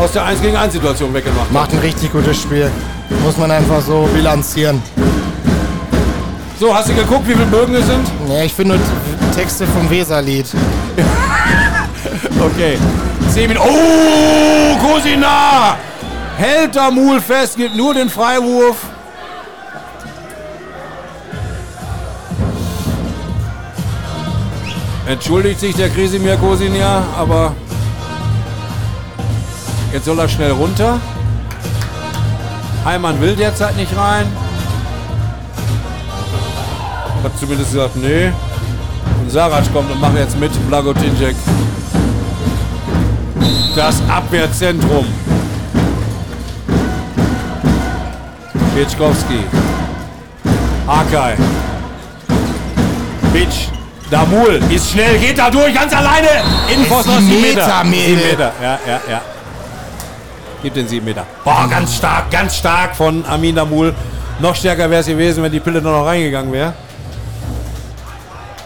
[0.00, 1.52] aus der 1 gegen 1 Situation weggemacht hat.
[1.52, 2.70] Macht ein richtig gutes Spiel.
[3.24, 4.80] Muss man einfach so bilanzieren.
[6.58, 8.06] So, hast du geguckt, wie viele Bögen es sind?
[8.28, 10.46] Ja, ich finde nur Texte vom Weserlied.
[12.40, 12.76] Okay.
[13.32, 13.66] 10 Minuten.
[13.66, 15.76] Oh, Cosina!
[16.36, 18.76] Hält der Mul fest, gibt nur den Freiwurf.
[25.06, 27.54] Entschuldigt sich der Krisimir Kosinja, aber
[29.94, 31.00] jetzt soll er schnell runter.
[32.84, 34.26] Heimann will derzeit nicht rein.
[37.22, 38.30] Hat zumindest gesagt, nee.
[39.20, 41.36] Und Sarac kommt und macht jetzt mit Blagotinjek
[43.74, 45.06] das Abwehrzentrum.
[48.74, 49.44] Pitschkowski.
[50.86, 51.34] Hakai.
[53.32, 53.68] Pitsch.
[54.10, 56.28] Damul ist schnell, geht da durch, ganz alleine.
[56.70, 57.84] Innenpfosten aus 7 Meter.
[57.84, 58.04] Meter.
[58.04, 59.20] 7 Meter, ja, ja, ja.
[60.62, 61.24] Gibt den 7 Meter.
[61.42, 63.94] Boah, ganz stark, ganz stark von Amin Damul.
[64.38, 66.74] Noch stärker wäre es gewesen, wenn die Pille noch reingegangen wäre.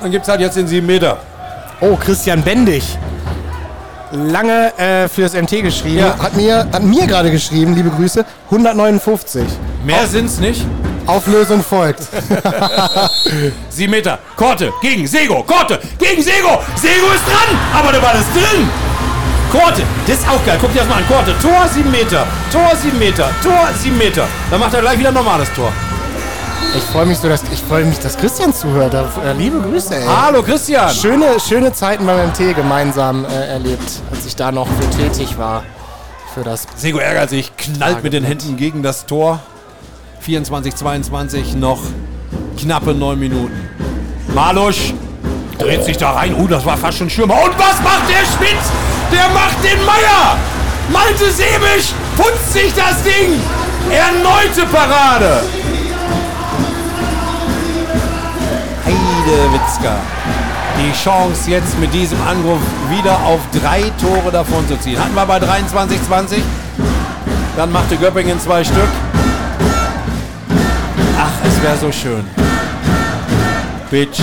[0.00, 1.18] Dann gibt es halt jetzt den 7 Meter.
[1.80, 2.98] Oh, Christian Bendig.
[4.12, 5.98] Lange äh, fürs MT geschrieben.
[5.98, 6.18] Ja.
[6.18, 9.42] Hat mir, hat mir gerade geschrieben, liebe Grüße, 159.
[9.84, 10.64] Mehr sind's nicht.
[11.06, 12.00] Auflösung folgt.
[13.70, 14.18] 7 Meter.
[14.36, 15.42] Korte gegen Sego.
[15.44, 16.60] Korte gegen Sego.
[16.76, 18.68] Sego ist dran, aber der Ball ist drin.
[19.52, 20.58] Korte, das ist auch geil.
[20.60, 21.06] Guck dir das mal an.
[21.06, 22.26] Korte, Tor 7 Meter.
[22.52, 23.30] Tor 7 Meter.
[23.42, 24.26] Tor 7 Meter.
[24.50, 25.72] Dann macht er gleich wieder ein normales Tor.
[26.76, 28.94] Ich freue mich so, dass ich freue mich, dass Christian zuhört.
[28.94, 30.04] Äh, liebe Grüße, ey.
[30.06, 30.90] Hallo Christian.
[30.90, 35.62] Schöne, schöne Zeiten beim MT gemeinsam äh, erlebt, als ich da noch für tätig war.
[36.34, 36.66] Für das.
[36.76, 39.40] Sego ärgert sich, knallt mit den Händen gegen das Tor.
[40.20, 41.80] 24, 22, noch
[42.58, 43.68] knappe 9 Minuten.
[44.34, 44.92] Malusch
[45.58, 46.34] dreht sich da rein.
[46.34, 47.34] Uh, das war fast schon Schirmer.
[47.44, 48.60] Und was macht der Schmidt?
[49.12, 50.36] Der macht den Meier.
[50.92, 53.40] Malte Sebisch putzt sich das Ding.
[53.90, 55.42] Erneute Parade.
[58.96, 59.96] Heidewitzka.
[60.78, 62.60] Die Chance jetzt mit diesem Angriff
[62.90, 64.98] wieder auf drei Tore davon zu ziehen.
[64.98, 66.42] Hatten wir bei 23-20.
[67.56, 68.88] Dann machte Göppingen zwei Stück.
[71.18, 72.24] Ach, es wäre so schön.
[73.90, 74.20] Bitsch,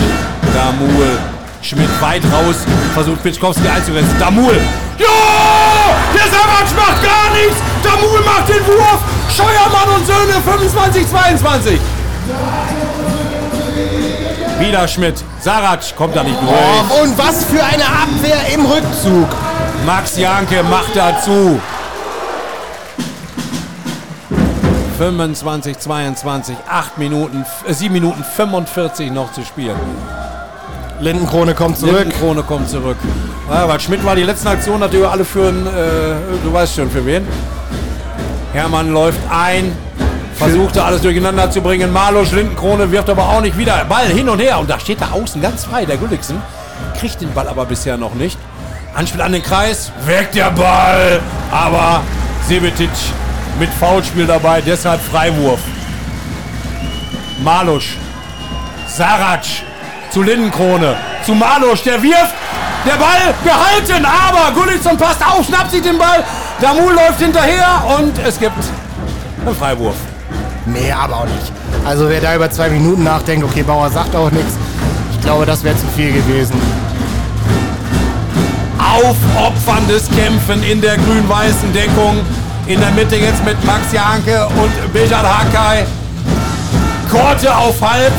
[0.53, 1.17] Damul,
[1.61, 2.57] Schmidt weit raus,
[2.93, 4.19] versucht Pitschkowski einzugrenzen.
[4.19, 4.53] Damul,
[4.99, 5.05] ja!
[6.13, 7.57] Der Savac macht gar nichts!
[7.81, 8.99] Damul macht den Wurf!
[9.35, 11.79] Scheuermann und Söhne 25, 22.
[14.59, 15.15] Wieder Schmidt.
[15.41, 17.01] Sarac kommt da nicht durch.
[17.01, 19.27] Und was für eine Abwehr im Rückzug.
[19.85, 21.59] Max Janke macht dazu.
[24.97, 29.75] 25, 22, 8 Minuten, äh, 7 Minuten 45 noch zu spielen.
[30.99, 31.95] Lindenkrone kommt zurück.
[31.97, 32.97] Lindenkrone kommt zurück.
[33.49, 35.71] Ja, weil Schmidt war die letzten Aktion natürlich alle für einen, äh,
[36.43, 37.27] du weißt schon für wen.
[38.53, 39.75] Hermann läuft ein,
[40.43, 41.91] versuchte alles durcheinander zu bringen.
[41.91, 43.85] Marlosch, Lindenkrone wirft aber auch nicht wieder.
[43.85, 46.41] Ball hin und her und da steht da außen ganz frei, der Gulliksen.
[46.99, 48.37] Kriegt den Ball aber bisher noch nicht.
[48.93, 51.19] Anspiel an den Kreis, weg der Ball,
[51.51, 52.01] aber
[52.47, 52.89] Sebetic
[53.59, 55.59] mit Foulspiel dabei, deshalb Freiwurf.
[57.41, 57.97] Malusch,
[58.87, 59.45] Sarac
[60.11, 60.95] zu Lindenkrone,
[61.25, 62.35] zu Malusch, der wirft,
[62.85, 66.23] der Ball gehalten, aber Gullitzson passt auf, schnappt sich den Ball,
[66.61, 68.57] Damul läuft hinterher und es gibt
[69.45, 69.95] einen Freiwurf.
[70.65, 71.51] Nee, aber auch nicht.
[71.85, 74.53] Also wer da über zwei Minuten nachdenkt, okay, Bauer sagt auch nichts.
[75.11, 76.55] Ich glaube, das wäre zu viel gewesen.
[78.79, 82.19] Aufopferndes Kämpfen in der grün-weißen Deckung.
[82.67, 85.85] In der Mitte jetzt mit Max Janke und Bejad Hakai.
[87.11, 88.13] Korte auf halb.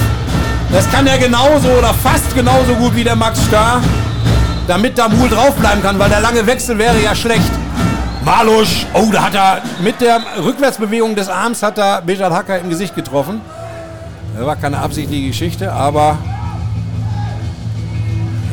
[0.71, 3.81] Das kann er genauso oder fast genauso gut wie der Max Starr.
[4.67, 7.51] Damit Damul draufbleiben kann, weil der lange Wechsel wäre ja schlecht.
[8.25, 12.71] Malusch, oh, da hat er mit der Rückwärtsbewegung des Arms hat er Bejat Hacker im
[12.71, 13.43] Gesicht getroffen.
[14.35, 16.17] Das war keine absichtliche Geschichte, aber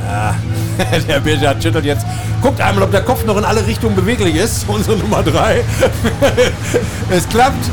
[0.06, 0.36] ja,
[1.08, 2.06] der Bejat schüttelt jetzt.
[2.42, 4.66] Guckt einmal, ob der Kopf noch in alle Richtungen beweglich ist.
[4.68, 5.64] Unsere Nummer 3.
[7.10, 7.70] es klappt.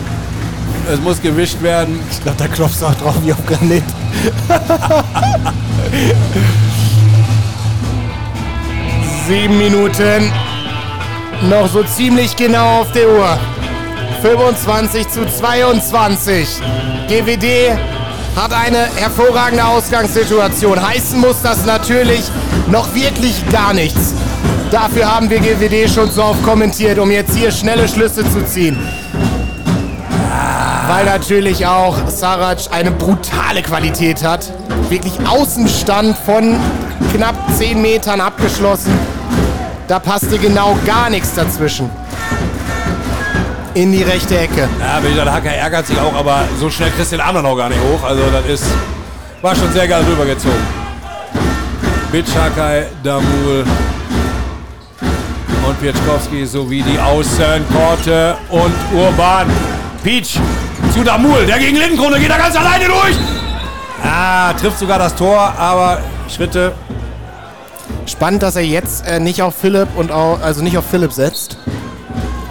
[0.92, 1.98] Es muss gewischt werden.
[2.10, 3.84] Ich glaube, da klopfst du auch drauf wie auf Granit.
[9.26, 10.32] Sieben Minuten.
[11.43, 13.39] Noch so ziemlich genau auf der Uhr.
[14.23, 16.48] 25 zu 22.
[17.06, 17.78] GWD
[18.35, 20.85] hat eine hervorragende Ausgangssituation.
[20.85, 22.24] Heißen muss das natürlich
[22.66, 24.15] noch wirklich gar nichts.
[24.73, 28.77] Dafür haben wir GWD schon so oft kommentiert, um jetzt hier schnelle Schlüsse zu ziehen.
[30.89, 34.52] Weil natürlich auch Sarac eine brutale Qualität hat.
[34.89, 36.56] Wirklich Außenstand von
[37.15, 39.17] knapp 10 Metern abgeschlossen.
[39.89, 41.89] Da passte genau gar nichts dazwischen.
[43.73, 44.69] In die rechte Ecke.
[44.78, 47.70] Ja, Bejat Hacker ärgert sich auch, aber so schnell kriegst du den anderen auch gar
[47.70, 48.06] nicht hoch.
[48.06, 48.70] Also das ist,
[49.40, 50.59] war schon sehr geil rübergezogen.
[52.12, 53.65] Bitschakay, Damul
[55.66, 59.47] und Pieczkowski sowie die Außenkorte und Urban.
[60.05, 60.39] Peach
[60.93, 63.16] zu Damul, der gegen Lindenkrone geht da ganz alleine durch.
[64.05, 65.98] Ah, trifft sogar das Tor, aber
[66.28, 66.74] Schritte.
[68.09, 71.59] Spannend, dass er jetzt äh, nicht auf Philipp und auch, also nicht auf Philipp setzt.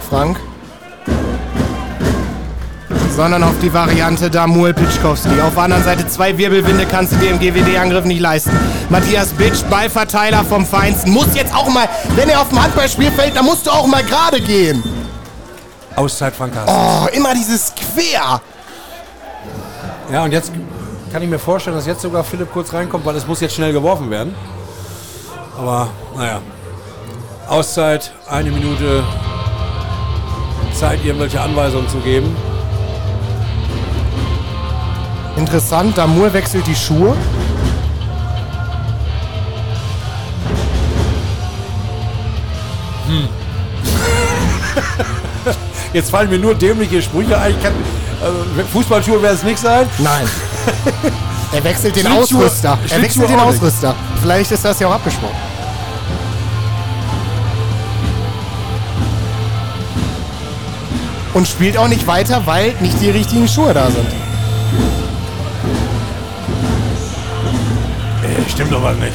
[0.08, 0.38] Frank.
[3.16, 5.40] Sondern auf die Variante Damul Pitschkowski.
[5.40, 8.52] Auf der anderen Seite zwei Wirbelwinde kannst du dir im GWD-Angriff nicht leisten.
[8.88, 13.44] Matthias Bitsch, Ballverteiler vom Feinsten, muss jetzt auch mal, wenn er auf dem Handballspielfeld, dann
[13.44, 14.82] musst du auch mal gerade gehen.
[15.96, 16.78] Auszeit Frank Carstens.
[16.78, 18.40] Oh, immer dieses Quer.
[20.12, 20.52] Ja, und jetzt
[21.12, 23.72] kann ich mir vorstellen, dass jetzt sogar Philipp kurz reinkommt, weil es muss jetzt schnell
[23.72, 24.34] geworfen werden.
[25.58, 26.40] Aber naja.
[27.48, 29.02] Auszeit, eine Minute
[30.72, 32.36] Zeit, irgendwelche Anweisungen zu geben.
[35.36, 37.16] Interessant, Damur wechselt die Schuhe.
[45.92, 47.52] Jetzt fallen mir nur dämliche Sprüche ein.
[47.52, 49.88] Ich kann, äh, Fußballschuhe werden es nicht sein.
[49.98, 50.28] Nein.
[51.52, 52.78] er wechselt den Ausrüster.
[52.90, 53.40] Er wechselt den.
[53.40, 53.94] Ausrüster.
[54.20, 55.47] Vielleicht ist das ja auch abgesprochen.
[61.38, 64.08] Und spielt auch nicht weiter, weil nicht die richtigen Schuhe da sind.
[68.24, 69.14] Äh, stimmt doch was nicht.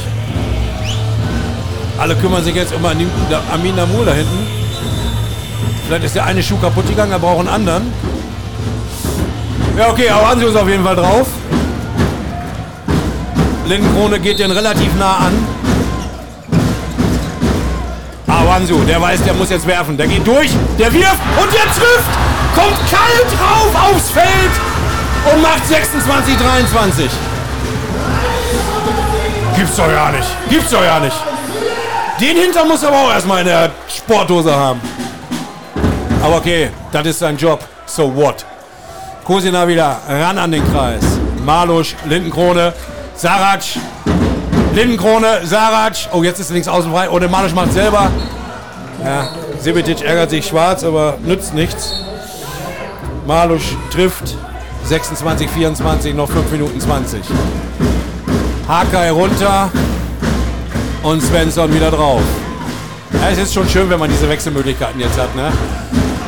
[1.98, 4.46] Alle kümmern sich jetzt um Amin Namul da hinten.
[5.86, 7.92] Vielleicht ist der eine Schuh kaputt gegangen, er braucht einen anderen.
[9.76, 11.26] Ja, okay, aber Hansi ist auf jeden Fall drauf.
[13.66, 15.53] Lindenkrone geht den relativ nah an.
[18.54, 19.96] Hansu, der weiß, der muss jetzt werfen.
[19.96, 22.12] Der geht durch, der wirft und der trifft.
[22.54, 24.54] Kommt kalt drauf aufs Feld
[25.32, 27.10] und macht 26, 23.
[29.56, 30.28] Gibt's doch ja nicht.
[30.48, 31.16] Gibt's doch ja nicht.
[32.20, 34.80] Den Hinter muss er aber auch erstmal in der Sporthose haben.
[36.22, 37.58] Aber okay, das ist sein Job.
[37.86, 38.44] So what?
[39.24, 41.02] Kosina wieder ran an den Kreis.
[41.44, 42.72] Malusch, Lindenkrone,
[43.16, 43.62] Sarac.
[44.74, 45.96] Lindenkrone, Sarac.
[46.12, 47.10] Oh, jetzt ist links außen frei.
[47.10, 48.12] Oh, der Malusch macht selber.
[49.02, 49.28] Ja,
[49.60, 51.94] Sebetic ärgert sich schwarz, aber nützt nichts.
[53.26, 54.36] Malusch trifft.
[54.84, 57.22] 26, 24, noch 5 Minuten 20.
[58.68, 59.70] Hakai runter
[61.02, 62.20] und Svensson wieder drauf.
[63.12, 65.50] Ja, es ist schon schön, wenn man diese Wechselmöglichkeiten jetzt hat, ne?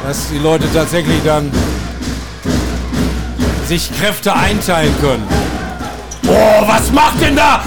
[0.07, 1.51] Dass die Leute tatsächlich dann
[3.67, 5.27] sich Kräfte einteilen können.
[6.27, 7.61] Oh, was macht denn da?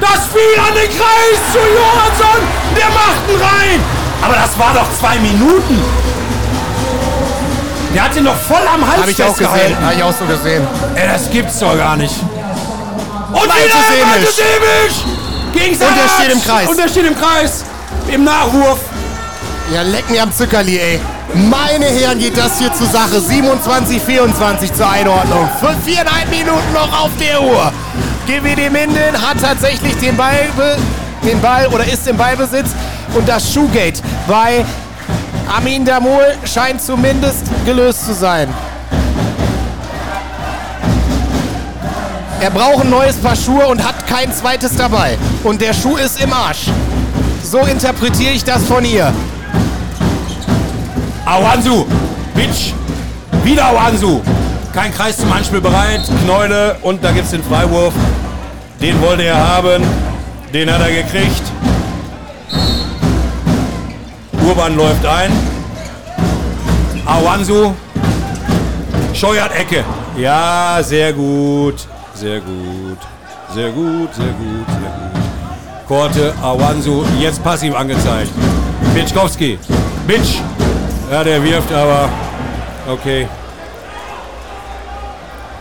[0.00, 2.42] Das fiel an den Kreis zu Johansson.
[2.76, 3.91] Der macht ihn rein.
[4.22, 5.82] Aber das war doch zwei Minuten.
[7.94, 9.76] Der hat ihn doch voll am Hals Habe ich auch gesehen.
[9.84, 10.66] Habe ich auch so gesehen.
[10.94, 12.14] Ey, das gibt's doch gar nicht.
[12.20, 14.06] Und Malte wieder.
[14.06, 15.04] Malte Semisch
[15.52, 16.10] gegen Und Sarac.
[16.18, 16.68] steht im Kreis.
[16.68, 17.64] Und der steht im Kreis.
[18.10, 18.78] Im Nachwurf.
[19.72, 21.00] Ja, leck mir am Zuckerli, ey.
[21.34, 23.20] Meine Herren, geht das hier zur Sache.
[23.20, 25.48] 27, 24 zur Einordnung.
[25.60, 27.72] Für viereinhalb Minuten noch auf der Uhr.
[28.26, 30.48] GWD Minden hat tatsächlich den Ball,
[31.22, 32.70] den Ball oder ist im Ballbesitz.
[33.14, 34.64] Und das Shoegate bei
[35.56, 38.48] Amin Damol scheint zumindest gelöst zu sein.
[42.40, 45.16] Er braucht ein neues Paar Schuhe und hat kein zweites dabei.
[45.44, 46.66] Und der Schuh ist im Arsch.
[47.44, 49.12] So interpretiere ich das von ihr.
[51.24, 51.86] Awansu.
[52.34, 52.72] Bitch.
[53.44, 54.20] Wieder Awansu.
[54.74, 56.00] Kein Kreis zum Anspiel bereit.
[56.24, 56.76] Knäule.
[56.82, 57.94] Und da gibt's den Freiwurf.
[58.80, 59.84] Den wollte er haben.
[60.52, 61.42] Den hat er gekriegt.
[64.46, 65.32] Urban läuft ein.
[67.06, 67.72] Awansu.
[69.14, 69.84] Scheuert Ecke.
[70.16, 71.86] Ja, sehr gut.
[72.14, 72.98] Sehr gut.
[73.54, 75.22] Sehr gut, sehr gut, sehr gut.
[75.86, 78.30] Korte, Awansu, jetzt passiv angezeigt.
[78.94, 79.58] Bitschkowski.
[80.06, 80.40] Bitsch.
[81.10, 82.08] Ja, der wirft, aber
[82.90, 83.28] okay.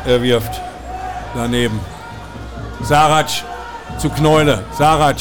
[0.06, 0.62] Er wirft.
[1.36, 1.80] Daneben.
[2.82, 3.30] Sarac
[3.98, 4.64] zu Kneule.
[4.78, 5.18] Sarac.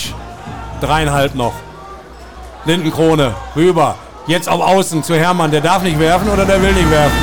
[0.80, 1.54] Dreieinhalb noch.
[2.64, 3.34] Lindenkrone.
[3.56, 3.96] Rüber.
[4.26, 5.50] Jetzt auf Außen zu Hermann.
[5.50, 7.16] Der darf nicht werfen oder der will nicht werfen.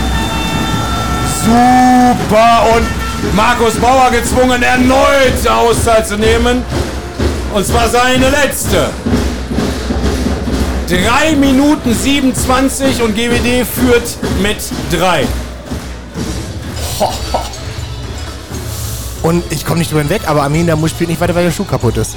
[1.44, 2.66] Super.
[2.76, 6.64] Und Markus Bauer gezwungen, erneut Auszeit zu nehmen.
[7.54, 8.90] Und zwar seine letzte.
[10.88, 14.58] 3 Minuten 27 und GWD führt mit
[14.92, 15.28] 3.
[19.24, 21.52] Und ich komme nicht drüber hinweg, aber Armin, der muss spielt nicht weiter, weil der
[21.52, 22.16] Schuh kaputt ist.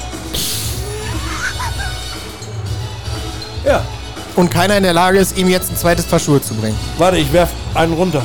[4.40, 6.78] Und keiner in der Lage ist, ihm jetzt ein zweites Paar Schuhe zu bringen.
[6.96, 8.24] Warte, ich werf einen runter.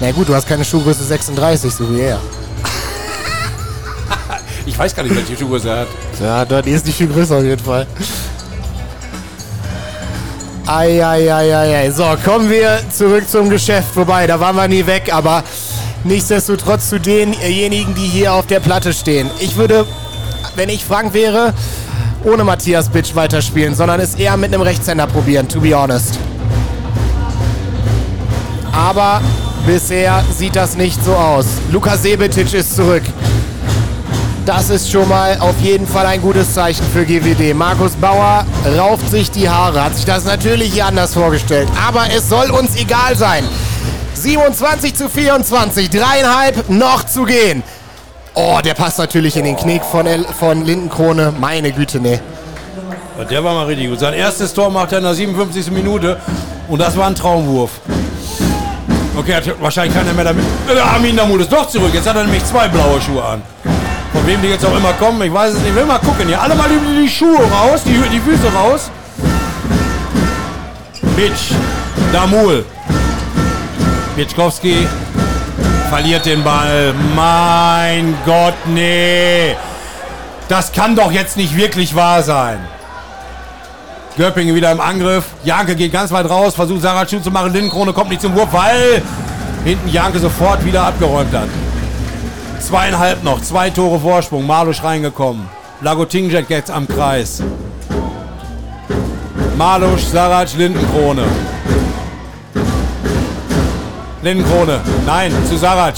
[0.00, 2.18] Na gut, du hast keine Schuhgröße 36, so wie er.
[4.66, 5.88] Ich weiß gar nicht, welche Schuhe er hat.
[6.20, 7.86] Ja, dort ist nicht viel größer auf jeden Fall.
[10.66, 11.88] Eieieiei.
[11.92, 13.94] So, kommen wir zurück zum Geschäft.
[13.94, 15.44] Wobei, da waren wir nie weg, aber
[16.02, 19.30] nichtsdestotrotz zu denjenigen, die hier auf der Platte stehen.
[19.38, 19.86] Ich würde,
[20.56, 21.54] wenn ich Frank wäre,
[22.24, 26.18] ohne Matthias Bitsch weiterspielen, sondern es eher mit einem Rechtshänder probieren, to be honest.
[28.72, 29.20] Aber
[29.66, 31.46] bisher sieht das nicht so aus.
[31.70, 33.02] Luka Sebetic ist zurück.
[34.44, 37.54] Das ist schon mal auf jeden Fall ein gutes Zeichen für GWD.
[37.54, 38.44] Markus Bauer
[38.76, 41.68] rauft sich die Haare, hat sich das natürlich hier anders vorgestellt.
[41.86, 43.44] Aber es soll uns egal sein.
[44.14, 47.62] 27 zu 24, dreieinhalb noch zu gehen.
[48.34, 50.06] Oh, der passt natürlich in den Knick von,
[50.38, 51.34] von Lindenkrone.
[51.38, 52.18] Meine Güte, nee.
[53.30, 54.00] Der war mal richtig gut.
[54.00, 55.70] Sein erstes Tor macht er in der 57.
[55.70, 56.18] Minute
[56.68, 57.72] und das war ein Traumwurf.
[59.14, 60.44] Okay, hat wahrscheinlich keiner mehr damit.
[60.74, 61.90] Äh, Armin Damut ist doch zurück.
[61.92, 63.42] Jetzt hat er nämlich zwei blaue Schuhe an.
[64.14, 65.68] Von wem die jetzt auch immer kommen, ich weiß es nicht.
[65.68, 66.40] Ich will mal gucken hier.
[66.40, 68.90] Alle mal die, Schuhe raus, die, die Füße raus.
[71.14, 71.52] Bitch.
[72.12, 72.64] Damul.
[74.16, 74.86] Bitschkowski
[75.92, 76.94] verliert den Ball.
[77.14, 79.54] Mein Gott, nee.
[80.48, 82.60] Das kann doch jetzt nicht wirklich wahr sein.
[84.16, 85.26] Göppingen wieder im Angriff.
[85.44, 87.52] Janke geht ganz weit raus, versucht Sarah Schuh zu machen.
[87.52, 89.02] Lindenkrone kommt nicht zum Wurf, weil
[89.66, 91.48] hinten Janke sofort wieder abgeräumt hat.
[92.58, 94.46] Zweieinhalb noch, zwei Tore Vorsprung.
[94.46, 95.46] Malusch reingekommen.
[95.82, 97.42] Lagotinjek jetzt am Kreis.
[99.58, 101.24] Malusch, Sarac, Lindenkrone.
[104.22, 105.96] Lindenkrone, nein, zu Sarac.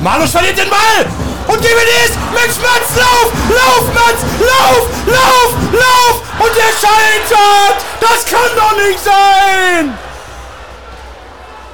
[0.00, 1.04] Malusch verliert den Ball!
[1.48, 3.32] Und GWD Max Matz, lauf!
[3.50, 4.20] Lauf, Matz!
[4.40, 4.88] Lauf!
[5.06, 5.54] Lauf!
[5.72, 6.22] Lauf!
[6.38, 7.84] Und der scheitert!
[8.00, 9.94] Das kann doch nicht sein!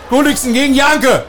[0.08, 1.24] Gulliksen gegen Janke.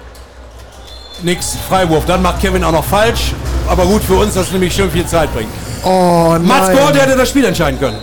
[1.21, 2.05] Nix, Freiwurf.
[2.05, 3.33] Dann macht Kevin auch noch falsch.
[3.67, 5.51] Aber gut für uns, dass es nämlich schön viel Zeit bringt.
[5.83, 6.77] Oh Mats nein.
[6.77, 7.99] Gord hätte das Spiel entscheiden können.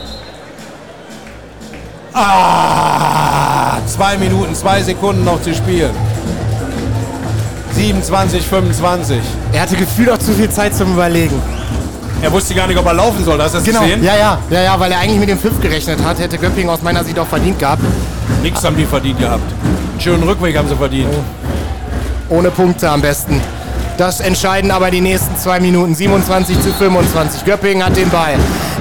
[2.21, 5.91] Ah, zwei Minuten, zwei Sekunden noch zu spielen.
[7.75, 9.19] 27, 25.
[9.53, 11.41] Er hatte gefühlt auch zu viel Zeit zum Überlegen.
[12.21, 13.41] Er wusste gar nicht, ob er laufen soll.
[13.41, 13.81] Hast du das Genau.
[13.83, 14.03] gesehen?
[14.03, 16.83] Ja, ja, ja, ja, weil er eigentlich mit dem Pfiff gerechnet hat, hätte Göppingen aus
[16.83, 17.83] meiner Sicht auch verdient gehabt.
[18.43, 19.43] Nix haben die verdient gehabt.
[19.93, 21.11] Einen schönen Rückweg haben sie verdient.
[22.29, 23.41] Ohne Punkte am besten.
[23.99, 25.93] Das entscheiden aber die nächsten zwei Minuten.
[25.93, 27.45] 27 zu 25.
[27.45, 28.35] Göppingen hat den Ball.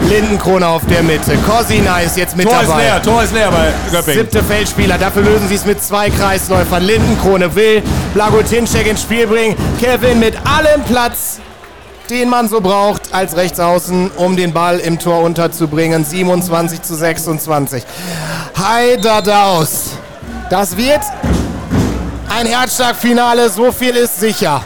[0.07, 1.35] Lindenkrone auf der Mitte.
[1.37, 2.83] Corsina ist jetzt mit Tor ist dabei.
[2.83, 4.19] leer, Tor ist leer bei Göppingen.
[4.19, 6.83] Siebte Feldspieler, dafür lösen sie es mit zwei Kreisläufern.
[6.83, 7.81] Lindenkrone will
[8.13, 9.55] Blagotinczek ins Spiel bringen.
[9.81, 11.39] Kevin mit allem Platz,
[12.11, 16.05] den man so braucht als Rechtsaußen, um den Ball im Tor unterzubringen.
[16.05, 17.83] 27 zu 26.
[18.55, 19.93] Heider Daus.
[20.51, 21.01] Das wird
[22.29, 24.61] ein Herzschlagfinale, so viel ist sicher.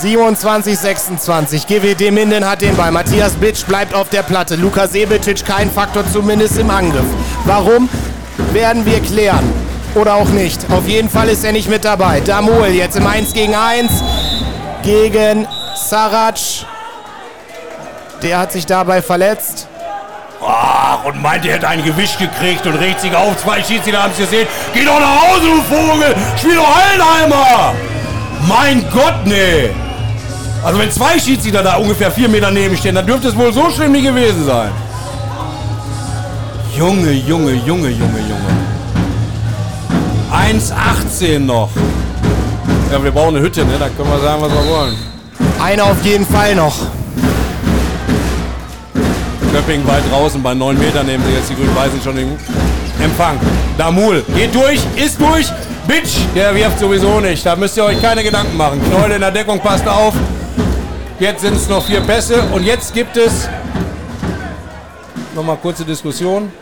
[0.00, 1.66] 27, 26.
[1.66, 2.92] GWD Minden hat den Ball.
[2.92, 4.54] Matthias Bitsch bleibt auf der Platte.
[4.54, 7.06] Luka Sebetic kein Faktor, zumindest im Angriff.
[7.44, 7.88] Warum?
[8.52, 9.52] Werden wir klären.
[9.96, 10.60] Oder auch nicht.
[10.70, 12.20] Auf jeden Fall ist er nicht mit dabei.
[12.20, 13.90] Damol jetzt im 1 gegen 1
[14.84, 16.38] gegen Sarac.
[18.22, 19.66] Der hat sich dabei verletzt.
[20.40, 23.36] Ach, und meint, er hätte ein Gewicht gekriegt und regt sich auf.
[23.42, 24.46] Zwei Schiedsrichter haben es gesehen.
[24.72, 26.14] Geh doch nach Hause, du Vogel!
[26.36, 27.74] Spiel doch Hallenheimer!
[28.46, 29.70] Mein Gott, nee!
[30.64, 33.70] Also wenn zwei Schiedsrichter da ungefähr vier Meter neben stehen, dann dürfte es wohl so
[33.70, 34.70] schlimm nicht gewesen sein.
[36.76, 38.68] Junge, Junge, Junge, Junge, Junge.
[40.32, 41.70] 1,18 noch.
[42.92, 43.72] Ja, wir brauchen eine Hütte, ne?
[43.78, 44.96] Da können wir sagen, was wir wollen.
[45.60, 46.74] Einer auf jeden Fall noch.
[49.52, 50.42] Göppingen weit draußen.
[50.42, 52.36] Bei 9 Metern nehmen sie jetzt die Grün-Weißen schon den
[53.02, 53.38] Empfang.
[53.76, 55.46] Damul geht durch, ist durch.
[55.86, 57.44] Bitch, der wirft sowieso nicht.
[57.44, 58.80] Da müsst ihr euch keine Gedanken machen.
[58.90, 60.14] Knoll in der Deckung, passt auf.
[61.18, 63.48] Jetzt sind es noch vier Pässe und jetzt gibt es
[65.34, 66.52] nochmal kurze Diskussion.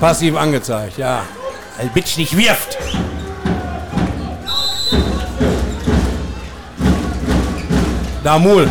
[0.00, 1.22] Passiv angezeigt, ja.
[1.78, 2.76] Weil Bitch nicht wirft.
[8.22, 8.68] Damul.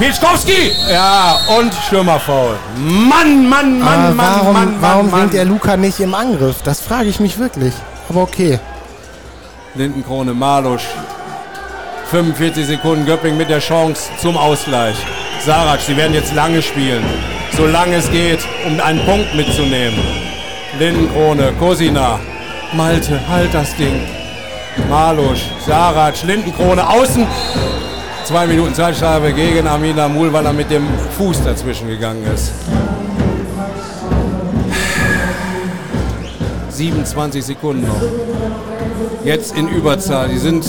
[0.00, 0.72] Wilczkowski!
[0.90, 2.56] Ja, und Stürmerfoul.
[2.76, 5.54] Mann, Mann, Mann, Aber Mann, warum, Mann, warum Mann, bringt der Mann.
[5.54, 6.56] Luca nicht im Angriff?
[6.64, 7.72] Das frage ich mich wirklich.
[8.08, 8.58] Aber okay.
[9.76, 10.88] Lindenkrone, Malusch.
[12.10, 14.96] 45 Sekunden Göpping mit der Chance zum Ausgleich.
[15.44, 17.04] Sarac, sie werden jetzt lange spielen.
[17.56, 19.98] Solange es geht, um einen Punkt mitzunehmen.
[20.78, 22.18] Lindenkrone, Kosina.
[22.72, 24.00] Malte, halt das Ding.
[24.88, 27.26] Malusch, Sarac, Lindenkrone, außen.
[28.24, 30.86] Zwei Minuten Zeitstrafe gegen Amina Mul, weil er mit dem
[31.16, 32.52] Fuß dazwischen gegangen ist.
[36.70, 38.02] 27 Sekunden noch.
[39.24, 40.28] Jetzt in Überzahl.
[40.28, 40.64] Die sind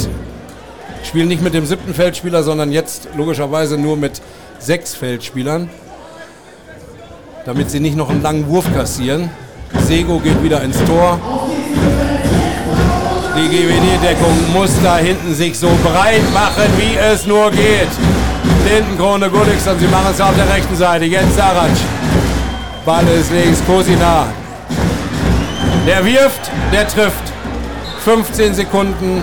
[1.16, 4.22] spielen nicht mit dem siebten Feldspieler, sondern jetzt logischerweise nur mit
[4.60, 5.70] sechs Feldspielern,
[7.46, 9.30] damit sie nicht noch einen langen Wurf kassieren.
[9.88, 11.18] Sego geht wieder ins Tor.
[13.38, 17.88] Die GWD-Deckung muss da hinten sich so breit machen, wie es nur geht.
[18.70, 21.06] Lindenkrone, Gullickson, sie machen es auf der rechten Seite.
[21.06, 21.72] Jetzt Sarac.
[22.86, 24.26] Ball ist links, Kosina.
[25.88, 27.32] Der wirft, der trifft.
[28.04, 29.22] 15 Sekunden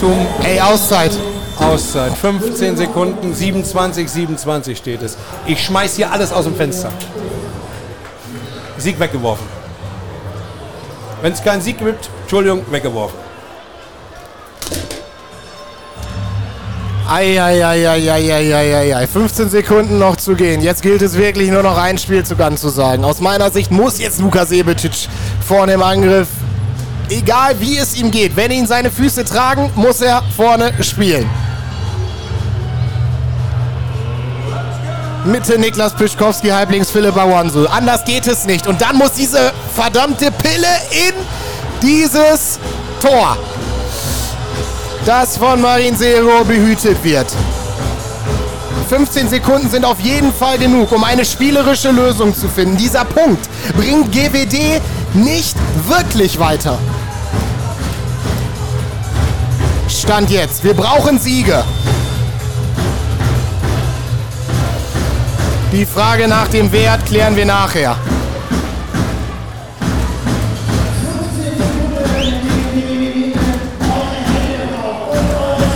[0.00, 1.12] zum Ey, Auszeit.
[1.60, 2.12] Auszeit.
[2.16, 5.16] 15 Sekunden, 27, 27 steht es.
[5.46, 6.90] Ich schmeiß hier alles aus dem Fenster.
[8.78, 9.46] Sieg weggeworfen.
[11.20, 13.18] Wenn es keinen Sieg gibt, Entschuldigung, weggeworfen.
[17.10, 19.06] Eieieiei.
[19.06, 20.60] 15 Sekunden noch zu gehen.
[20.60, 23.04] Jetzt gilt es wirklich nur noch ein Spielzug anzusagen.
[23.04, 24.92] Aus meiner Sicht muss jetzt Luka Sebetic
[25.46, 26.28] vorne im Angriff,
[27.08, 31.28] egal wie es ihm geht, wenn ihn seine Füße tragen, muss er vorne spielen.
[35.24, 37.66] Mitte Niklas Pischkowski, halblinks Philipp Awansu.
[37.66, 38.66] Anders geht es nicht.
[38.66, 41.14] Und dann muss diese verdammte Pille in
[41.82, 42.58] dieses
[43.00, 43.36] Tor
[45.04, 47.26] das von Marin Zero behütet wird.
[48.88, 52.76] 15 Sekunden sind auf jeden Fall genug, um eine spielerische Lösung zu finden.
[52.76, 54.80] Dieser Punkt bringt GWD
[55.14, 56.78] nicht wirklich weiter.
[59.88, 60.62] Stand jetzt.
[60.64, 61.64] Wir brauchen Siege.
[65.70, 67.94] Die Frage nach dem Wert klären wir nachher.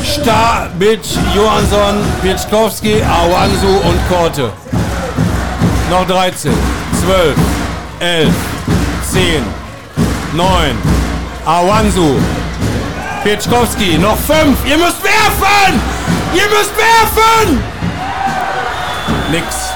[0.02, 1.00] Stabic,
[1.34, 4.50] Johansson, Pieczkowski, Awansu und Korte.
[5.90, 6.52] Noch 13,
[7.04, 7.36] 12,
[8.00, 8.34] 11,
[9.12, 9.42] 10,
[10.32, 10.48] 9.
[11.44, 12.16] Awansu,
[13.24, 14.56] Pieczkowski, noch 5.
[14.64, 15.80] Ihr müsst werfen!
[16.34, 17.62] Ihr müsst werfen!
[19.30, 19.71] Nix.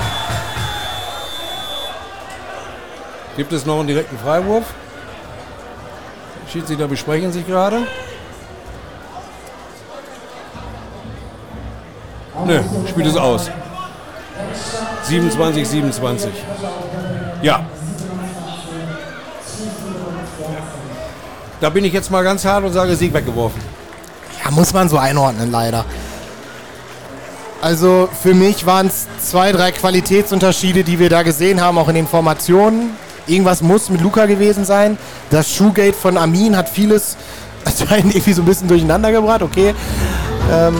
[3.36, 4.64] Gibt es noch einen direkten Freiwurf?
[6.50, 7.86] Schiedsrichter besprechen sich gerade.
[12.46, 13.50] Nö, spielt es aus.
[15.02, 16.30] 27, 27.
[17.42, 17.64] Ja.
[21.60, 23.60] Da bin ich jetzt mal ganz hart und sage Sieg weggeworfen.
[24.44, 25.84] Ja, muss man so einordnen, leider.
[27.60, 31.94] Also für mich waren es zwei, drei Qualitätsunterschiede, die wir da gesehen haben, auch in
[31.94, 32.96] den Formationen.
[33.26, 34.96] Irgendwas muss mit Luca gewesen sein.
[35.30, 37.16] Das Shoegate von Amin hat vieles
[37.64, 39.74] anscheinend irgendwie so ein bisschen durcheinander gebracht, okay.
[40.52, 40.76] Ähm,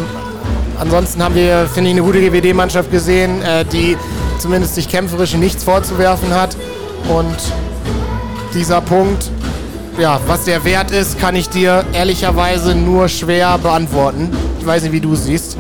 [0.78, 3.96] ansonsten haben wir, finde ich, eine gute GWD-Mannschaft gesehen, äh, die
[4.38, 6.56] zumindest sich kämpferisch nichts vorzuwerfen hat.
[7.08, 7.36] Und
[8.54, 9.30] dieser Punkt,
[9.98, 14.30] ja, was der Wert ist, kann ich dir ehrlicherweise nur schwer beantworten.
[14.60, 15.56] Ich weiß nicht, wie du siehst.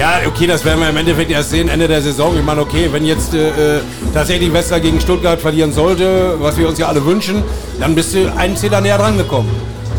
[0.00, 2.34] Ja, okay, das werden wir im Endeffekt erst sehen, Ende der Saison.
[2.34, 3.80] Ich meine, okay, wenn jetzt äh, äh,
[4.14, 7.42] tatsächlich Wester gegen Stuttgart verlieren sollte, was wir uns ja alle wünschen,
[7.78, 9.50] dann bist du einen Zähler näher dran gekommen.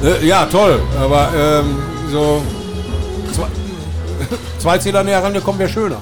[0.03, 1.77] Äh, ja, toll, aber ähm,
[2.11, 2.41] so
[3.31, 3.45] zwei,
[4.57, 5.97] zwei Zähler näher rangekommen wäre schöner.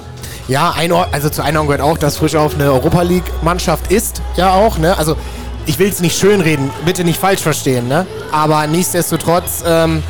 [0.48, 0.74] Ja,
[1.12, 4.96] also zu Einordnung gehört auch, dass Frischhoff eine Europa League-Mannschaft ist, ja auch, ne?
[4.96, 5.14] Also
[5.66, 8.06] ich will es nicht schönreden, bitte nicht falsch verstehen, ne?
[8.32, 10.02] Aber nichtsdestotrotz ähm,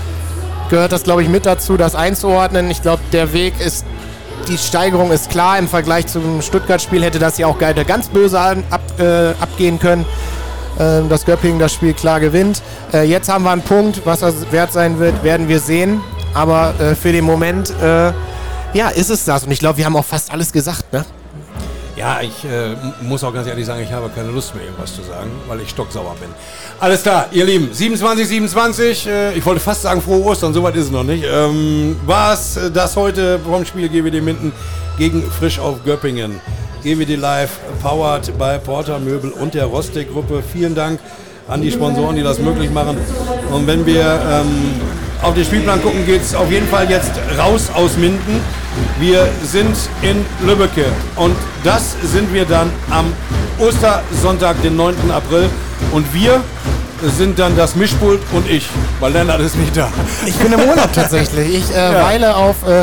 [0.70, 2.70] gehört das, glaube ich, mit dazu, das einzuordnen.
[2.70, 3.84] Ich glaube, der Weg ist,
[4.48, 5.58] die Steigerung ist klar.
[5.58, 10.06] Im Vergleich zum Stuttgart-Spiel hätte das ja auch ganz böse ab, äh, abgehen können.
[10.78, 12.62] Ähm, dass Göppingen das Spiel klar gewinnt.
[12.94, 16.00] Äh, jetzt haben wir einen Punkt, was das wert sein wird, werden wir sehen.
[16.32, 18.12] Aber äh, für den Moment, äh,
[18.72, 19.44] ja, ist es das.
[19.44, 21.04] Und ich glaube, wir haben auch fast alles gesagt, ne?
[22.00, 25.02] Ja, ich äh, muss auch ganz ehrlich sagen, ich habe keine Lust mehr, irgendwas zu
[25.02, 26.30] sagen, weil ich stocksauer bin.
[26.78, 30.86] Alles klar, ihr Lieben, 27, 27, äh, ich wollte fast sagen frohe Ostern, soweit ist
[30.86, 31.26] es noch nicht.
[31.30, 34.50] Ähm, War es das heute vom Spiel GWD Minden
[34.96, 36.40] gegen Frisch auf Göppingen?
[36.82, 40.42] GWD Live, powered bei Porter Möbel und der Rostek-Gruppe.
[40.42, 41.00] Vielen Dank
[41.48, 42.96] an die Sponsoren, die das möglich machen.
[43.52, 44.80] Und wenn wir ähm,
[45.22, 48.40] auf den Spielplan gucken, geht es auf jeden Fall jetzt raus aus Minden.
[48.98, 50.86] Wir sind in Lübbecke
[51.16, 51.34] und
[51.64, 53.12] das sind wir dann am
[53.58, 54.94] Ostersonntag, den 9.
[55.10, 55.48] April.
[55.92, 56.40] Und wir
[57.16, 58.68] sind dann das Mischpult und ich,
[59.00, 59.88] weil Lennart ist nicht da.
[60.26, 61.54] Ich bin im Urlaub tatsächlich.
[61.56, 62.02] Ich äh, Ja.
[62.04, 62.80] weile auf äh,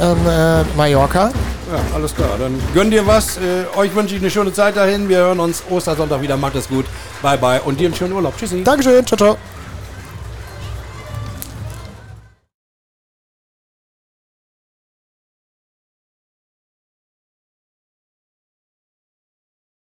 [0.00, 1.30] ähm, äh, Mallorca.
[1.72, 2.30] Ja, alles klar.
[2.38, 3.36] Dann gönn dir was.
[3.36, 5.08] Äh, euch wünsche ich eine schöne Zeit dahin.
[5.08, 6.36] Wir hören uns Ostersonntag wieder.
[6.36, 6.86] Macht es gut.
[7.22, 7.60] Bye, bye.
[7.62, 8.36] Und dir einen schönen Urlaub.
[8.36, 8.62] Tschüssi.
[8.64, 9.06] Dankeschön.
[9.06, 9.38] Ciao, ciao.